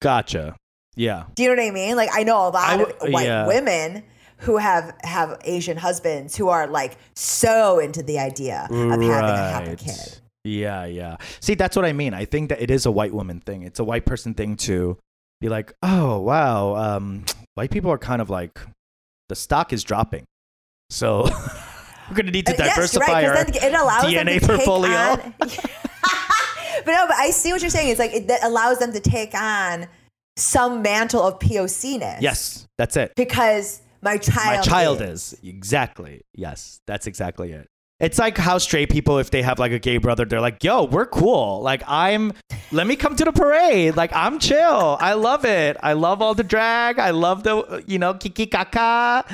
Gotcha. 0.00 0.56
Yeah. 0.96 1.24
Do 1.34 1.42
you 1.42 1.54
know 1.54 1.62
what 1.62 1.68
I 1.68 1.72
mean? 1.72 1.96
Like 1.96 2.10
I 2.12 2.22
know 2.22 2.48
a 2.48 2.48
lot 2.48 2.80
of 2.80 3.12
white 3.12 3.26
yeah. 3.26 3.46
women 3.46 4.04
who 4.38 4.56
have 4.56 4.94
have 5.02 5.38
Asian 5.44 5.76
husbands 5.76 6.36
who 6.36 6.48
are 6.48 6.66
like 6.66 6.96
so 7.14 7.78
into 7.78 8.02
the 8.02 8.18
idea 8.18 8.66
of 8.70 8.76
having 8.76 9.10
a 9.10 9.12
Hapa 9.12 9.78
kid. 9.78 10.20
Yeah, 10.44 10.86
yeah. 10.86 11.16
See, 11.40 11.54
that's 11.54 11.76
what 11.76 11.84
I 11.84 11.92
mean. 11.92 12.14
I 12.14 12.24
think 12.24 12.48
that 12.48 12.62
it 12.62 12.70
is 12.70 12.86
a 12.86 12.90
white 12.90 13.12
woman 13.12 13.40
thing. 13.40 13.62
It's 13.62 13.78
a 13.78 13.84
white 13.84 14.06
person 14.06 14.32
thing 14.32 14.56
to 14.58 14.96
be 15.40 15.48
like, 15.48 15.74
oh 15.82 16.18
wow, 16.20 16.76
um, 16.76 17.24
white 17.54 17.70
people 17.70 17.90
are 17.90 17.98
kind 17.98 18.22
of 18.22 18.30
like 18.30 18.58
the 19.28 19.36
stock 19.36 19.72
is 19.72 19.84
dropping, 19.84 20.24
so 20.90 21.22
we're 22.10 22.16
gonna 22.16 22.30
need 22.30 22.46
to 22.46 22.52
Uh, 22.52 22.64
yes, 22.66 22.74
diversify 22.76 23.24
our 23.24 23.36
it 23.38 23.72
allows 23.74 24.04
DNA 24.04 24.40
to 24.40 24.46
portfolio. 24.46 24.92
on- 24.92 25.34
but 25.40 26.92
no, 26.92 27.06
but 27.06 27.16
I 27.16 27.30
see 27.30 27.52
what 27.52 27.60
you're 27.62 27.70
saying. 27.70 27.88
It's 27.88 27.98
like 27.98 28.12
it, 28.12 28.28
that 28.28 28.44
allows 28.44 28.78
them 28.78 28.92
to 28.92 29.00
take 29.00 29.34
on 29.34 29.86
some 30.36 30.82
mantle 30.82 31.22
of 31.22 31.38
POC-ness. 31.38 32.20
Yes, 32.22 32.66
that's 32.78 32.96
it. 32.96 33.12
because 33.16 33.82
my 34.02 34.16
child. 34.18 34.56
My 34.56 34.62
child 34.62 35.00
is 35.02 35.34
exactly 35.42 36.22
yes. 36.34 36.80
That's 36.86 37.06
exactly 37.06 37.52
it. 37.52 37.68
It's 38.00 38.18
like 38.18 38.38
how 38.38 38.58
straight 38.58 38.90
people, 38.90 39.18
if 39.18 39.30
they 39.30 39.42
have 39.42 39.58
like 39.58 39.72
a 39.72 39.78
gay 39.78 39.98
brother, 39.98 40.24
they're 40.24 40.40
like, 40.40 40.64
"Yo, 40.64 40.84
we're 40.84 41.06
cool. 41.06 41.60
Like, 41.60 41.82
I'm. 41.86 42.32
Let 42.72 42.86
me 42.86 42.96
come 42.96 43.16
to 43.16 43.24
the 43.24 43.32
parade. 43.32 43.96
Like, 43.96 44.12
I'm 44.14 44.38
chill. 44.38 44.96
I 45.00 45.14
love 45.14 45.44
it. 45.44 45.76
I 45.82 45.92
love 45.94 46.22
all 46.22 46.34
the 46.34 46.44
drag. 46.44 47.00
I 47.00 47.10
love 47.10 47.42
the, 47.42 47.82
you 47.86 47.98
know, 47.98 48.14
kiki 48.14 48.46
kaka. 48.46 49.24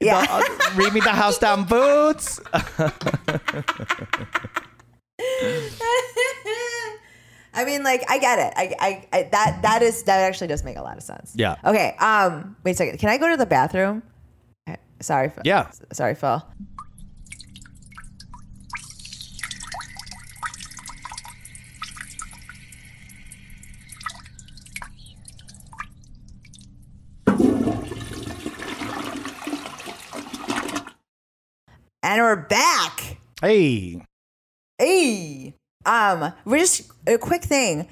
Yeah. 0.00 0.24
The, 0.24 0.32
uh, 0.32 0.42
read 0.76 0.94
me 0.94 1.00
the 1.00 1.10
house 1.10 1.38
down 1.38 1.64
boots. 1.64 2.40
I 7.52 7.64
mean, 7.66 7.82
like, 7.82 8.02
I 8.08 8.18
get 8.18 8.38
it. 8.38 8.54
I, 8.56 8.74
I, 8.80 9.08
I, 9.12 9.22
that, 9.24 9.60
that 9.62 9.82
is, 9.82 10.02
that 10.04 10.20
actually 10.20 10.46
does 10.46 10.64
make 10.64 10.78
a 10.78 10.82
lot 10.82 10.96
of 10.96 11.02
sense. 11.02 11.34
Yeah. 11.36 11.56
Okay. 11.64 11.96
Um, 11.98 12.56
wait 12.64 12.72
a 12.72 12.74
second. 12.76 12.98
Can 12.98 13.10
I 13.10 13.18
go 13.18 13.28
to 13.30 13.36
the 13.36 13.46
bathroom? 13.46 14.02
Sorry. 15.00 15.28
Phil. 15.28 15.42
Yeah. 15.44 15.70
Sorry, 15.92 16.14
Phil. 16.14 16.42
And 32.06 32.22
we're 32.22 32.36
back. 32.36 33.16
Hey, 33.40 34.00
Hey. 34.78 35.54
Um, 35.84 36.32
we're 36.44 36.58
just 36.58 36.88
a 37.04 37.18
quick 37.18 37.42
thing. 37.42 37.88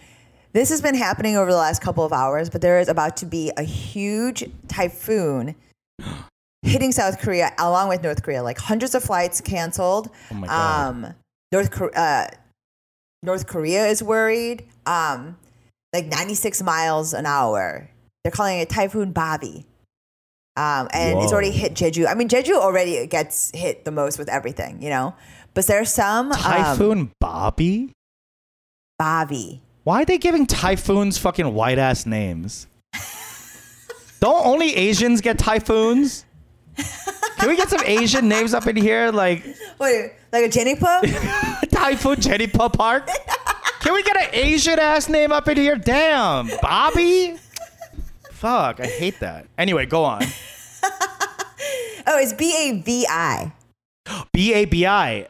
This 0.53 0.69
has 0.69 0.81
been 0.81 0.95
happening 0.95 1.37
over 1.37 1.51
the 1.51 1.57
last 1.57 1.83
couple 1.83 2.05
of 2.05 2.13
hours, 2.13 2.49
but 2.49 2.61
there 2.61 2.79
is 2.79 2.89
about 2.89 3.17
to 3.19 3.27
be 3.27 3.51
a 3.57 3.65
huge 3.65 4.45
typhoon 4.69 5.57
hitting 6.63 6.93
South 6.93 7.19
Korea 7.19 7.53
along 7.59 7.89
with 7.89 8.05
North 8.05 8.23
Korea. 8.23 8.45
Like 8.45 8.59
hundreds 8.59 8.95
of 8.95 9.03
flights 9.03 9.41
canceled. 9.41 10.11
Oh 10.31 10.35
my 10.35 10.47
God. 10.47 10.87
Um, 10.87 11.15
North 11.51 11.73
Korea, 11.73 11.93
uh, 11.97 12.27
North 13.25 13.49
Korea 13.49 13.85
is 13.89 14.01
worried. 14.01 14.65
Um, 14.87 15.39
like 15.93 16.07
96 16.07 16.63
miles 16.63 17.15
an 17.15 17.27
hour. 17.27 17.91
They're 18.23 18.31
calling 18.31 18.61
it 18.61 18.71
Typhoon 18.71 19.11
Bobby. 19.11 19.67
Um, 20.57 20.89
and 20.93 21.19
it's 21.19 21.33
already 21.33 21.51
hit 21.51 21.75
Jeju. 21.75 22.07
I 22.09 22.15
mean, 22.15 22.29
Jeju 22.29 22.55
already 22.55 23.07
gets 23.07 23.51
hit 23.55 23.85
the 23.85 23.91
most 23.91 24.19
with 24.19 24.29
everything, 24.29 24.81
you 24.81 24.89
know. 24.89 25.15
But 25.53 25.67
there's 25.67 25.93
some 25.93 26.31
um, 26.31 26.39
Typhoon 26.39 27.11
Bobby. 27.21 27.93
Bobby. 28.99 29.63
Why 29.83 30.03
are 30.03 30.05
they 30.05 30.19
giving 30.19 30.47
typhoons 30.47 31.19
fucking 31.19 31.53
white 31.53 31.79
ass 31.79 32.07
names? 32.07 32.67
Don't 34.21 34.47
only 34.47 34.75
Asians 34.75 35.21
get 35.21 35.39
typhoons? 35.39 36.25
Can 37.39 37.49
we 37.49 37.57
get 37.57 37.69
some 37.69 37.83
Asian 37.85 38.27
names 38.29 38.55
up 38.55 38.67
in 38.67 38.77
here? 38.77 39.11
Like 39.11 39.45
Wait, 39.79 40.13
like 40.33 40.45
a 40.45 40.49
Jenny 40.49 40.77
Po? 40.77 41.03
Typhoon 41.71 42.21
Jenny 42.21 42.47
Pup 42.47 42.73
Park? 42.73 43.07
Can 43.81 43.93
we 43.93 44.03
get 44.03 44.17
an 44.17 44.29
Asian 44.33 44.79
ass 44.79 45.11
name 45.11 45.31
up 45.31 45.47
in 45.49 45.59
here? 45.59 45.77
Damn, 45.77 46.49
Bobby? 46.63 47.37
Fuck, 48.45 48.81
I 48.81 48.87
hate 48.89 49.21
that. 49.21 49.47
Anyway, 49.57 49.87
go 49.87 50.05
on. 50.05 50.23
oh, 50.83 52.19
it's 52.19 52.35
B 52.35 52.55
A 52.55 52.79
V 52.79 53.07
I. 53.09 53.51
B 54.35 54.53
A 54.53 54.67
B 54.67 54.85
I. 54.85 55.29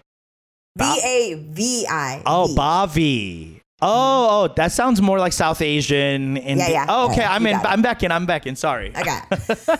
B 0.76 1.00
A 1.04 1.34
V 1.34 1.86
I. 1.88 2.24
Oh. 2.26 2.52
Bavi. 2.56 3.60
Oh, 3.80 3.86
mm-hmm. 3.86 4.50
oh, 4.50 4.54
that 4.56 4.72
sounds 4.72 5.00
more 5.00 5.20
like 5.20 5.32
South 5.32 5.62
Asian. 5.62 6.36
In 6.38 6.58
Yeah, 6.58 6.68
yeah. 6.68 6.86
Oh, 6.88 7.08
okay, 7.12 7.18
Yeah, 7.18 7.32
I'm 7.32 7.46
in. 7.46 7.54
it. 7.54 7.64
I'm 7.64 7.82
back 7.82 8.02
in. 8.02 8.10
I'm 8.10 8.26
back 8.26 8.48
in. 8.48 8.56
Sorry. 8.56 8.90
I 8.96 9.00
Okay. 9.02 9.18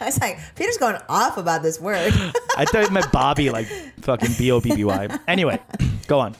I 0.00 0.06
was 0.06 0.20
like, 0.20 0.40
Peter's 0.56 0.78
going 0.78 0.96
off 1.08 1.38
about 1.38 1.62
this 1.62 1.80
word. 1.80 2.12
I 2.56 2.64
thought 2.64 2.82
it 2.82 2.90
meant 2.90 3.12
Bobby, 3.12 3.50
like 3.50 3.68
fucking 4.00 4.30
B 4.36 4.50
O 4.50 4.60
B 4.60 4.74
B 4.74 4.82
Y. 4.82 5.16
Anyway, 5.28 5.60
go 6.08 6.18
on. 6.18 6.34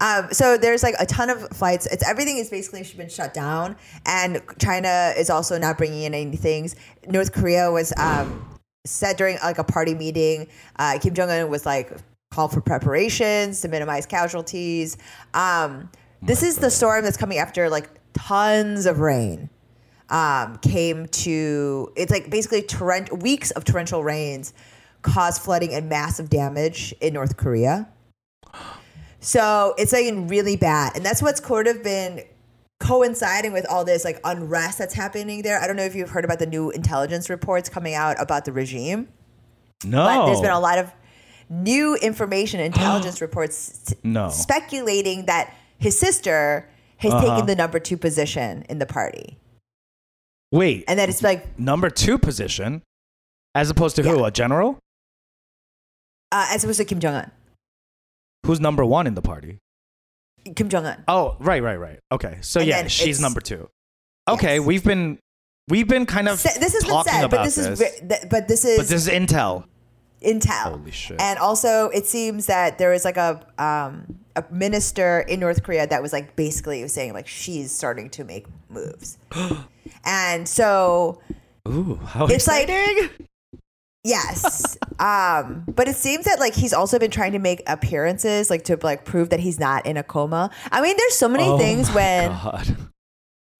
Um, 0.00 0.28
so 0.32 0.56
there's 0.56 0.82
like 0.82 0.94
a 0.98 1.06
ton 1.06 1.30
of 1.30 1.48
flights. 1.50 1.86
It's 1.86 2.06
everything 2.06 2.38
is 2.38 2.50
basically 2.50 2.82
been 2.96 3.08
shut 3.08 3.32
down, 3.32 3.76
and 4.06 4.42
China 4.58 5.12
is 5.16 5.30
also 5.30 5.58
not 5.58 5.78
bringing 5.78 6.02
in 6.02 6.14
any 6.14 6.36
things. 6.36 6.76
North 7.06 7.32
Korea 7.32 7.70
was 7.70 7.92
um, 7.96 8.58
said 8.84 9.16
during 9.16 9.38
like 9.42 9.58
a 9.58 9.64
party 9.64 9.94
meeting. 9.94 10.48
Uh, 10.76 10.98
Kim 11.00 11.14
Jong 11.14 11.30
Un 11.30 11.48
was 11.48 11.64
like 11.64 11.92
called 12.30 12.52
for 12.52 12.60
preparations 12.60 13.60
to 13.60 13.68
minimize 13.68 14.06
casualties. 14.06 14.96
Um, 15.32 15.90
this 16.22 16.42
is 16.42 16.56
the 16.56 16.70
storm 16.70 17.04
that's 17.04 17.16
coming 17.16 17.38
after 17.38 17.70
like 17.70 17.88
tons 18.12 18.86
of 18.86 19.00
rain. 19.00 19.50
Um, 20.10 20.58
came 20.58 21.06
to 21.06 21.90
it's 21.96 22.12
like 22.12 22.28
basically 22.30 22.62
torrent 22.62 23.22
weeks 23.22 23.50
of 23.52 23.64
torrential 23.64 24.04
rains 24.04 24.52
caused 25.00 25.40
flooding 25.40 25.72
and 25.72 25.88
massive 25.88 26.28
damage 26.28 26.94
in 27.00 27.14
North 27.14 27.36
Korea. 27.36 27.88
So 29.24 29.74
it's 29.78 29.92
like 29.92 30.04
in 30.04 30.28
really 30.28 30.54
bad. 30.56 30.94
And 30.96 31.04
that's 31.04 31.22
what's 31.22 31.44
sort 31.44 31.66
of 31.66 31.82
been 31.82 32.22
coinciding 32.78 33.54
with 33.54 33.64
all 33.70 33.82
this 33.84 34.04
like 34.04 34.20
unrest 34.22 34.78
that's 34.78 34.92
happening 34.92 35.40
there. 35.40 35.58
I 35.58 35.66
don't 35.66 35.76
know 35.76 35.84
if 35.84 35.94
you've 35.94 36.10
heard 36.10 36.26
about 36.26 36.38
the 36.38 36.46
new 36.46 36.70
intelligence 36.70 37.30
reports 37.30 37.70
coming 37.70 37.94
out 37.94 38.20
about 38.20 38.44
the 38.44 38.52
regime, 38.52 39.08
No. 39.82 40.04
but 40.04 40.26
there's 40.26 40.42
been 40.42 40.50
a 40.50 40.60
lot 40.60 40.78
of 40.78 40.92
new 41.48 41.94
information, 41.96 42.60
intelligence 42.72 43.22
reports 43.22 43.94
No. 44.02 44.28
speculating 44.28 45.24
that 45.24 45.54
his 45.78 45.98
sister 45.98 46.68
has 46.98 47.12
Uh-huh. 47.14 47.30
taken 47.30 47.46
the 47.46 47.56
number 47.56 47.78
two 47.78 47.96
position 47.96 48.64
in 48.68 48.78
the 48.78 48.86
party. 48.86 49.38
Wait, 50.52 50.84
And 50.86 50.98
that 50.98 51.08
it's 51.08 51.22
like, 51.22 51.58
number 51.58 51.88
two 51.88 52.18
position, 52.18 52.82
as 53.54 53.70
opposed 53.70 53.96
to 53.96 54.02
who? 54.02 54.22
A 54.24 54.30
general? 54.30 54.78
uh, 56.30 56.46
as 56.50 56.62
opposed 56.64 56.78
to 56.78 56.84
Kim 56.84 56.98
Jong 57.00 57.14
Un. 57.14 57.30
Who's 58.44 58.60
number 58.60 58.84
one 58.84 59.06
in 59.06 59.14
the 59.14 59.22
party? 59.22 59.58
Kim 60.56 60.68
Jong 60.68 60.84
Un. 60.86 61.02
Oh, 61.08 61.36
right, 61.40 61.62
right, 61.62 61.76
right. 61.76 61.98
Okay, 62.12 62.38
so 62.42 62.60
And 62.60 62.68
yeah, 62.68 62.80
then 62.82 62.88
she's 62.88 63.02
it's- 63.16 63.20
number 63.20 63.40
two. 63.40 63.68
Okay, 64.28 64.56
Yes. 64.58 64.66
we've 64.66 64.84
been 64.84 65.18
we've 65.68 65.88
been 65.88 66.06
kind 66.06 66.28
of 66.28 66.42
This 66.42 66.56
has 66.56 66.72
been 66.82 66.90
talking 66.90 67.12
said, 67.12 67.24
about 67.24 67.30
but 67.38 67.44
this, 67.44 67.54
this, 67.56 67.66
is 67.66 67.78
ve- 68.00 68.08
th- 68.08 68.22
but 68.30 68.48
this 68.48 68.64
is 68.64 68.78
but 68.78 68.86
this 68.88 69.06
is 69.06 69.12
intel. 69.12 69.64
intel. 70.22 70.78
Holy 70.78 70.90
shit. 70.90 71.20
And 71.20 71.38
also, 71.38 71.88
it 71.90 72.06
seems 72.06 72.46
that 72.46 72.78
there 72.78 72.90
was 72.90 73.04
like 73.04 73.16
a 73.16 73.40
um, 73.58 74.18
a 74.36 74.44
minister 74.50 75.20
in 75.20 75.40
North 75.40 75.62
Korea 75.62 75.86
that 75.86 76.02
was 76.02 76.12
like 76.12 76.36
basically 76.36 76.86
saying 76.88 77.12
like 77.14 77.26
she's 77.28 77.70
starting 77.72 78.08
to 78.10 78.24
make 78.24 78.46
moves, 78.70 79.16
and 80.04 80.46
so 80.48 81.20
Ooh, 81.68 81.96
how 82.04 82.26
It's 82.26 82.46
like- 82.46 82.68
exciting! 82.68 83.26
Yes, 84.04 84.76
um, 84.98 85.64
but 85.66 85.88
it 85.88 85.96
seems 85.96 86.26
that 86.26 86.38
like 86.38 86.54
he's 86.54 86.72
also 86.72 86.98
been 86.98 87.10
trying 87.10 87.32
to 87.32 87.38
make 87.38 87.62
appearances 87.66 88.50
like 88.50 88.64
to 88.64 88.78
like 88.82 89.04
prove 89.04 89.30
that 89.30 89.40
he's 89.40 89.58
not 89.58 89.86
in 89.86 89.96
a 89.96 90.02
coma. 90.02 90.50
I 90.70 90.80
mean, 90.82 90.96
there's 90.96 91.14
so 91.16 91.28
many 91.28 91.44
Oh 91.44 91.58
things 91.58 91.90
when 91.92 92.28
God. 92.30 92.76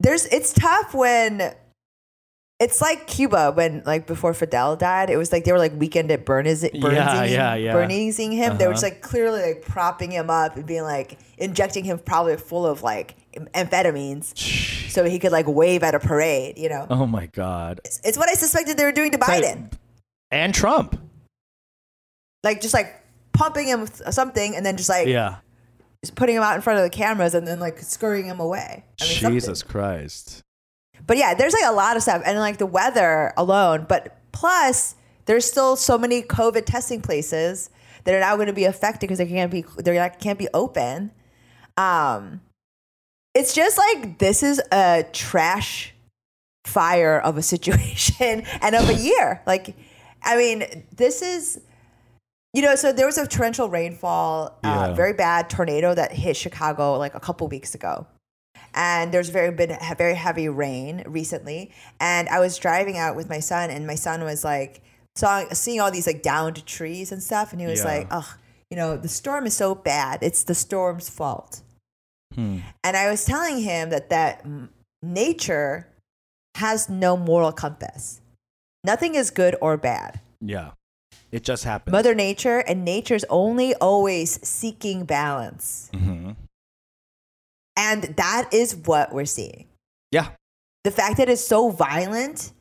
there's 0.01 0.27
it's 0.27 0.53
tough 0.53 0.95
when 0.95 1.55
It's 2.61 2.81
like 2.81 3.09
Cuba 3.09 3.51
when, 3.53 3.83
like, 3.85 4.07
before 4.07 4.33
Fidel 4.33 4.77
died, 4.77 5.11
it 5.11 5.17
was 5.17 5.33
like 5.33 5.45
they 5.45 5.51
were 5.53 5.59
like 5.59 5.73
weekend 5.77 6.11
at 6.13 6.25
Bernie's, 6.25 6.63
Yeah, 6.73 7.25
yeah, 7.25 7.55
yeah. 7.57 7.75
Berniesing 7.75 8.33
him. 8.33 8.57
They 8.59 8.65
were 8.67 8.73
Uh-huh. 8.73 8.81
just 8.81 8.83
like 8.85 9.03
clearly 9.03 9.43
like 9.43 9.63
propping 9.63 10.13
him 10.13 10.31
up 10.31 10.57
and 10.57 10.65
being 10.65 10.85
like 10.85 11.19
injecting 11.37 11.83
him 11.85 11.99
probably 11.99 12.37
full 12.37 12.65
of 12.65 12.83
like 12.83 13.17
amphetamines 13.55 14.37
so 14.89 15.05
he 15.05 15.19
could 15.19 15.33
like 15.33 15.47
wave 15.49 15.83
at 15.83 15.95
a 15.97 15.99
parade. 15.99 16.57
You 16.57 16.69
know, 16.69 16.87
Oh 16.89 17.07
my 17.07 17.27
god. 17.27 17.81
it's 18.05 18.17
what 18.17 18.29
I 18.29 18.35
suspected 18.35 18.77
they 18.77 18.85
were 18.85 18.93
doing 18.93 19.11
to 19.11 19.19
Biden. 19.19 19.73
And 20.35 20.55
Trump. 20.55 21.01
Like 22.43 22.61
just 22.61 22.75
like 22.75 23.03
pumping 23.33 23.69
him 23.69 23.81
with 23.81 24.03
something 24.13 24.55
and 24.55 24.65
then 24.67 24.77
just 24.77 24.89
like 24.89 25.07
Yeah. 25.07 25.37
just 26.05 26.15
putting 26.15 26.37
him 26.37 26.43
out 26.43 26.57
in 26.57 26.61
front 26.63 26.79
of 26.79 26.85
the 26.85 26.91
cameras 26.91 27.35
and 27.35 27.47
then 27.47 27.59
like 27.61 27.79
scurrying 27.79 28.27
him 28.27 28.41
away. 28.41 28.85
I 29.01 29.05
mean, 29.05 29.15
something. 29.15 29.33
Jesus 29.33 29.63
Christ. 29.63 30.43
But 31.07 31.17
yeah, 31.17 31.35
there's 31.35 31.53
like 31.53 31.65
a 31.67 31.73
lot 31.73 31.97
of 31.97 32.03
stuff, 32.03 32.23
and 32.25 32.39
like 32.39 32.59
the 32.59 32.67
weather 32.67 33.33
alone. 33.37 33.87
But 33.89 34.17
plus, 34.33 34.95
there's 35.27 35.45
still 35.45 35.77
so 35.77 35.99
many 35.99 36.23
COVID 36.23 36.65
testing 36.65 37.01
places 37.03 37.71
that 38.05 38.15
are 38.15 38.21
now 38.21 38.37
going 38.37 38.47
to 38.49 38.53
be 38.55 38.65
affected 38.65 39.01
because 39.07 39.19
they 39.19 39.27
can't 39.27 39.51
be 39.51 39.65
they 39.79 39.99
are 39.99 40.11
can't 40.11 40.39
be 40.39 40.49
open. 40.55 41.11
Um, 41.77 42.41
it's 43.35 43.55
just 43.55 43.77
like 43.79 44.19
this 44.19 44.43
is 44.43 44.61
a 44.73 45.05
trash 45.13 45.93
fire 46.65 47.19
of 47.19 47.37
a 47.37 47.43
situation 47.43 48.45
and 48.63 48.75
of 48.75 48.89
a 48.89 48.95
year. 48.95 49.43
Like, 49.47 49.77
I 50.25 50.37
mean, 50.37 50.85
this 50.97 51.23
is. 51.23 51.61
You 52.57 52.63
know, 52.63 52.77
so 52.77 52.93
there 52.93 53.07
was 53.07 53.19
a 53.19 53.27
torrential 53.27 53.69
rainfall, 53.69 54.57
uh, 54.63 54.93
very 54.95 55.13
bad 55.13 55.51
tornado 55.51 55.93
that 55.93 56.13
hit 56.13 56.37
Chicago 56.37 56.97
like 56.99 57.17
a 57.17 57.19
couple 57.21 57.49
weeks 57.49 57.75
ago 57.75 58.07
and 58.75 59.13
there's 59.13 59.29
very 59.29 59.51
been 59.51 59.77
very 59.97 60.15
heavy 60.15 60.49
rain 60.49 61.03
recently 61.07 61.71
and 62.01 62.29
i 62.29 62.41
was 62.41 62.59
driving 62.59 62.99
out 62.99 63.15
with 63.17 63.29
my 63.29 63.39
son 63.41 63.71
and 63.71 63.87
my 63.87 63.95
son 63.95 64.23
was 64.25 64.45
like 64.45 64.83
saw, 65.17 65.45
seeing 65.53 65.81
all 65.81 65.91
these 65.91 66.07
like 66.07 66.23
downed 66.23 66.65
trees 66.67 67.13
and 67.13 67.23
stuff 67.23 67.53
and 67.53 67.61
he 67.61 67.67
was 67.67 67.81
Yeah. 67.81 67.87
like 67.87 68.07
ugh 68.11 68.27
you 68.71 68.77
know 68.77 68.97
the 68.97 69.09
storm 69.09 69.47
is 69.47 69.55
so 69.55 69.75
bad 69.75 70.19
it's 70.23 70.45
the 70.45 70.55
storm's 70.55 71.09
fault 71.09 71.63
Hmm. 72.35 72.59
and 72.83 72.97
i 72.97 73.09
was 73.11 73.25
telling 73.25 73.61
him 73.63 73.91
that 73.91 74.11
that 74.11 74.45
nature 75.03 75.87
has 76.57 76.89
no 76.89 77.17
moral 77.17 77.53
compass 77.53 78.21
nothing 78.85 79.15
is 79.17 79.31
good 79.31 79.57
or 79.61 79.77
bad 79.77 80.21
Yeah. 80.41 80.73
It 81.33 81.43
just 81.43 81.65
happened. 81.65 81.93
mother 81.93 82.15
nature 82.15 82.59
and 82.61 82.85
nature's 82.85 83.25
only 83.29 83.75
always 83.77 84.39
seeking 84.47 85.05
balance 85.05 85.91
hmm 85.95 86.33
and 87.77 88.05
that 88.17 88.49
is 88.53 88.77
what 88.77 89.13
we're 89.13 89.25
seeing 89.25 89.67
Yeah. 90.13 90.29
the 90.85 90.91
fact 90.91 91.17
that 91.17 91.29
it's 91.29 91.45
so 91.47 91.71
violent 91.71 92.53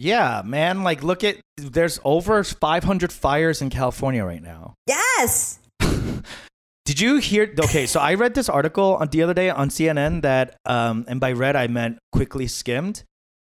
Yeah, 0.00 0.42
man. 0.44 0.84
Like, 0.84 1.02
look 1.02 1.24
at 1.24 1.36
there's 1.56 1.98
over 2.04 2.44
500 2.44 3.12
fires 3.12 3.60
in 3.60 3.68
California 3.70 4.24
right 4.24 4.42
now. 4.42 4.74
yes 4.86 5.58
Did 6.84 7.00
you 7.00 7.16
hear? 7.18 7.52
Okay, 7.60 7.84
so 7.84 8.00
I 8.00 8.14
read 8.14 8.32
this 8.34 8.48
article 8.48 8.96
on 8.96 9.08
the 9.10 9.22
other 9.22 9.34
day 9.34 9.50
on 9.50 9.68
CNN 9.68 10.22
that, 10.22 10.56
um, 10.64 11.04
and 11.06 11.20
by 11.20 11.32
read 11.32 11.54
I 11.54 11.66
meant 11.66 11.98
quickly 12.12 12.46
skimmed. 12.46 13.04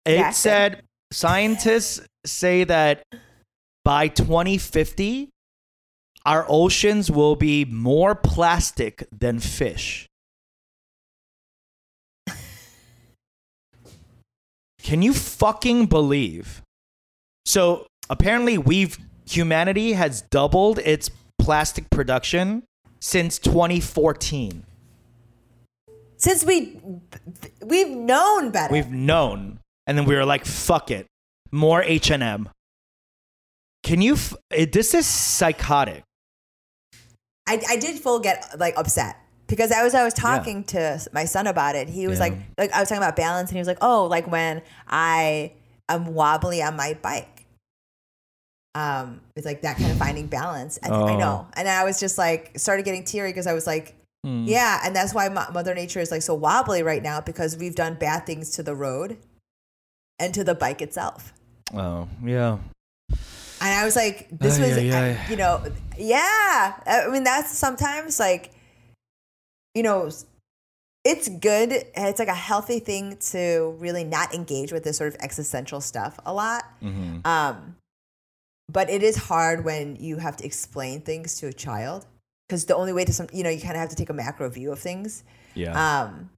It 0.06 0.16
Yeah, 0.16 0.30
said 0.30 0.82
scientists 1.12 2.00
say 2.24 2.64
that 2.64 3.02
by 3.84 4.08
2050, 4.08 5.30
our 6.26 6.44
oceans 6.48 7.10
will 7.10 7.36
be 7.36 7.64
more 7.64 8.14
plastic 8.14 9.06
than 9.10 9.38
fish. 9.38 10.06
Can 14.82 15.02
you 15.02 15.12
fucking 15.14 15.86
believe? 15.86 16.62
So 17.44 17.86
apparently, 18.08 18.58
we've 18.58 18.98
humanity 19.28 19.92
has 19.92 20.22
doubled 20.22 20.78
its 20.78 21.10
plastic 21.38 21.90
production 21.90 22.62
since 23.00 23.38
2014. 23.38 24.64
since 26.16 26.44
we 26.44 26.80
we've 27.64 27.90
known 27.90 28.50
better 28.50 28.72
We've 28.72 28.90
known, 28.90 29.60
and 29.88 29.98
then 29.98 30.04
we 30.04 30.14
were 30.14 30.24
like, 30.24 30.44
"Fuck 30.44 30.90
it, 30.92 31.06
more 31.50 31.82
H 31.82 32.10
and 32.12 32.22
M." 32.22 32.48
Can 33.82 34.00
you? 34.00 34.14
F- 34.14 34.34
it, 34.50 34.72
this 34.72 34.92
is 34.94 35.06
psychotic. 35.06 36.04
I, 37.48 37.60
I 37.68 37.76
did 37.78 37.98
full 37.98 38.20
get 38.20 38.58
like 38.58 38.74
upset 38.76 39.16
because 39.46 39.72
I 39.72 39.82
was 39.82 39.94
I 39.94 40.04
was 40.04 40.12
talking 40.14 40.62
to 40.64 41.00
my 41.12 41.24
son 41.24 41.46
about 41.46 41.74
it. 41.74 41.88
He 41.88 42.06
was 42.06 42.18
Yeah. 42.18 42.24
like 42.26 42.34
like 42.58 42.72
I 42.72 42.80
was 42.80 42.88
talking 42.90 43.02
about 43.02 43.16
balance 43.16 43.48
and 43.50 43.56
he 43.56 43.60
was 43.60 43.68
like, 43.68 43.78
"Oh, 43.80 44.04
like 44.04 44.30
when 44.30 44.60
I 44.86 45.52
am 45.88 46.12
wobbly 46.14 46.62
on 46.62 46.76
my 46.76 46.96
bike." 47.00 47.46
Um, 48.74 49.22
it's 49.34 49.46
like 49.46 49.62
that 49.62 49.78
kind 49.78 49.90
of 49.90 49.96
finding 49.96 50.26
balance. 50.26 50.76
And 50.76 50.92
I 50.94 51.14
Oh. 51.14 51.18
know. 51.18 51.46
And 51.54 51.68
I 51.68 51.84
was 51.84 51.98
just 51.98 52.18
like 52.18 52.52
started 52.58 52.84
getting 52.84 53.04
teary 53.04 53.30
because 53.30 53.46
I 53.46 53.54
was 53.54 53.66
like, 53.66 53.94
Hmm. 54.24 54.44
yeah, 54.46 54.80
and 54.84 54.94
that's 54.94 55.14
why 55.14 55.28
Mother 55.28 55.74
Nature 55.74 56.00
is 56.00 56.10
like 56.10 56.22
so 56.22 56.34
wobbly 56.34 56.82
right 56.82 57.02
now 57.02 57.20
because 57.20 57.56
we've 57.56 57.74
done 57.74 57.94
bad 57.94 58.26
things 58.26 58.50
to 58.50 58.62
the 58.62 58.74
road 58.74 59.16
and 60.18 60.34
to 60.34 60.44
the 60.44 60.54
bike 60.54 60.82
itself. 60.82 61.32
Oh 61.74 62.08
yeah. 62.24 62.58
And 63.60 63.74
I 63.74 63.84
was 63.84 63.96
like, 63.96 64.28
this 64.30 64.58
Ay, 64.58 64.62
was, 64.62 64.78
ay, 64.78 64.90
uh, 64.90 64.96
ay. 64.96 65.26
you 65.28 65.36
know, 65.36 65.64
yeah. 65.96 66.80
I 66.86 67.08
mean, 67.08 67.24
that's 67.24 67.50
sometimes 67.50 68.20
like, 68.20 68.52
you 69.74 69.82
know, 69.82 70.10
it's 71.04 71.28
good. 71.28 71.72
It's 71.94 72.18
like 72.18 72.28
a 72.28 72.34
healthy 72.34 72.78
thing 72.78 73.16
to 73.30 73.74
really 73.78 74.04
not 74.04 74.32
engage 74.32 74.72
with 74.72 74.84
this 74.84 74.96
sort 74.96 75.12
of 75.12 75.20
existential 75.20 75.80
stuff 75.80 76.20
a 76.24 76.32
lot. 76.32 76.64
Mm-hmm. 76.82 77.26
Um, 77.26 77.76
but 78.70 78.90
it 78.90 79.02
is 79.02 79.16
hard 79.16 79.64
when 79.64 79.96
you 79.96 80.18
have 80.18 80.36
to 80.36 80.44
explain 80.44 81.00
things 81.00 81.40
to 81.40 81.48
a 81.48 81.52
child 81.52 82.06
because 82.46 82.66
the 82.66 82.76
only 82.76 82.92
way 82.92 83.04
to 83.04 83.12
some, 83.12 83.26
you 83.32 83.42
know, 83.42 83.50
you 83.50 83.60
kind 83.60 83.74
of 83.74 83.80
have 83.80 83.88
to 83.90 83.96
take 83.96 84.10
a 84.10 84.14
macro 84.14 84.48
view 84.48 84.70
of 84.70 84.78
things. 84.78 85.24
Yeah. 85.54 85.72
Um, 86.02 86.30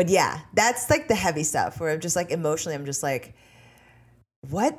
but 0.00 0.08
yeah, 0.08 0.40
that's 0.54 0.88
like 0.88 1.08
the 1.08 1.14
heavy 1.14 1.42
stuff 1.42 1.78
where 1.78 1.92
I'm 1.92 2.00
just 2.00 2.16
like 2.16 2.30
emotionally, 2.30 2.74
I'm 2.74 2.86
just 2.86 3.02
like, 3.02 3.34
what? 4.48 4.78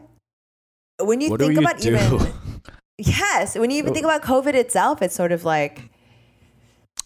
When 0.99 1.21
you 1.21 1.29
what 1.29 1.39
think 1.39 1.59
about 1.59 1.85
even 1.85 2.33
yes, 2.97 3.55
when 3.55 3.69
you 3.69 3.77
even 3.77 3.93
think 3.93 4.03
about 4.03 4.23
COVID 4.23 4.55
itself, 4.55 5.03
it's 5.03 5.13
sort 5.13 5.31
of 5.31 5.45
like, 5.45 5.91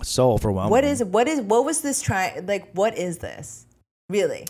so 0.02 0.32
overwhelming. 0.32 0.72
what 0.72 0.86
is 0.86 1.04
what 1.04 1.28
is 1.28 1.42
what 1.42 1.66
was 1.66 1.82
this 1.82 2.02
trying? 2.02 2.46
Like, 2.46 2.72
what 2.72 2.98
is 2.98 3.18
this 3.18 3.66
really? 4.10 4.46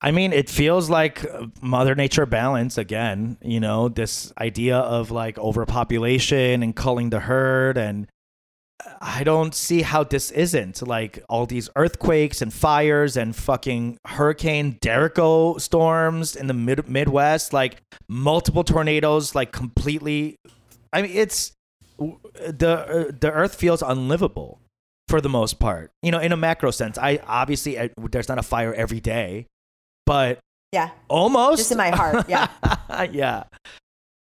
I 0.00 0.10
mean, 0.10 0.32
it 0.32 0.50
feels 0.50 0.90
like 0.90 1.24
uh, 1.24 1.46
Mother 1.62 1.94
Nature 1.94 2.26
balance 2.26 2.76
again. 2.76 3.38
You 3.40 3.60
know, 3.60 3.88
this 3.88 4.32
idea 4.36 4.78
of 4.78 5.12
like 5.12 5.38
overpopulation 5.38 6.60
and 6.64 6.74
culling 6.74 7.10
the 7.10 7.20
herd, 7.20 7.78
and 7.78 8.08
I 9.00 9.24
don't 9.24 9.54
see 9.54 9.82
how 9.82 10.04
this 10.04 10.30
isn't 10.30 10.86
like 10.86 11.24
all 11.28 11.46
these 11.46 11.68
earthquakes 11.76 12.42
and 12.42 12.52
fires 12.52 13.16
and 13.16 13.34
fucking 13.34 13.98
Hurricane 14.06 14.78
Derecho 14.80 15.60
storms 15.60 16.36
in 16.36 16.46
the 16.46 16.54
mid- 16.54 16.88
Midwest, 16.88 17.52
like 17.52 17.82
multiple 18.08 18.64
tornadoes, 18.64 19.34
like 19.34 19.50
completely. 19.52 20.36
I 20.92 21.02
mean, 21.02 21.12
it's 21.14 21.52
the 21.98 23.08
uh, 23.08 23.12
the 23.18 23.32
Earth 23.32 23.54
feels 23.54 23.82
unlivable 23.82 24.60
for 25.08 25.20
the 25.20 25.28
most 25.30 25.58
part. 25.58 25.90
You 26.02 26.12
know, 26.12 26.18
in 26.20 26.32
a 26.32 26.36
macro 26.36 26.70
sense, 26.70 26.98
I 26.98 27.20
obviously 27.26 27.80
I, 27.80 27.90
there's 28.10 28.28
not 28.28 28.38
a 28.38 28.42
fire 28.42 28.74
every 28.74 29.00
day, 29.00 29.46
but 30.04 30.38
Yeah, 30.72 30.90
almost 31.08 31.58
just 31.58 31.72
in 31.72 31.78
my 31.78 31.90
heart. 31.90 32.28
Yeah, 32.28 32.48
yeah. 33.10 33.44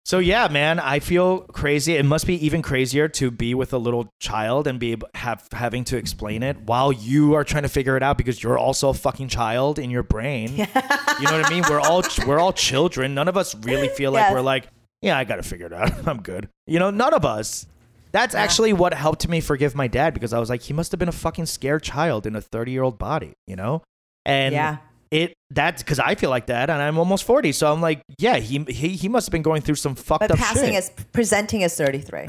So 0.09 0.21
yeah, 0.21 0.49
man, 0.49 0.81
I 0.81 1.01
feel 1.01 1.41
crazy. 1.41 1.95
It 1.97 2.03
must 2.07 2.27
be 2.27 2.43
even 2.47 2.63
crazier 2.63 3.09
to 3.09 3.31
be 3.31 3.53
with 3.53 3.75
a 3.75 3.77
little 3.79 4.09
child 4.21 4.67
and 4.67 4.81
be 4.81 4.97
have 5.13 5.47
having 5.53 5.85
to 5.85 5.99
explain 5.99 6.43
it 6.43 6.57
while 6.63 6.91
you 6.91 7.35
are 7.35 7.45
trying 7.45 7.65
to 7.65 7.69
figure 7.69 7.95
it 7.95 8.03
out 8.03 8.17
because 8.17 8.43
you're 8.43 8.57
also 8.57 8.89
a 8.89 8.95
fucking 8.95 9.29
child 9.29 9.79
in 9.79 9.91
your 9.91 10.03
brain. 10.03 10.57
You 10.57 10.65
know 10.65 11.37
what 11.37 11.45
I 11.45 11.51
mean? 11.51 11.63
We're 11.69 11.81
all 11.81 12.03
we're 12.27 12.39
all 12.39 12.55
children. 12.55 13.15
None 13.15 13.29
of 13.29 13.37
us 13.37 13.55
really 13.67 13.89
feel 13.99 14.11
like 14.11 14.23
Yes. 14.23 14.33
we're 14.33 14.41
like, 14.41 14.69
yeah, 15.03 15.19
I 15.19 15.25
got 15.25 15.37
to 15.37 15.43
figure 15.43 15.67
it 15.67 15.75
out. 15.75 15.93
I'm 16.09 16.23
good. 16.23 16.49
You 16.67 16.79
know, 16.79 16.89
none 16.89 17.13
of 17.13 17.27
us. 17.27 17.67
That's 18.11 18.35
actually 18.35 18.73
what 18.73 18.95
helped 18.95 19.29
me 19.29 19.43
forgive 19.43 19.75
my 19.75 19.89
dad 19.89 20.15
because 20.15 20.33
I 20.33 20.39
was 20.39 20.49
like, 20.49 20.63
he 20.63 20.73
must 20.73 20.91
have 20.93 20.99
been 20.99 21.11
a 21.11 21.13
fucking 21.13 21.45
scared 21.45 21.83
child 21.83 22.25
in 22.25 22.35
a 22.35 22.41
30 22.41 22.73
year 22.73 22.83
old 22.83 22.97
body, 22.99 23.35
you 23.47 23.57
know? 23.57 23.83
And 24.25 24.55
Yeah. 24.55 24.79
It 25.11 25.35
that's 25.51 25.83
because 25.83 25.99
I 25.99 26.15
feel 26.15 26.31
like 26.31 26.47
that, 26.47 26.69
and 26.71 26.81
I'm 26.83 26.99
almost 26.99 27.25
40, 27.25 27.53
so 27.53 27.73
I'm 27.73 27.81
like, 27.81 28.03
yeah, 28.19 28.37
he 28.37 28.59
he, 28.69 28.89
he 28.91 29.09
must 29.09 29.27
have 29.29 29.33
been 29.33 29.43
going 29.43 29.63
through 29.63 29.77
some 29.77 29.95
fucked 29.95 30.21
but 30.21 30.31
up 30.33 30.39
passing 30.39 30.67
shit. 30.73 30.75
as 30.75 30.91
presenting 31.13 31.63
as 31.65 31.77
thirty 31.77 32.01
three. 32.01 32.27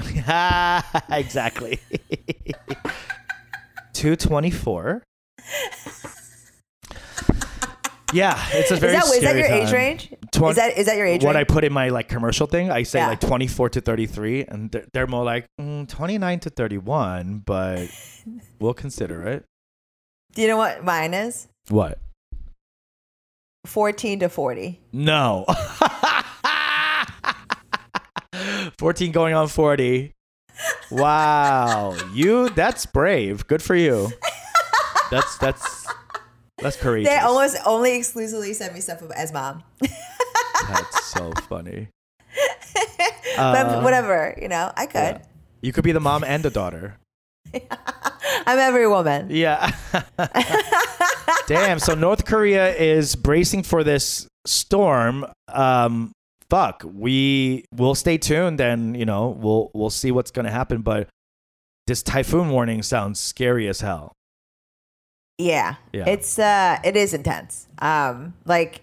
exactly. 1.11 1.79
224. 3.93 5.03
yeah, 8.13 8.41
it's 8.53 8.71
a 8.71 8.75
Is 8.75 8.79
very 8.79 8.93
that 8.93 9.03
is 9.05 9.21
that 9.21 9.35
your 9.35 9.45
age 9.45 9.71
range? 9.73 10.13
Twen- 10.31 10.51
is 10.51 10.55
that 10.55 10.77
is 10.77 10.85
that 10.85 10.95
your 10.97 11.05
age 11.05 11.21
range? 11.21 11.23
what 11.25 11.35
I 11.35 11.43
put 11.43 11.63
in 11.65 11.73
my 11.73 11.89
like 11.89 12.07
commercial 12.07 12.47
thing, 12.47 12.71
I 12.71 12.83
say 12.83 12.99
Yeah. 12.99 13.09
like 13.09 13.19
24 13.19 13.69
to 13.71 13.81
33, 13.81 14.45
and 14.45 14.71
they're, 14.71 14.85
they're 14.93 15.07
more 15.07 15.23
like 15.25 15.45
mm, 15.59 15.87
29 15.87 16.39
to 16.41 16.49
31, 16.49 17.43
but 17.45 17.87
we'll 18.59 18.73
consider 18.73 19.23
it. 19.27 19.43
Do 20.33 20.41
you 20.43 20.47
know 20.47 20.57
what 20.57 20.83
mine 20.83 21.13
is? 21.13 21.47
What? 21.69 21.99
14 23.69 24.19
to 24.21 24.29
40. 24.29 24.81
No. 24.91 25.45
14 28.79 29.11
going 29.11 29.33
on 29.35 29.47
40. 29.47 30.13
Wow. 30.91 31.95
You 32.13 32.49
that's 32.49 32.85
brave. 32.85 33.45
Good 33.47 33.61
for 33.61 33.75
you. 33.75 34.09
That's 35.11 35.37
that's 35.37 35.87
that's 36.57 36.75
courageous. 36.77 37.09
They 37.09 37.19
almost 37.19 37.57
only 37.65 37.95
exclusively 37.95 38.53
send 38.53 38.73
me 38.73 38.81
stuff 38.81 39.01
as 39.15 39.31
mom. 39.31 39.63
That's 40.67 41.05
so 41.05 41.31
funny. 41.47 41.87
but 43.37 43.65
Uh, 43.65 43.81
whatever, 43.81 44.37
you 44.41 44.49
know, 44.49 44.71
I 44.75 44.85
could. 44.85 45.15
yeah. 45.15 45.21
You 45.61 45.71
could 45.71 45.85
be 45.85 45.93
the 45.93 46.01
mom 46.01 46.23
and 46.25 46.43
the 46.43 46.49
daughter. 46.49 46.97
I'm 48.45 48.59
every 48.59 48.87
woman. 48.87 49.27
Yeah. 49.31 49.71
Damn. 51.47 51.79
So 51.79 51.95
North 51.95 52.25
Korea 52.25 52.75
is 52.75 53.15
bracing 53.15 53.63
for 53.63 53.83
this 53.83 54.27
storm. 54.45 55.25
Um, 55.47 56.11
fuck. 56.49 56.83
We 56.85 57.65
will 57.73 57.95
stay 57.95 58.17
tuned, 58.17 58.61
and 58.61 58.97
you 58.97 59.05
know 59.05 59.29
we'll 59.29 59.71
we'll 59.73 59.89
see 59.89 60.11
what's 60.11 60.31
gonna 60.31 60.51
happen. 60.51 60.81
But 60.81 61.07
this 61.87 62.03
typhoon 62.03 62.49
warning 62.49 62.83
sounds 62.83 63.19
scary 63.19 63.67
as 63.67 63.81
hell. 63.81 64.13
Yeah. 65.39 65.75
Yeah. 65.93 66.07
It's 66.07 66.37
uh 66.37 66.77
it 66.83 66.95
is 66.95 67.13
intense. 67.13 67.67
Um 67.79 68.33
like 68.45 68.81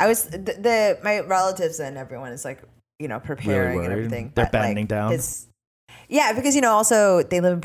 I 0.00 0.06
was 0.06 0.24
the, 0.24 0.38
the 0.38 0.98
my 1.02 1.20
relatives 1.20 1.78
and 1.80 1.98
everyone 1.98 2.32
is 2.32 2.44
like, 2.44 2.62
you 2.98 3.08
know, 3.08 3.20
preparing 3.20 3.84
and 3.84 3.92
everything. 3.92 4.32
They're 4.34 4.46
but, 4.46 4.54
like, 4.54 4.62
banding 4.62 4.86
down? 4.86 5.12
it's- 5.12 5.46
yeah, 6.08 6.32
because 6.32 6.54
you 6.54 6.60
know 6.60 6.72
also 6.72 7.22
they 7.22 7.40
live 7.40 7.64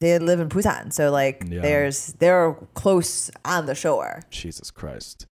they 0.00 0.18
live 0.18 0.40
in 0.40 0.48
Busan, 0.48 0.92
so 0.92 1.10
like 1.10 1.44
Yeah. 1.46 1.60
there's 1.60 2.14
they're 2.18 2.54
close 2.74 3.30
on 3.44 3.66
the 3.66 3.74
shore. 3.74 4.22
Jesus 4.30 4.70
Christ. 4.70 5.26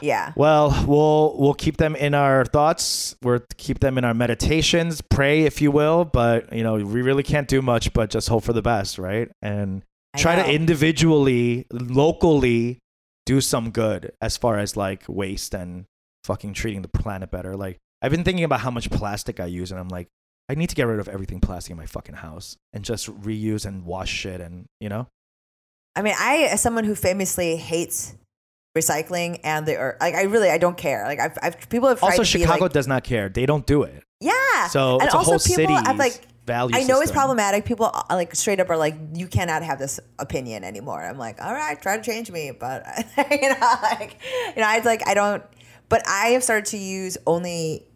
Yeah. 0.00 0.32
Well, 0.36 0.84
we'll 0.86 1.34
we'll 1.38 1.54
keep 1.54 1.76
them 1.78 1.96
in 1.96 2.14
our 2.14 2.44
thoughts. 2.44 3.16
We'll 3.22 3.40
keep 3.56 3.80
them 3.80 3.98
in 3.98 4.04
our 4.04 4.14
meditations. 4.14 5.00
Pray, 5.00 5.42
if 5.42 5.60
you 5.60 5.70
will. 5.72 6.04
But 6.04 6.52
you 6.52 6.62
know, 6.62 6.74
we 6.74 7.02
really 7.02 7.22
can't 7.24 7.48
do 7.48 7.60
much, 7.62 7.92
but 7.92 8.10
just 8.10 8.28
hope 8.28 8.44
for 8.44 8.52
the 8.52 8.62
best, 8.62 8.98
right? 8.98 9.28
And 9.42 9.82
try 10.16 10.36
to 10.36 10.48
individually, 10.50 11.66
locally, 11.72 12.78
do 13.26 13.40
some 13.40 13.70
good 13.70 14.12
as 14.20 14.36
far 14.36 14.58
as 14.58 14.76
like 14.76 15.02
waste 15.08 15.54
and 15.54 15.84
fucking 16.24 16.54
treating 16.54 16.82
the 16.82 16.88
planet 16.88 17.30
better. 17.30 17.56
Like 17.56 17.78
I've 18.00 18.10
been 18.10 18.24
thinking 18.24 18.44
about 18.44 18.60
how 18.60 18.70
much 18.70 18.90
plastic 18.90 19.40
I 19.40 19.46
use, 19.46 19.70
and 19.72 19.80
I'm 19.80 19.88
like, 19.88 20.08
I 20.48 20.54
need 20.54 20.68
to 20.68 20.74
get 20.74 20.86
rid 20.86 21.00
of 21.00 21.08
everything 21.08 21.40
plastic 21.40 21.70
in 21.70 21.76
my 21.76 21.86
fucking 21.86 22.16
house 22.16 22.56
and 22.72 22.84
just 22.84 23.06
reuse 23.22 23.64
and 23.64 23.84
wash 23.84 24.10
shit, 24.10 24.40
and 24.40 24.66
you 24.80 24.88
know, 24.88 25.06
I 25.96 26.02
mean, 26.02 26.14
I 26.18 26.48
as 26.50 26.60
someone 26.60 26.84
who 26.84 26.94
famously 26.94 27.56
hates 27.56 28.14
recycling 28.76 29.40
and 29.44 29.66
the 29.66 29.76
earth, 29.76 29.96
like 30.00 30.14
I 30.14 30.22
really 30.22 30.50
I 30.50 30.58
don't 30.58 30.76
care. 30.76 31.04
Like 31.04 31.20
I've, 31.20 31.38
I've 31.42 31.68
people 31.68 31.88
have 31.88 32.00
tried 32.00 32.10
also 32.10 32.22
Chicago 32.22 32.64
like, 32.64 32.72
does 32.72 32.88
not 32.88 33.04
care. 33.04 33.28
They 33.28 33.46
don't 33.46 33.66
do 33.66 33.82
it. 33.82 34.04
yeah. 34.20 34.68
So 34.68 34.94
and 34.94 35.04
it's 35.04 35.14
a 35.14 35.18
whole 35.18 35.38
people 35.38 35.74
I've 35.74 35.98
like 35.98 36.26
value. 36.46 36.76
I 36.76 36.84
know 36.84 37.00
it's 37.00 37.12
problematic. 37.12 37.64
People 37.64 37.90
uh, 37.92 38.02
like 38.10 38.34
straight 38.34 38.60
up 38.60 38.70
are 38.70 38.76
like, 38.76 38.96
you 39.14 39.26
cannot 39.26 39.62
have 39.62 39.78
this 39.78 40.00
opinion 40.18 40.64
anymore. 40.64 41.02
I'm 41.02 41.18
like, 41.18 41.42
all 41.42 41.52
right, 41.52 41.80
try 41.80 41.96
to 41.96 42.02
change 42.02 42.30
me, 42.30 42.52
but 42.58 42.84
you 43.30 43.48
know, 43.48 43.74
like, 43.82 44.18
you 44.54 44.62
know, 44.62 44.68
I 44.68 44.80
like, 44.84 45.06
I 45.06 45.14
don't. 45.14 45.42
But 45.88 46.02
I 46.08 46.28
have 46.28 46.42
started 46.42 46.66
to 46.66 46.78
use 46.78 47.18
only 47.26 47.86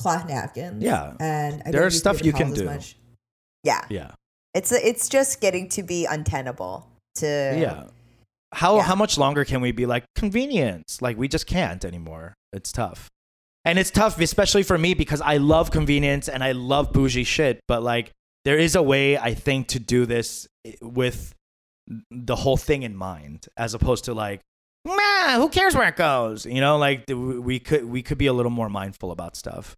cloth 0.00 0.24
napkins. 0.28 0.82
Yeah. 0.82 1.14
and 1.20 1.62
I 1.66 1.70
There 1.70 1.84
are 1.86 1.90
stuff 1.90 2.24
you 2.24 2.32
can 2.32 2.52
do. 2.52 2.64
much. 2.64 2.96
Yeah, 3.70 3.84
Yeah. 3.90 4.10
it's 4.54 4.72
it's 4.72 5.08
just 5.08 5.40
getting 5.40 5.68
to 5.76 5.82
be 5.82 6.06
untenable. 6.06 6.86
To 7.16 7.26
Yeah. 7.26 7.84
How 8.62 8.76
Yeah. 8.76 8.82
how 8.90 8.96
much 8.96 9.18
longer 9.18 9.44
can 9.44 9.60
we 9.60 9.72
be 9.72 9.86
like 9.86 10.04
convenience? 10.22 11.02
Like 11.02 11.16
we 11.22 11.28
just 11.28 11.46
can't 11.46 11.84
anymore. 11.84 12.34
It's 12.52 12.72
tough. 12.72 13.08
And 13.64 13.78
it's 13.78 13.90
tough, 13.90 14.18
especially 14.18 14.62
for 14.62 14.78
me, 14.78 14.94
because 14.94 15.20
I 15.20 15.36
love 15.36 15.70
convenience 15.70 16.28
and 16.32 16.42
I 16.42 16.52
love 16.52 16.92
bougie 16.92 17.24
shit. 17.24 17.60
But 17.68 17.82
like 17.82 18.10
there 18.46 18.58
is 18.58 18.74
a 18.74 18.82
way 18.82 19.18
I 19.18 19.34
think 19.34 19.68
to 19.68 19.78
do 19.78 20.06
this 20.06 20.48
eh, 20.64 20.72
with 20.80 21.34
the 22.10 22.36
whole 22.36 22.56
thing 22.56 22.82
in 22.82 22.94
mind, 22.96 23.48
as 23.56 23.74
opposed 23.74 24.04
to 24.06 24.14
like, 24.14 24.40
nah, 24.86 25.36
who 25.36 25.48
cares 25.50 25.74
where 25.74 25.88
it 25.88 25.96
goes? 25.96 26.46
You 26.46 26.60
know, 26.64 26.78
like 26.78 27.04
we 27.08 27.58
could 27.60 27.84
we 27.84 28.00
could 28.02 28.16
be 28.18 28.28
a 28.28 28.32
little 28.32 28.54
more 28.60 28.70
mindful 28.70 29.10
about 29.12 29.36
stuff. 29.36 29.76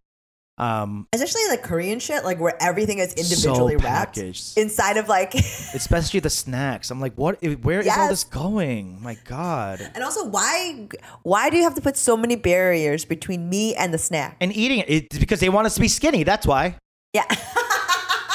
Um, 0.57 1.07
especially 1.13 1.41
like 1.49 1.63
Korean 1.63 1.99
shit, 1.99 2.23
like 2.23 2.39
where 2.39 2.55
everything 2.61 2.99
is 2.99 3.11
so 3.11 3.21
individually 3.21 3.75
wrapped 3.77 4.15
packaged. 4.17 4.57
inside 4.57 4.97
of 4.97 5.09
like. 5.09 5.33
especially 5.73 6.19
the 6.19 6.29
snacks. 6.29 6.91
I'm 6.91 6.99
like, 7.01 7.15
what? 7.15 7.41
Where 7.41 7.79
is 7.79 7.87
all 7.87 8.07
this 8.07 8.23
going? 8.23 9.01
My 9.01 9.17
God. 9.25 9.81
and 9.95 10.03
also, 10.03 10.25
why 10.25 10.87
why 11.23 11.49
do 11.49 11.57
you 11.57 11.63
have 11.63 11.73
to 11.75 11.81
put 11.81 11.97
so 11.97 12.15
many 12.15 12.35
barriers 12.35 13.03
between 13.03 13.49
me 13.49 13.73
and 13.75 13.93
the 13.93 13.97
snack? 13.97 14.37
And 14.39 14.55
eating 14.55 14.79
it 14.79 14.89
it's 14.89 15.17
because 15.17 15.39
they 15.39 15.49
want 15.49 15.65
us 15.65 15.75
to 15.75 15.81
be 15.81 15.87
skinny. 15.87 16.23
That's 16.23 16.45
why. 16.45 16.77
Yeah. 17.13 17.25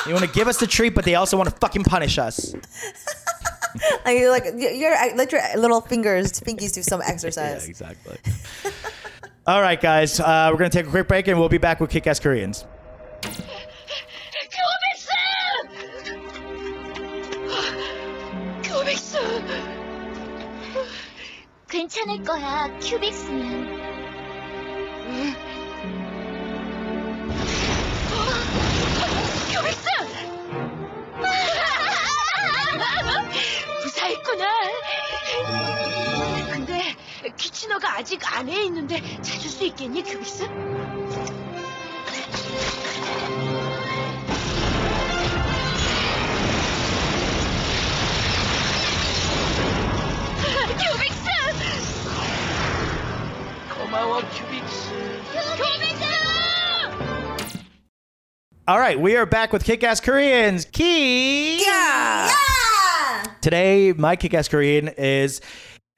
They 0.06 0.14
want 0.14 0.24
to 0.24 0.32
give 0.32 0.48
us 0.48 0.56
the 0.58 0.66
treat, 0.66 0.94
but 0.94 1.04
they 1.04 1.16
also 1.16 1.36
want 1.36 1.50
to 1.50 1.56
fucking 1.56 1.84
punish 1.84 2.16
us. 2.18 2.54
Like 4.04 4.18
you're 4.18 4.30
like 4.30 4.44
you're, 4.56 4.72
you're 4.72 5.16
let 5.16 5.30
your 5.30 5.42
little 5.56 5.82
fingers, 5.82 6.32
pinkies 6.40 6.72
do 6.72 6.82
some 6.82 7.02
exercise. 7.02 7.64
Yeah, 7.64 7.68
exactly. 7.68 8.16
all 9.47 9.61
right, 9.61 9.80
guys. 9.80 10.19
Uh, 10.19 10.49
we're 10.51 10.57
gonna 10.57 10.69
take 10.69 10.88
a 10.88 10.89
quick 10.89 11.07
break, 11.07 11.28
and 11.28 11.39
we'll 11.39 11.49
be 11.49 11.57
back 11.57 11.80
with 11.80 11.89
Kick-Ass 11.89 12.19
Koreans. 12.19 12.65
큐빅스! 14.49 15.09
큐빅스! 18.63 19.17
괜찮을 21.69 22.24
거야, 22.24 22.69
큐빅스는. 22.80 23.84
큐빅스! 29.51 29.88
무사했구나. 33.84 34.45
근데 37.38 37.38
키치너가 37.38 37.97
아직 37.97 38.19
안에 38.36 38.63
있는데 38.65 39.01
찾을 39.21 39.49
수 39.49 39.65
있겠니, 39.65 40.03
큐빅스? 40.03 40.47
큐빅스! 50.78 51.24
고마워 53.78 54.21
큐빅스 54.21 54.89
큐빅스! 55.57 56.03
All 58.65 58.80
right, 58.80 58.97
we 58.97 59.17
are 59.17 59.26
back 59.26 59.51
with 59.51 59.65
Kick-Ass 59.65 59.99
Koreans. 59.99 60.63
Key. 60.63 61.61
Yeah. 61.61 62.32
Today, 63.41 63.91
my 63.91 64.15
Kick-Ass 64.15 64.47
Korean 64.47 64.88
is 64.88 65.41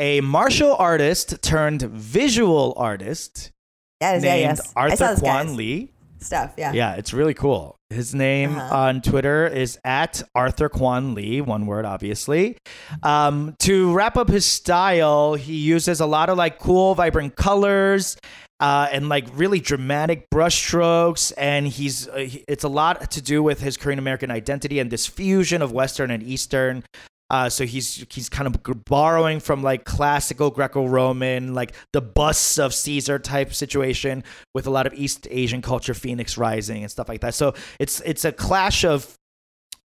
a 0.01 0.21
martial 0.23 0.75
artist 0.75 1.41
turned 1.43 1.83
visual 1.83 2.75
artist 2.77 3.53
Yes, 4.01 4.25
yeah, 4.25 4.35
named 4.35 4.57
yes. 4.59 4.73
I 4.75 4.81
Arthur 4.89 5.15
Kwon 5.17 5.57
Lee. 5.57 5.93
Stuff, 6.21 6.55
yeah. 6.59 6.73
Yeah, 6.73 6.95
it's 6.95 7.13
really 7.13 7.35
cool. 7.35 7.77
His 7.91 8.15
name 8.15 8.57
Uh-huh. 8.57 8.75
on 8.77 9.01
Twitter 9.03 9.47
is 9.47 9.79
at 9.85 10.23
Arthur 10.35 10.69
Kwon 10.69 11.15
Lee, 11.15 11.41
one 11.41 11.67
word, 11.67 11.85
obviously. 11.85 12.57
Um, 13.03 13.57
to 13.61 13.93
wrap 13.93 14.17
up 14.17 14.29
his 14.29 14.45
style, 14.47 15.35
he 15.35 15.55
uses 15.57 16.01
a 16.01 16.07
lot 16.07 16.29
of 16.31 16.37
like 16.39 16.59
cool, 16.59 16.95
vibrant 16.95 17.37
colors. 17.37 18.17
Uh, 18.59 18.87
and 18.93 19.09
like 19.09 19.27
really 19.33 19.59
dramatic 19.59 20.29
brushstrokes, 20.29 21.33
and 21.39 21.67
he's 21.67 22.07
uh, 22.09 22.17
he- 22.17 22.45
it's 22.47 22.63
a 22.63 22.69
lot 22.69 23.11
to 23.11 23.23
do 23.23 23.43
with 23.43 23.59
his 23.63 23.79
Korean 23.79 23.99
American 23.99 24.31
identity 24.31 24.79
and 24.79 24.91
this 24.91 25.07
fusion 25.07 25.63
of 25.63 25.73
Western 25.73 26.11
and 26.11 26.23
Eastern. 26.23 26.85
Uh, 27.31 27.49
so 27.49 27.65
he's 27.65 28.05
he's 28.11 28.29
kind 28.29 28.47
of 28.49 28.85
borrowing 28.87 29.39
from 29.39 29.63
like 29.63 29.85
classical 29.85 30.51
Greco-Roman, 30.51 31.55
like 31.55 31.75
the 31.93 32.01
busts 32.01 32.59
of 32.59 32.75
Caesar 32.75 33.19
type 33.21 33.55
situation, 33.55 34.25
with 34.53 34.67
a 34.67 34.71
lot 34.71 34.87
of 34.87 34.95
East 34.95 35.29
Asian 35.31 35.63
culture, 35.63 35.95
Phoenix 35.95 36.37
Rising 36.37 36.83
and 36.83 36.91
stuff 36.91 37.09
like 37.09 37.21
that. 37.21 37.35
So 37.35 37.55
it's 37.79 38.01
it's 38.01 38.25
a 38.25 38.33
clash 38.33 38.85
of 38.85 39.15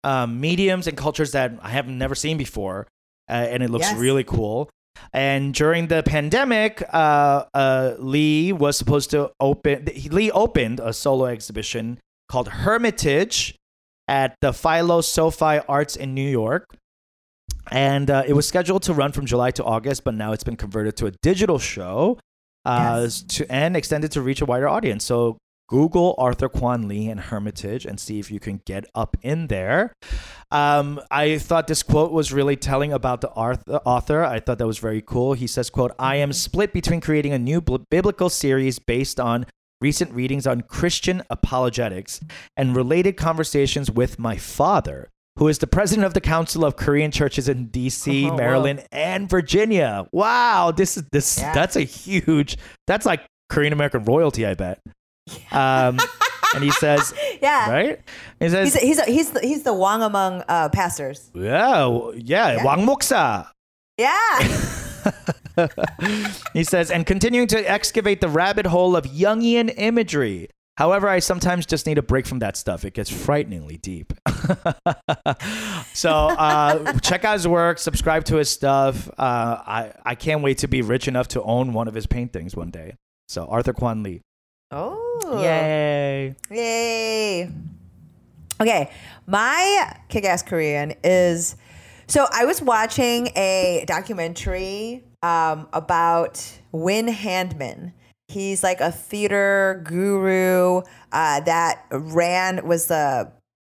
um, 0.03 0.39
mediums 0.41 0.87
and 0.87 0.97
cultures 0.97 1.31
that 1.33 1.53
I 1.61 1.69
have 1.69 1.87
never 1.87 2.15
seen 2.15 2.37
before, 2.37 2.87
uh, 3.29 3.33
and 3.33 3.61
it 3.61 3.69
looks 3.69 3.85
Yes. 3.89 3.97
really 3.97 4.23
cool. 4.23 4.69
And 5.13 5.53
during 5.53 5.87
the 5.87 6.03
pandemic, 6.03 6.81
uh, 6.91 7.45
uh, 7.53 7.95
Lee 7.99 8.53
was 8.53 8.77
supposed 8.77 9.11
to 9.11 9.31
open. 9.39 9.87
Lee 10.09 10.31
opened 10.31 10.79
a 10.79 10.93
solo 10.93 11.25
exhibition 11.25 11.99
called 12.29 12.47
Hermitage 12.47 13.55
at 14.07 14.35
the 14.41 14.51
Philo 14.53 15.01
SoFi 15.01 15.59
Arts 15.67 15.95
in 15.95 16.13
New 16.15 16.27
York. 16.27 16.65
And 17.71 18.09
uh, 18.09 18.23
it 18.27 18.33
was 18.33 18.47
scheduled 18.47 18.83
to 18.83 18.93
run 18.93 19.11
from 19.11 19.25
July 19.25 19.51
to 19.51 19.63
August, 19.63 20.03
but 20.03 20.13
now 20.13 20.31
it's 20.33 20.43
been 20.43 20.55
converted 20.57 20.95
to 20.97 21.07
a 21.07 21.11
digital 21.21 21.59
show 21.59 22.19
uh, 22.65 23.01
Yes. 23.03 23.21
to, 23.23 23.51
and 23.51 23.75
extended 23.75 24.11
to 24.11 24.21
reach 24.21 24.41
a 24.41 24.45
wider 24.45 24.67
audience. 24.67 25.03
So 25.03 25.37
Google 25.67 26.13
Arthur 26.19 26.47
Kwon 26.47 26.87
Lee 26.87 27.09
and 27.09 27.19
Hermitage 27.19 27.85
and 27.85 27.99
see 27.99 28.19
if 28.19 28.29
you 28.29 28.39
can 28.39 28.61
get 28.65 28.85
up 28.93 29.17
in 29.23 29.47
there. 29.47 29.93
Um, 30.51 31.01
I 31.09 31.39
thought 31.39 31.65
this 31.67 31.81
quote 31.81 32.11
was 32.11 32.31
really 32.31 32.55
telling 32.55 32.93
about 32.93 33.21
the 33.21 33.29
author. 33.29 34.23
I 34.23 34.39
thought 34.39 34.59
that 34.59 34.67
was 34.67 34.77
very 34.77 35.01
cool. 35.01 35.33
He 35.33 35.47
says, 35.47 35.71
"quote 35.71 35.91
I 35.97 36.17
am 36.17 36.31
split 36.33 36.71
between 36.71 37.01
creating 37.01 37.33
a 37.33 37.39
new 37.39 37.61
bl- 37.61 37.77
biblical 37.89 38.29
series 38.29 38.79
based 38.79 39.19
on." 39.19 39.45
Recent 39.81 40.13
readings 40.13 40.47
on 40.47 40.61
Christian 40.61 41.21
apologetics 41.29 42.21
and 42.55 42.73
related 42.75 43.17
conversations 43.17 43.91
with 43.91 44.17
my 44.17 44.37
father, 44.37 45.09
who 45.37 45.47
is 45.47 45.59
the 45.59 45.67
president 45.67 46.05
of 46.05 46.13
the 46.13 46.21
Council 46.21 46.63
of 46.63 46.75
Korean 46.77 47.11
Churches 47.11 47.49
in 47.49 47.67
D.C., 47.67 48.25
Oh, 48.25 48.29
wow. 48.29 48.35
Maryland, 48.37 48.85
and 48.91 49.29
Virginia. 49.29 50.07
Wow, 50.11 50.71
this 50.75 50.97
is 50.97 51.03
this 51.11 51.37
Yeah. 51.39 51.53
that's 51.53 51.75
a 51.75 51.81
huge. 51.81 52.57
That's 52.87 53.05
like 53.05 53.25
Korean 53.49 53.73
American 53.73 54.03
royalty, 54.05 54.45
I 54.45 54.53
bet. 54.53 54.79
Um, 55.51 55.99
and 56.53 56.63
he 56.63 56.71
says, 56.71 57.13
Yeah. 57.41 57.69
right? 57.69 57.99
He 58.39 58.49
says, 58.49 58.73
He's, 58.73 58.81
he's, 58.81 59.03
he's, 59.05 59.31
the, 59.31 59.39
he's 59.41 59.63
the 59.63 59.73
Wong 59.73 60.01
among 60.03 60.43
uh, 60.47 60.69
pastors. 60.69 61.29
yeah, 61.33 61.87
yeah, 62.15 62.55
Yeah. 62.57 62.63
Wang 62.63 62.85
Moksa. 62.87 63.47
Yeah. 63.97 64.57
He 66.53 66.63
says, 66.65 66.91
and 66.91 67.05
continuing 67.05 67.47
to 67.47 67.59
excavate 67.71 68.19
the 68.19 68.27
rabbit 68.27 68.65
hole 68.65 68.95
of 68.97 69.05
Jungian 69.05 69.73
imagery. 69.77 70.49
However, 70.77 71.07
I 71.07 71.19
sometimes 71.19 71.65
just 71.65 71.85
need 71.85 71.97
a 71.97 72.01
break 72.01 72.25
from 72.25 72.39
that 72.39 72.57
stuff. 72.57 72.83
It 72.83 72.93
gets 72.93 73.09
frighteningly 73.09 73.77
deep. 73.77 74.11
so 75.93 76.11
uh, 76.11 76.99
check 76.99 77.23
out 77.23 77.33
his 77.33 77.47
work, 77.47 77.79
subscribe 77.79 78.25
to 78.25 78.35
his 78.35 78.49
stuff. 78.49 79.07
Uh, 79.17 79.61
I, 79.65 79.93
I 80.05 80.15
can't 80.15 80.41
wait 80.41 80.57
to 80.59 80.67
be 80.67 80.81
rich 80.81 81.07
enough 81.07 81.29
to 81.29 81.41
own 81.43 81.71
one 81.71 81.87
of 81.87 81.93
his 81.93 82.07
paintings 82.07 82.55
one 82.55 82.71
day. 82.71 82.95
So 83.29 83.45
Arthur 83.45 83.73
Kwon 83.73 84.03
Lee. 84.03 84.21
oh. 84.71 85.01
Yay. 85.41 86.35
Yay. 86.51 87.49
Okay, 88.61 88.91
my 89.27 89.97
kick 90.07 90.23
ass 90.25 90.41
Korean 90.43 90.93
is 91.03 91.55
so 92.07 92.27
I 92.31 92.45
was 92.45 92.61
watching 92.61 93.27
a 93.35 93.83
documentary 93.87 95.03
um, 95.23 95.67
about 95.73 96.59
Wynn 96.71 97.07
Handman. 97.07 97.93
He's 98.27 98.63
like 98.63 98.81
a 98.81 98.91
theater 98.91 99.81
guru 99.83 100.81
uh, 101.11 101.39
that 101.41 101.85
ran, 101.91 102.65
was 102.67 102.87
the 102.87 103.31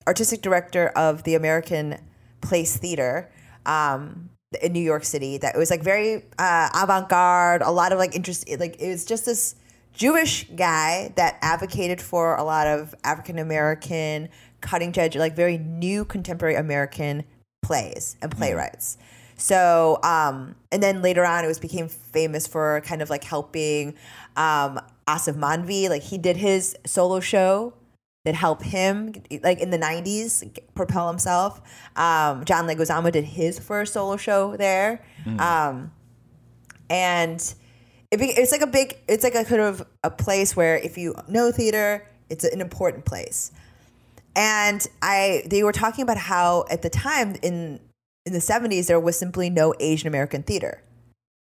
artistic 0.08 0.41
director 0.41 0.89
of 0.89 1.24
the 1.24 1.36
American 1.36 1.97
Place 2.41 2.76
Theater 2.76 3.30
um, 3.66 4.30
in 4.62 4.74
New 4.74 4.82
York 4.82 5.06
City. 5.06 5.38
That 5.38 5.56
it 5.56 5.58
was 5.58 5.72
like 5.72 5.84
very 5.84 6.26
uh, 6.38 6.70
avant 6.76 7.08
garde, 7.08 7.62
a 7.62 7.72
lot 7.72 7.91
of 7.91 7.97
like 7.97 8.16
interest. 8.16 8.49
Like 8.60 8.82
it 8.82 8.89
was 8.89 9.06
just 9.06 9.26
this 9.26 9.56
Jewish 9.93 10.49
guy 10.56 11.14
that 11.16 11.38
advocated 11.41 12.02
for 12.02 12.36
a 12.36 12.43
lot 12.43 12.68
of 12.68 12.93
African 13.04 13.39
American 13.39 14.30
cutting 14.60 14.97
edge, 14.97 15.16
like 15.16 15.36
very 15.36 15.58
new 15.58 16.06
contemporary 16.06 16.56
American 16.56 17.24
plays 17.62 18.18
and 18.22 18.32
playwrights. 18.32 18.97
So, 19.42 19.98
um, 20.04 20.56
and 20.72 20.84
then 20.84 21.02
later 21.02 21.26
on, 21.26 21.44
it 21.44 21.48
was 21.48 21.58
became 21.58 21.88
famous 21.88 22.46
for 22.46 22.80
kind 22.82 23.02
of 23.02 23.10
like 23.10 23.24
helping 23.24 23.96
um, 24.36 24.80
Aasif 25.08 25.36
Mandvi. 25.36 25.89
Like 25.89 26.04
he 26.04 26.20
did 26.20 26.38
his 26.38 26.78
solo 26.86 27.20
show 27.20 27.74
that 28.24 28.36
helped 28.36 28.62
him, 28.62 29.16
like 29.42 29.60
in 29.60 29.72
the 29.72 29.80
'90s, 29.80 30.48
propel 30.76 31.08
himself. 31.08 31.60
Um, 31.96 32.46
John 32.46 32.68
Leguizamo 32.68 33.12
did 33.12 33.24
his 33.24 33.58
first 33.58 33.94
solo 33.94 34.16
show 34.16 34.56
there, 34.58 35.04
um, 35.39 35.92
and 36.92 37.42
it, 38.12 38.20
be- 38.20 38.26
it's 38.26 38.52
like 38.52 38.62
a 38.62 38.68
big. 38.68 39.00
It's 39.08 39.24
like 39.24 39.34
a 39.34 39.44
kind 39.44 39.62
of 39.62 39.84
a 40.04 40.12
place 40.12 40.56
where 40.56 40.78
if 40.78 41.00
you 41.00 41.16
know 41.28 41.52
theater, 41.52 42.08
it's 42.30 42.44
an 42.44 42.62
important 42.62 43.06
place 43.06 43.52
and 44.34 44.88
I 45.02 45.44
they 45.48 45.62
were 45.62 45.74
talking 45.74 46.04
about 46.04 46.18
how 46.18 46.64
at 46.70 46.84
the 46.84 46.89
time 46.89 47.36
in 47.42 47.82
in 48.26 48.34
the 48.34 48.40
70s 48.40 48.88
there 48.88 49.00
was 49.00 49.18
simply 49.18 49.50
no 49.50 49.74
Asian 49.80 50.08
American 50.08 50.44
theater. 50.44 50.84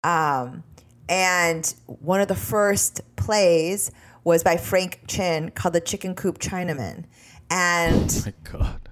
Um, 0.03 0.63
and 1.09 1.73
one 1.85 2.21
of 2.21 2.27
the 2.27 2.35
first 2.35 3.01
plays 3.15 3.91
was 4.23 4.43
by 4.43 4.57
Frank 4.57 5.01
Chin 5.07 5.51
called 5.51 5.73
The 5.73 5.81
Chicken 5.81 6.15
Coop 6.15 6.39
Chinaman. 6.39 7.05
And 7.49 8.11
oh 8.11 8.23
My 8.25 8.33
God. 8.59 8.89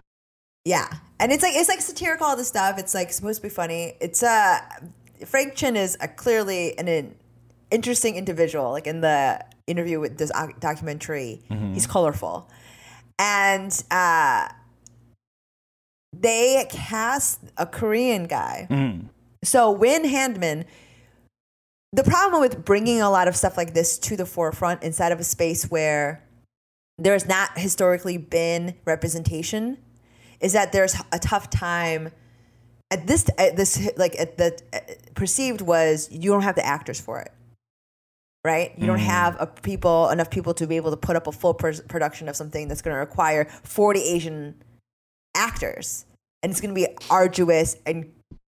yeah. 0.65 0.87
And 1.19 1.31
it's 1.31 1.41
like 1.41 1.53
it's 1.55 1.69
like 1.69 1.81
satirical 1.81 2.27
all 2.27 2.35
this 2.35 2.47
stuff. 2.47 2.77
It's 2.77 2.93
like 2.93 3.11
supposed 3.11 3.41
to 3.41 3.47
be 3.47 3.49
funny. 3.49 3.93
It's 3.99 4.21
uh 4.21 4.59
Frank 5.25 5.55
Chin 5.55 5.75
is 5.75 5.97
a 6.01 6.07
clearly 6.07 6.77
an, 6.77 6.87
an 6.87 7.15
interesting 7.71 8.15
individual. 8.15 8.71
Like 8.71 8.85
in 8.85 9.01
the 9.01 9.43
interview 9.65 9.99
with 9.99 10.17
this 10.17 10.29
doc- 10.29 10.59
documentary, 10.59 11.41
he's 11.73 11.87
colorful. 11.87 12.49
And 13.17 13.71
uh 13.89 14.49
they 16.21 16.65
cast 16.69 17.39
a 17.57 17.65
Korean 17.65 18.25
guy. 18.25 18.67
Mm. 18.69 19.09
So 19.43 19.71
Wynn 19.71 20.03
Handman, 20.03 20.65
the 21.91 22.03
problem 22.03 22.41
with 22.41 22.63
bringing 22.65 23.01
a 23.01 23.09
lot 23.09 23.27
of 23.27 23.35
stuff 23.35 23.57
like 23.57 23.73
this 23.73 23.97
to 23.99 24.17
the 24.17 24.25
forefront 24.25 24.83
inside 24.83 25.11
of 25.11 25.19
a 25.19 25.23
space 25.23 25.69
where 25.69 26.23
there's 26.97 27.27
not 27.27 27.57
historically 27.57 28.17
been 28.17 28.75
representation 28.85 29.77
is 30.39 30.53
that 30.53 30.71
there's 30.71 30.95
a 31.11 31.19
tough 31.19 31.49
time 31.49 32.11
at 32.91 33.07
this 33.07 33.25
at 33.37 33.55
this 33.55 33.89
like 33.97 34.19
at 34.19 34.37
the 34.37 34.59
uh, 34.73 34.79
perceived 35.15 35.61
was 35.61 36.09
you 36.11 36.31
don't 36.31 36.43
have 36.43 36.55
the 36.55 36.65
actors 36.65 36.99
for 36.99 37.19
it 37.19 37.31
right 38.45 38.73
you 38.77 38.85
don't 38.85 38.99
have 38.99 39.35
a 39.39 39.47
people 39.47 40.09
enough 40.09 40.29
people 40.29 40.53
to 40.53 40.67
be 40.67 40.75
able 40.75 40.91
to 40.91 40.97
put 40.97 41.15
up 41.15 41.25
a 41.25 41.31
full 41.31 41.53
pr- 41.53 41.81
production 41.87 42.29
of 42.29 42.35
something 42.35 42.67
that's 42.67 42.81
going 42.81 42.93
to 42.93 42.99
require 42.99 43.45
40 43.63 44.01
asian 44.01 44.55
actors 45.35 46.05
and 46.41 46.51
it's 46.51 46.61
going 46.61 46.73
to 46.73 46.79
be 46.79 46.87
arduous 47.09 47.75
and 47.85 48.11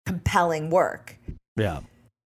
compelling 0.06 0.70
work 0.70 1.18
Yeah. 1.56 1.80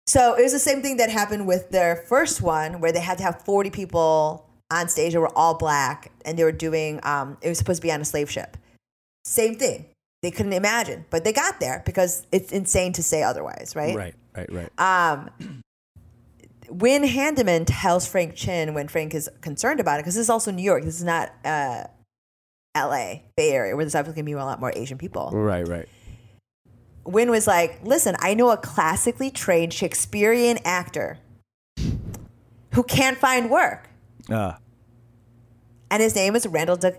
so 0.06 0.34
it 0.34 0.42
was 0.42 0.52
the 0.52 0.58
same 0.58 0.82
thing 0.82 0.96
that 0.98 1.10
happened 1.10 1.46
with 1.46 1.70
their 1.70 1.96
first 1.96 2.40
one, 2.42 2.80
where 2.80 2.92
they 2.92 3.00
had 3.00 3.18
to 3.18 3.24
have 3.24 3.42
40 3.44 3.70
people 3.70 4.48
on 4.70 4.88
stage 4.88 5.12
that 5.12 5.20
were 5.20 5.36
all 5.36 5.54
black, 5.58 6.10
and 6.24 6.38
they 6.38 6.44
were 6.44 6.52
doing. 6.52 6.98
Um, 7.02 7.36
it 7.42 7.48
was 7.48 7.58
supposed 7.58 7.82
to 7.82 7.86
be 7.86 7.92
on 7.92 8.00
a 8.00 8.04
slave 8.04 8.30
ship. 8.30 8.56
Same 9.24 9.54
thing. 9.56 9.86
They 10.22 10.30
couldn't 10.30 10.52
imagine, 10.54 11.04
but 11.10 11.24
they 11.24 11.32
got 11.32 11.60
there 11.60 11.82
because 11.84 12.26
it's 12.32 12.52
insane 12.52 12.92
to 12.94 13.02
say 13.02 13.22
otherwise, 13.22 13.74
right? 13.76 13.94
Right, 13.94 14.14
right, 14.34 14.50
right. 14.52 14.70
Um, 14.78 15.60
Wynn 16.68 17.02
Handman 17.02 17.64
tells 17.66 18.06
Frank 18.06 18.34
Chin 18.34 18.72
when 18.72 18.88
Frank 18.88 19.14
is 19.14 19.28
concerned 19.40 19.78
about 19.80 19.98
it, 19.98 20.02
because 20.04 20.14
this 20.14 20.22
is 20.22 20.30
also 20.30 20.50
New 20.50 20.62
York. 20.62 20.84
This 20.84 20.96
is 20.96 21.04
not 21.04 21.32
uh, 21.44 21.84
L.A. 22.74 23.24
Bay 23.36 23.50
Area, 23.52 23.76
where 23.76 23.84
there's 23.84 23.94
obviously 23.94 24.16
going 24.22 24.26
to 24.26 24.30
be 24.30 24.40
a 24.40 24.44
lot 24.44 24.60
more 24.60 24.72
Asian 24.74 24.98
people. 24.98 25.30
right, 25.32 25.66
right. 25.66 25.88
Wynn 27.04 27.30
was 27.30 27.46
like, 27.48 27.80
listen, 27.82 28.14
I 28.20 28.34
know 28.34 28.50
a 28.50 28.56
classically 28.56 29.30
trained 29.30 29.72
Shakespearean 29.72 30.58
actor 30.64 31.18
who 32.74 32.82
can't 32.84 33.18
find 33.18 33.50
work. 33.50 33.88
Uh, 34.30 34.52
And 35.90 36.00
his 36.00 36.14
name 36.14 36.36
is 36.36 36.46
Randall 36.46 36.76
Duk 36.76 36.94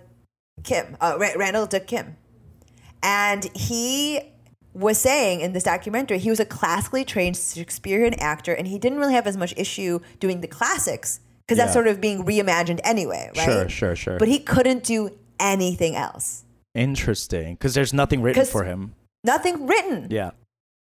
Kim. 0.64 0.98
Uh, 1.00 1.16
Ra- 1.18 1.32
Randall 1.38 1.66
Duk 1.68 1.88
Kim. 1.88 2.18
And 3.02 3.50
he 3.56 4.20
was 4.74 4.98
saying 4.98 5.40
in 5.42 5.54
this 5.54 5.64
documentary, 5.64 6.20
he 6.20 6.30
was 6.30 6.40
a 6.40 6.46
classically 6.46 7.06
trained 7.06 7.38
Shakespearean 7.38 8.16
actor 8.20 8.54
and 8.54 8.68
he 8.68 8.78
didn't 8.78 9.00
really 9.00 9.14
have 9.14 9.26
as 9.28 9.38
much 9.38 9.54
issue 9.56 10.00
doing 10.20 10.42
the 10.42 10.48
classics 10.48 11.20
because 11.48 11.58
that's 11.58 11.74
sort 11.74 11.88
of 11.88 12.02
being 12.02 12.24
reimagined 12.26 12.80
anyway, 12.84 13.30
right? 13.38 13.46
Sure, 13.46 13.70
sure, 13.70 13.96
sure. 13.96 14.18
But 14.20 14.28
he 14.28 14.40
couldn't 14.40 14.84
do 14.84 15.18
anything 15.40 15.96
else. 15.96 16.44
Interesting. 16.76 17.56
Because 17.56 17.74
there's 17.74 17.94
nothing 17.94 18.22
written 18.22 18.46
for 18.46 18.64
him. 18.64 18.96
Nothing 19.24 19.68
written. 19.68 20.08
Yeah. 20.10 20.32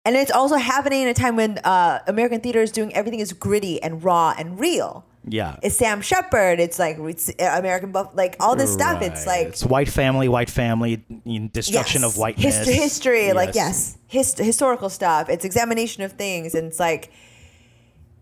And 0.04 0.16
it's 0.16 0.30
also 0.30 0.56
happening 0.56 1.02
in 1.02 1.08
a 1.08 1.14
time 1.14 1.36
when 1.36 1.58
uh, 1.58 2.00
American 2.06 2.40
theater 2.40 2.62
is 2.62 2.72
doing 2.72 2.94
everything 2.94 3.20
is 3.20 3.32
gritty 3.32 3.82
and 3.82 4.02
raw 4.02 4.34
and 4.36 4.58
real. 4.58 5.04
Yeah. 5.28 5.56
It's 5.62 5.76
Sam 5.76 6.00
Shepard. 6.00 6.60
It's 6.60 6.78
like 6.78 6.96
it's 6.98 7.28
uh, 7.28 7.54
American 7.58 7.92
Buff, 7.92 8.10
like 8.14 8.36
all 8.40 8.56
this 8.56 8.72
stuff. 8.72 9.02
It's 9.02 9.26
like 9.26 9.48
it's 9.48 9.64
white 9.64 9.88
family, 9.90 10.28
white 10.28 10.48
family, 10.48 11.04
destruction 11.52 12.02
yes, 12.02 12.10
of 12.10 12.18
whiteness. 12.18 12.56
history, 12.56 12.74
history 12.74 13.32
like 13.34 13.54
yes, 13.54 13.98
hist- 14.06 14.38
historical 14.38 14.88
stuff. 14.88 15.28
It's 15.28 15.44
examination 15.44 16.04
of 16.04 16.12
things, 16.12 16.54
and 16.54 16.68
it's 16.68 16.80
like 16.80 17.12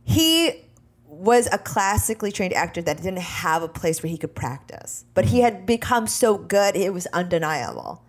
he 0.02 0.64
was 1.08 1.48
a 1.50 1.58
classically 1.58 2.30
trained 2.30 2.52
actor 2.52 2.82
that 2.82 2.98
didn't 2.98 3.18
have 3.18 3.62
a 3.62 3.68
place 3.68 4.02
where 4.02 4.10
he 4.10 4.18
could 4.18 4.34
practice, 4.34 5.04
but 5.14 5.26
he 5.26 5.40
had 5.40 5.66
become 5.66 6.06
so 6.06 6.36
good 6.38 6.76
it 6.76 6.92
was 6.92 7.06
undeniable. 7.08 8.02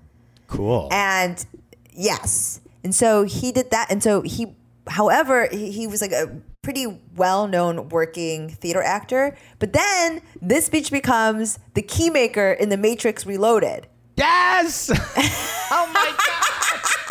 Cool. 0.48 0.90
And 0.92 1.44
yes. 1.92 2.62
And 2.84 2.94
so 2.94 3.24
he 3.24 3.52
did 3.52 3.72
that. 3.72 3.88
And 3.90 4.04
so 4.04 4.22
he, 4.22 4.56
however, 4.88 5.48
he, 5.52 5.72
he 5.72 5.88
was 5.88 6.02
like 6.02 6.12
a 6.12 6.42
pretty 6.62 7.00
well 7.16 7.48
known 7.48 7.90
working 7.90 8.50
theater 8.50 8.82
actor. 8.82 9.38
But 9.60 9.74
then 9.74 10.22
this 10.42 10.66
speech 10.66 10.92
becomes 10.92 11.60
the 11.74 11.82
keymaker 11.82 12.58
in 12.58 12.70
The 12.70 12.78
Matrix 12.78 13.26
Reloaded. 13.26 13.88
yes. 14.16 14.90
oh 15.72 15.92
my 15.94 16.14
god. 16.18 16.59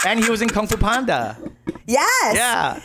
And 0.06 0.22
he 0.22 0.30
was 0.30 0.42
in 0.42 0.48
Kung 0.48 0.66
Fu 0.66 0.76
Panda. 0.76 1.36
Yes. 1.86 2.34
Yeah. 2.34 2.80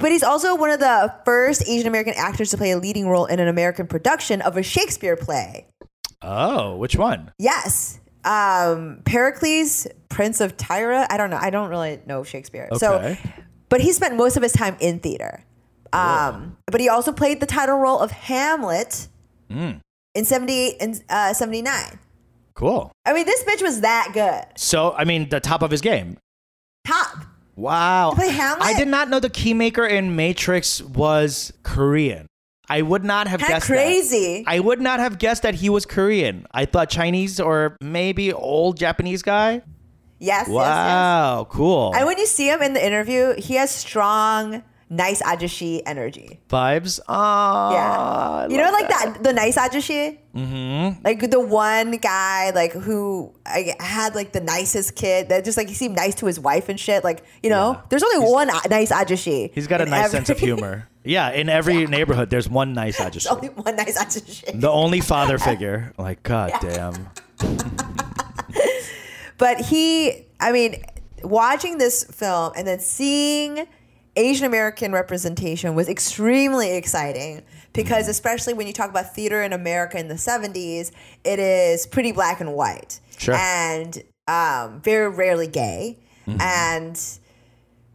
But 0.00 0.10
he's 0.12 0.22
also 0.22 0.54
one 0.56 0.70
of 0.70 0.80
the 0.80 1.14
first 1.24 1.62
Asian 1.68 1.86
American 1.86 2.14
actors 2.16 2.50
to 2.50 2.56
play 2.56 2.70
a 2.72 2.78
leading 2.78 3.06
role 3.08 3.26
in 3.26 3.38
an 3.38 3.48
American 3.48 3.86
production 3.86 4.40
of 4.42 4.56
a 4.56 4.62
Shakespeare 4.62 5.16
play. 5.16 5.66
Oh, 6.22 6.76
which 6.76 6.96
one? 6.96 7.32
Yes. 7.38 8.00
Um, 8.24 9.00
Pericles, 9.04 9.86
Prince 10.08 10.40
of 10.40 10.56
Tyre. 10.56 11.06
I 11.08 11.16
don't 11.16 11.30
know. 11.30 11.38
I 11.40 11.50
don't 11.50 11.70
really 11.70 12.00
know 12.06 12.24
Shakespeare. 12.24 12.68
So, 12.76 12.94
Okay. 12.94 13.18
but 13.68 13.80
he 13.80 13.92
spent 13.92 14.16
most 14.16 14.36
of 14.36 14.42
his 14.42 14.52
time 14.52 14.76
in 14.80 14.98
theater. 15.00 15.44
Um, 15.92 16.56
but 16.66 16.80
he 16.80 16.88
also 16.88 17.12
played 17.12 17.40
the 17.40 17.46
title 17.46 17.76
role 17.78 17.98
of 17.98 18.10
Hamlet 18.10 19.08
Mm. 19.50 19.80
in 20.14 20.24
78 20.24 20.76
and 20.80 21.02
uh, 21.08 21.32
79. 21.34 21.98
Cool. 22.54 22.92
I 23.04 23.12
mean, 23.12 23.26
this 23.26 23.42
bitch 23.44 23.62
was 23.62 23.80
that 23.80 24.10
good. 24.12 24.44
So, 24.56 24.92
I 24.92 25.04
mean, 25.04 25.28
the 25.30 25.40
top 25.40 25.62
of 25.62 25.70
his 25.70 25.80
game. 25.80 26.18
Top. 26.86 27.24
Wow. 27.56 28.12
play 28.14 28.30
Hamlet? 28.30 28.62
I 28.66 28.74
did 28.74 28.88
not 28.88 29.08
know 29.08 29.20
the 29.20 29.30
keymaker 29.30 29.88
in 29.88 30.16
Matrix 30.16 30.80
was 30.82 31.52
Korean. 31.62 32.26
I 32.68 32.82
would 32.82 33.04
not 33.04 33.26
have 33.26 33.40
Kinda 33.40 33.54
guessed 33.54 33.68
that. 33.68 33.74
crazy. 33.74 34.44
I 34.46 34.60
would 34.60 34.80
not 34.80 35.00
have 35.00 35.18
guessed 35.18 35.42
that 35.42 35.56
he 35.56 35.68
was 35.68 35.84
Korean. 35.84 36.46
I 36.52 36.64
thought 36.66 36.88
Chinese 36.88 37.40
or 37.40 37.76
maybe 37.82 38.32
old 38.32 38.76
Japanese 38.78 39.22
guy. 39.22 39.62
Yes, 40.22 40.46
yes, 40.46 40.48
yes. 40.48 40.54
Wow, 40.54 41.46
cool. 41.50 41.92
And 41.96 42.06
when 42.06 42.16
you 42.18 42.26
see 42.26 42.48
him 42.48 42.62
in 42.62 42.74
the 42.74 42.84
interview, 42.86 43.34
he 43.38 43.54
has 43.54 43.70
strong, 43.70 44.62
nice 44.90 45.22
ajushi 45.22 45.80
energy. 45.86 46.40
Vibes. 46.50 46.98
Oh, 47.08 47.72
Yeah. 47.72 48.48
you 48.48 48.56
know, 48.58 48.70
like 48.72 48.88
that. 48.88 49.22
the 49.22 49.32
nice 49.32 49.56
ajushi? 49.56 50.18
Mm-hmm. 50.34 51.02
Like 51.04 51.30
the 51.30 51.40
one 51.40 51.92
guy, 51.92 52.50
like, 52.50 52.72
who 52.72 53.32
I 53.46 53.74
had, 53.80 54.14
like, 54.16 54.32
the 54.32 54.40
nicest 54.40 54.96
kid 54.96 55.28
that 55.30 55.44
just, 55.44 55.56
like, 55.56 55.68
he 55.68 55.74
seemed 55.74 55.94
nice 55.96 56.14
to 56.16 56.26
his 56.26 56.38
wife 56.40 56.68
and 56.68 56.78
shit. 56.78 57.04
Like, 57.04 57.22
you 57.42 57.50
know, 57.50 57.72
Yeah. 57.72 57.80
there's 57.88 58.02
only 58.02 58.28
one 58.30 58.48
nice 58.68 58.90
ajushi. 58.92 59.50
He's 59.54 59.66
got 59.68 59.80
a 59.80 59.86
nice 59.86 60.06
every- 60.06 60.10
sense 60.18 60.30
of 60.30 60.38
humor. 60.38 60.86
Yeah, 61.02 61.30
in 61.30 61.48
every 61.48 61.86
neighborhood, 61.86 62.28
there's 62.28 62.46
one 62.46 62.74
nice 62.74 63.00
ajushi. 63.06 63.32
only 63.32 63.48
one 63.48 63.74
nice 63.74 63.96
ajushi. 63.96 64.60
The 64.60 64.68
only 64.68 65.00
father 65.00 65.38
figure. 65.50 65.94
Like, 65.96 66.22
god 66.22 66.52
damn. 66.60 67.08
But 69.38 69.60
he, 69.62 70.26
I 70.38 70.52
mean, 70.52 70.82
watching 71.22 71.78
this 71.78 72.04
film 72.04 72.52
and 72.56 72.66
then 72.66 72.80
seeing 72.80 73.66
Asian 74.16 74.46
American 74.46 74.92
representation 74.92 75.74
was 75.74 75.88
extremely 75.88 76.72
exciting 76.76 77.42
because, 77.72 78.04
Mm-hmm. 78.04 78.10
especially 78.10 78.54
when 78.54 78.66
you 78.66 78.72
talk 78.72 78.90
about 78.90 79.14
theater 79.14 79.42
in 79.42 79.52
America 79.52 79.98
in 79.98 80.08
the 80.08 80.14
70s, 80.14 80.90
it 81.24 81.38
is 81.38 81.86
pretty 81.86 82.12
black 82.12 82.40
and 82.40 82.54
white 82.54 83.00
Sure. 83.18 83.34
and 83.36 84.02
um, 84.26 84.80
very 84.80 85.08
rarely 85.08 85.46
gay. 85.46 85.98
Mm-hmm. 86.26 86.40
And 86.40 87.00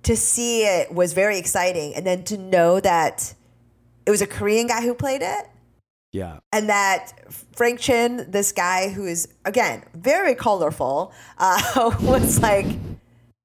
to 0.04 0.16
see 0.16 0.64
it 0.66 0.94
was 0.94 1.14
very 1.14 1.38
exciting. 1.38 1.94
And 1.96 2.06
then 2.06 2.24
to 2.26 2.38
know 2.38 2.80
that 2.80 3.34
it 4.06 4.12
was 4.12 4.22
a 4.22 4.28
Korean 4.28 4.68
guy 4.68 4.82
who 4.84 4.94
played 4.94 5.22
it 5.22 5.48
Yeah. 6.14 6.40
and 6.54 6.70
that 6.70 7.12
Frank 7.54 7.80
Chin, 7.80 8.26
this 8.30 8.52
guy 8.52 8.90
who 8.90 9.06
is 9.06 9.28
again 9.46 9.84
very 9.94 10.36
colorful, 10.36 11.12
uh, 11.38 11.92
was 12.02 12.40
like, 12.42 12.68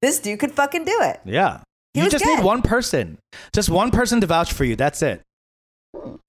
this 0.01 0.19
dude 0.19 0.39
could 0.39 0.51
fucking 0.51 0.85
do 0.85 0.97
it. 1.01 1.19
Yeah. 1.25 1.61
He 1.93 2.01
you 2.01 2.09
just 2.09 2.23
good. 2.23 2.37
need 2.37 2.45
one 2.45 2.61
person. 2.61 3.17
Just 3.53 3.69
one 3.69 3.91
person 3.91 4.21
to 4.21 4.27
vouch 4.27 4.53
for 4.53 4.63
you. 4.63 4.75
That's 4.75 5.01
it. 5.01 5.21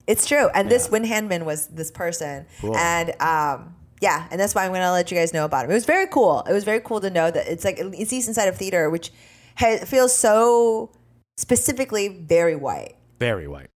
It's 0.07 0.27
true. 0.27 0.49
And 0.55 0.69
this 0.71 0.91
Wynn 0.91 1.05
Handman 1.05 1.45
was 1.45 1.69
this 1.69 1.91
person, 1.91 2.47
Cool. 2.61 2.77
and 2.77 3.11
um, 3.23 3.77
yeah, 4.01 4.27
and 4.33 4.41
that's 4.41 4.55
why 4.55 4.65
I'm 4.65 4.73
gonna 4.73 4.91
let 4.91 5.11
you 5.13 5.17
guys 5.17 5.33
know 5.33 5.45
about 5.45 5.65
him. 5.67 5.71
It 5.71 5.75
was 5.75 5.85
very 5.85 6.09
cool. 6.09 6.41
It 6.49 6.53
was 6.53 6.65
very 6.65 6.81
cool 6.81 7.01
to 7.01 7.11
know 7.11 7.31
that 7.31 7.47
it's 7.47 7.65
like 7.65 7.77
it's 7.79 8.13
East 8.13 8.35
Side 8.35 8.49
of 8.49 8.57
Theater, 8.57 8.91
which 8.91 9.13
ha- 9.57 9.85
feels 9.87 10.15
so 10.15 10.91
specifically 11.37 12.09
very 12.09 12.57
white. 12.57 12.97
Very 13.21 13.47
white. 13.47 13.69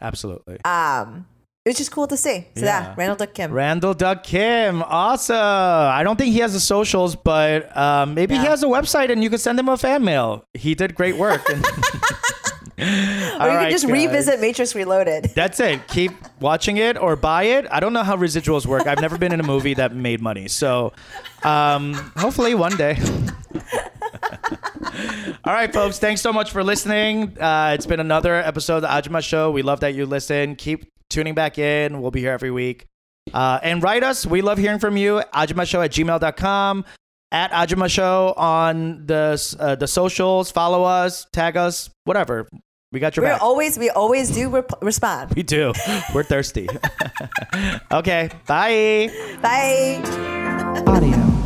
Absolutely. 0.00 0.58
Um, 0.64 1.26
it 1.64 1.68
was 1.70 1.76
just 1.76 1.90
cool 1.92 2.06
to 2.08 2.16
see. 2.16 2.46
So 2.56 2.64
yeah, 2.64 2.82
Yeah. 2.88 2.94
Randall 2.96 3.16
Duk 3.16 3.34
Kim. 3.34 3.52
Randall 3.52 3.94
Duk 3.94 4.22
Kim. 4.24 4.82
Awesome. 4.82 5.36
I 5.36 6.02
don't 6.02 6.16
think 6.16 6.32
he 6.32 6.40
has 6.40 6.52
the 6.52 6.60
socials, 6.60 7.14
but 7.16 7.74
um, 7.76 8.14
maybe 8.14 8.34
he 8.36 8.40
has 8.44 8.62
a 8.62 8.66
website 8.66 9.10
and 9.10 9.22
you 9.22 9.30
could 9.30 9.40
send 9.40 9.58
him 9.58 9.68
a 9.68 9.76
fan 9.76 10.04
mail. 10.04 10.44
He 10.54 10.74
did 10.74 10.94
great 10.94 11.16
work. 11.16 11.42
And- 11.48 11.64
or 12.78 12.84
you 12.84 13.38
All 13.38 13.46
can 13.48 13.70
just 13.70 13.84
guys. 13.86 13.92
revisit 13.92 14.40
Matrix 14.40 14.74
Reloaded. 14.74 15.24
That's 15.36 15.60
it. 15.60 15.86
Keep 15.88 16.12
watching 16.40 16.78
it 16.78 16.96
or 16.98 17.14
buy 17.14 17.44
it. 17.44 17.66
I 17.70 17.78
don't 17.78 17.92
know 17.92 18.02
how 18.02 18.16
residuals 18.16 18.66
work. 18.66 18.86
I've 18.88 19.00
never 19.00 19.16
been 19.18 19.30
in 19.32 19.38
a 19.38 19.44
movie 19.44 19.74
that 19.74 19.94
made 19.94 20.20
money. 20.20 20.48
So 20.48 20.92
um, 21.44 21.92
hopefully 22.16 22.54
one 22.56 22.76
day. 22.76 22.98
All 25.44 25.52
right, 25.52 25.72
folks. 25.72 25.98
Thanks 25.98 26.20
so 26.20 26.32
much 26.32 26.50
for 26.50 26.62
listening. 26.62 27.36
Uh, 27.38 27.72
it's 27.74 27.86
been 27.86 28.00
another 28.00 28.34
episode 28.34 28.76
of 28.76 28.82
the 28.82 28.88
Ajima 28.88 29.22
Show. 29.22 29.50
We 29.50 29.62
love 29.62 29.80
that 29.80 29.94
you 29.94 30.06
listen. 30.06 30.56
Keep 30.56 30.86
tuning 31.10 31.34
back 31.34 31.58
in. 31.58 32.00
We'll 32.00 32.10
be 32.10 32.20
here 32.20 32.32
every 32.32 32.50
week. 32.50 32.86
Uh, 33.32 33.58
and 33.62 33.82
write 33.82 34.02
us. 34.02 34.26
We 34.26 34.42
love 34.42 34.58
hearing 34.58 34.78
from 34.78 34.96
you. 34.96 35.22
Ajimashow 35.34 35.84
at 35.84 35.92
gmail.com. 35.92 36.84
At 37.30 37.50
Ajima 37.52 37.88
Show 37.90 38.34
on 38.36 39.06
the, 39.06 39.56
uh, 39.58 39.74
the 39.76 39.86
socials. 39.86 40.50
Follow 40.50 40.84
us. 40.84 41.26
Tag 41.32 41.56
us. 41.56 41.88
Whatever. 42.04 42.46
We 42.92 43.00
got 43.00 43.16
your 43.16 43.24
We're 43.24 43.32
back. 43.32 43.42
always 43.42 43.78
we 43.78 43.88
always 43.88 44.28
do 44.30 44.50
rep- 44.50 44.82
respond. 44.82 45.32
We 45.34 45.42
do. 45.42 45.72
We're 46.14 46.24
thirsty. 46.24 46.68
okay. 47.90 48.28
Bye. 48.46 49.10
Bye. 50.84 51.41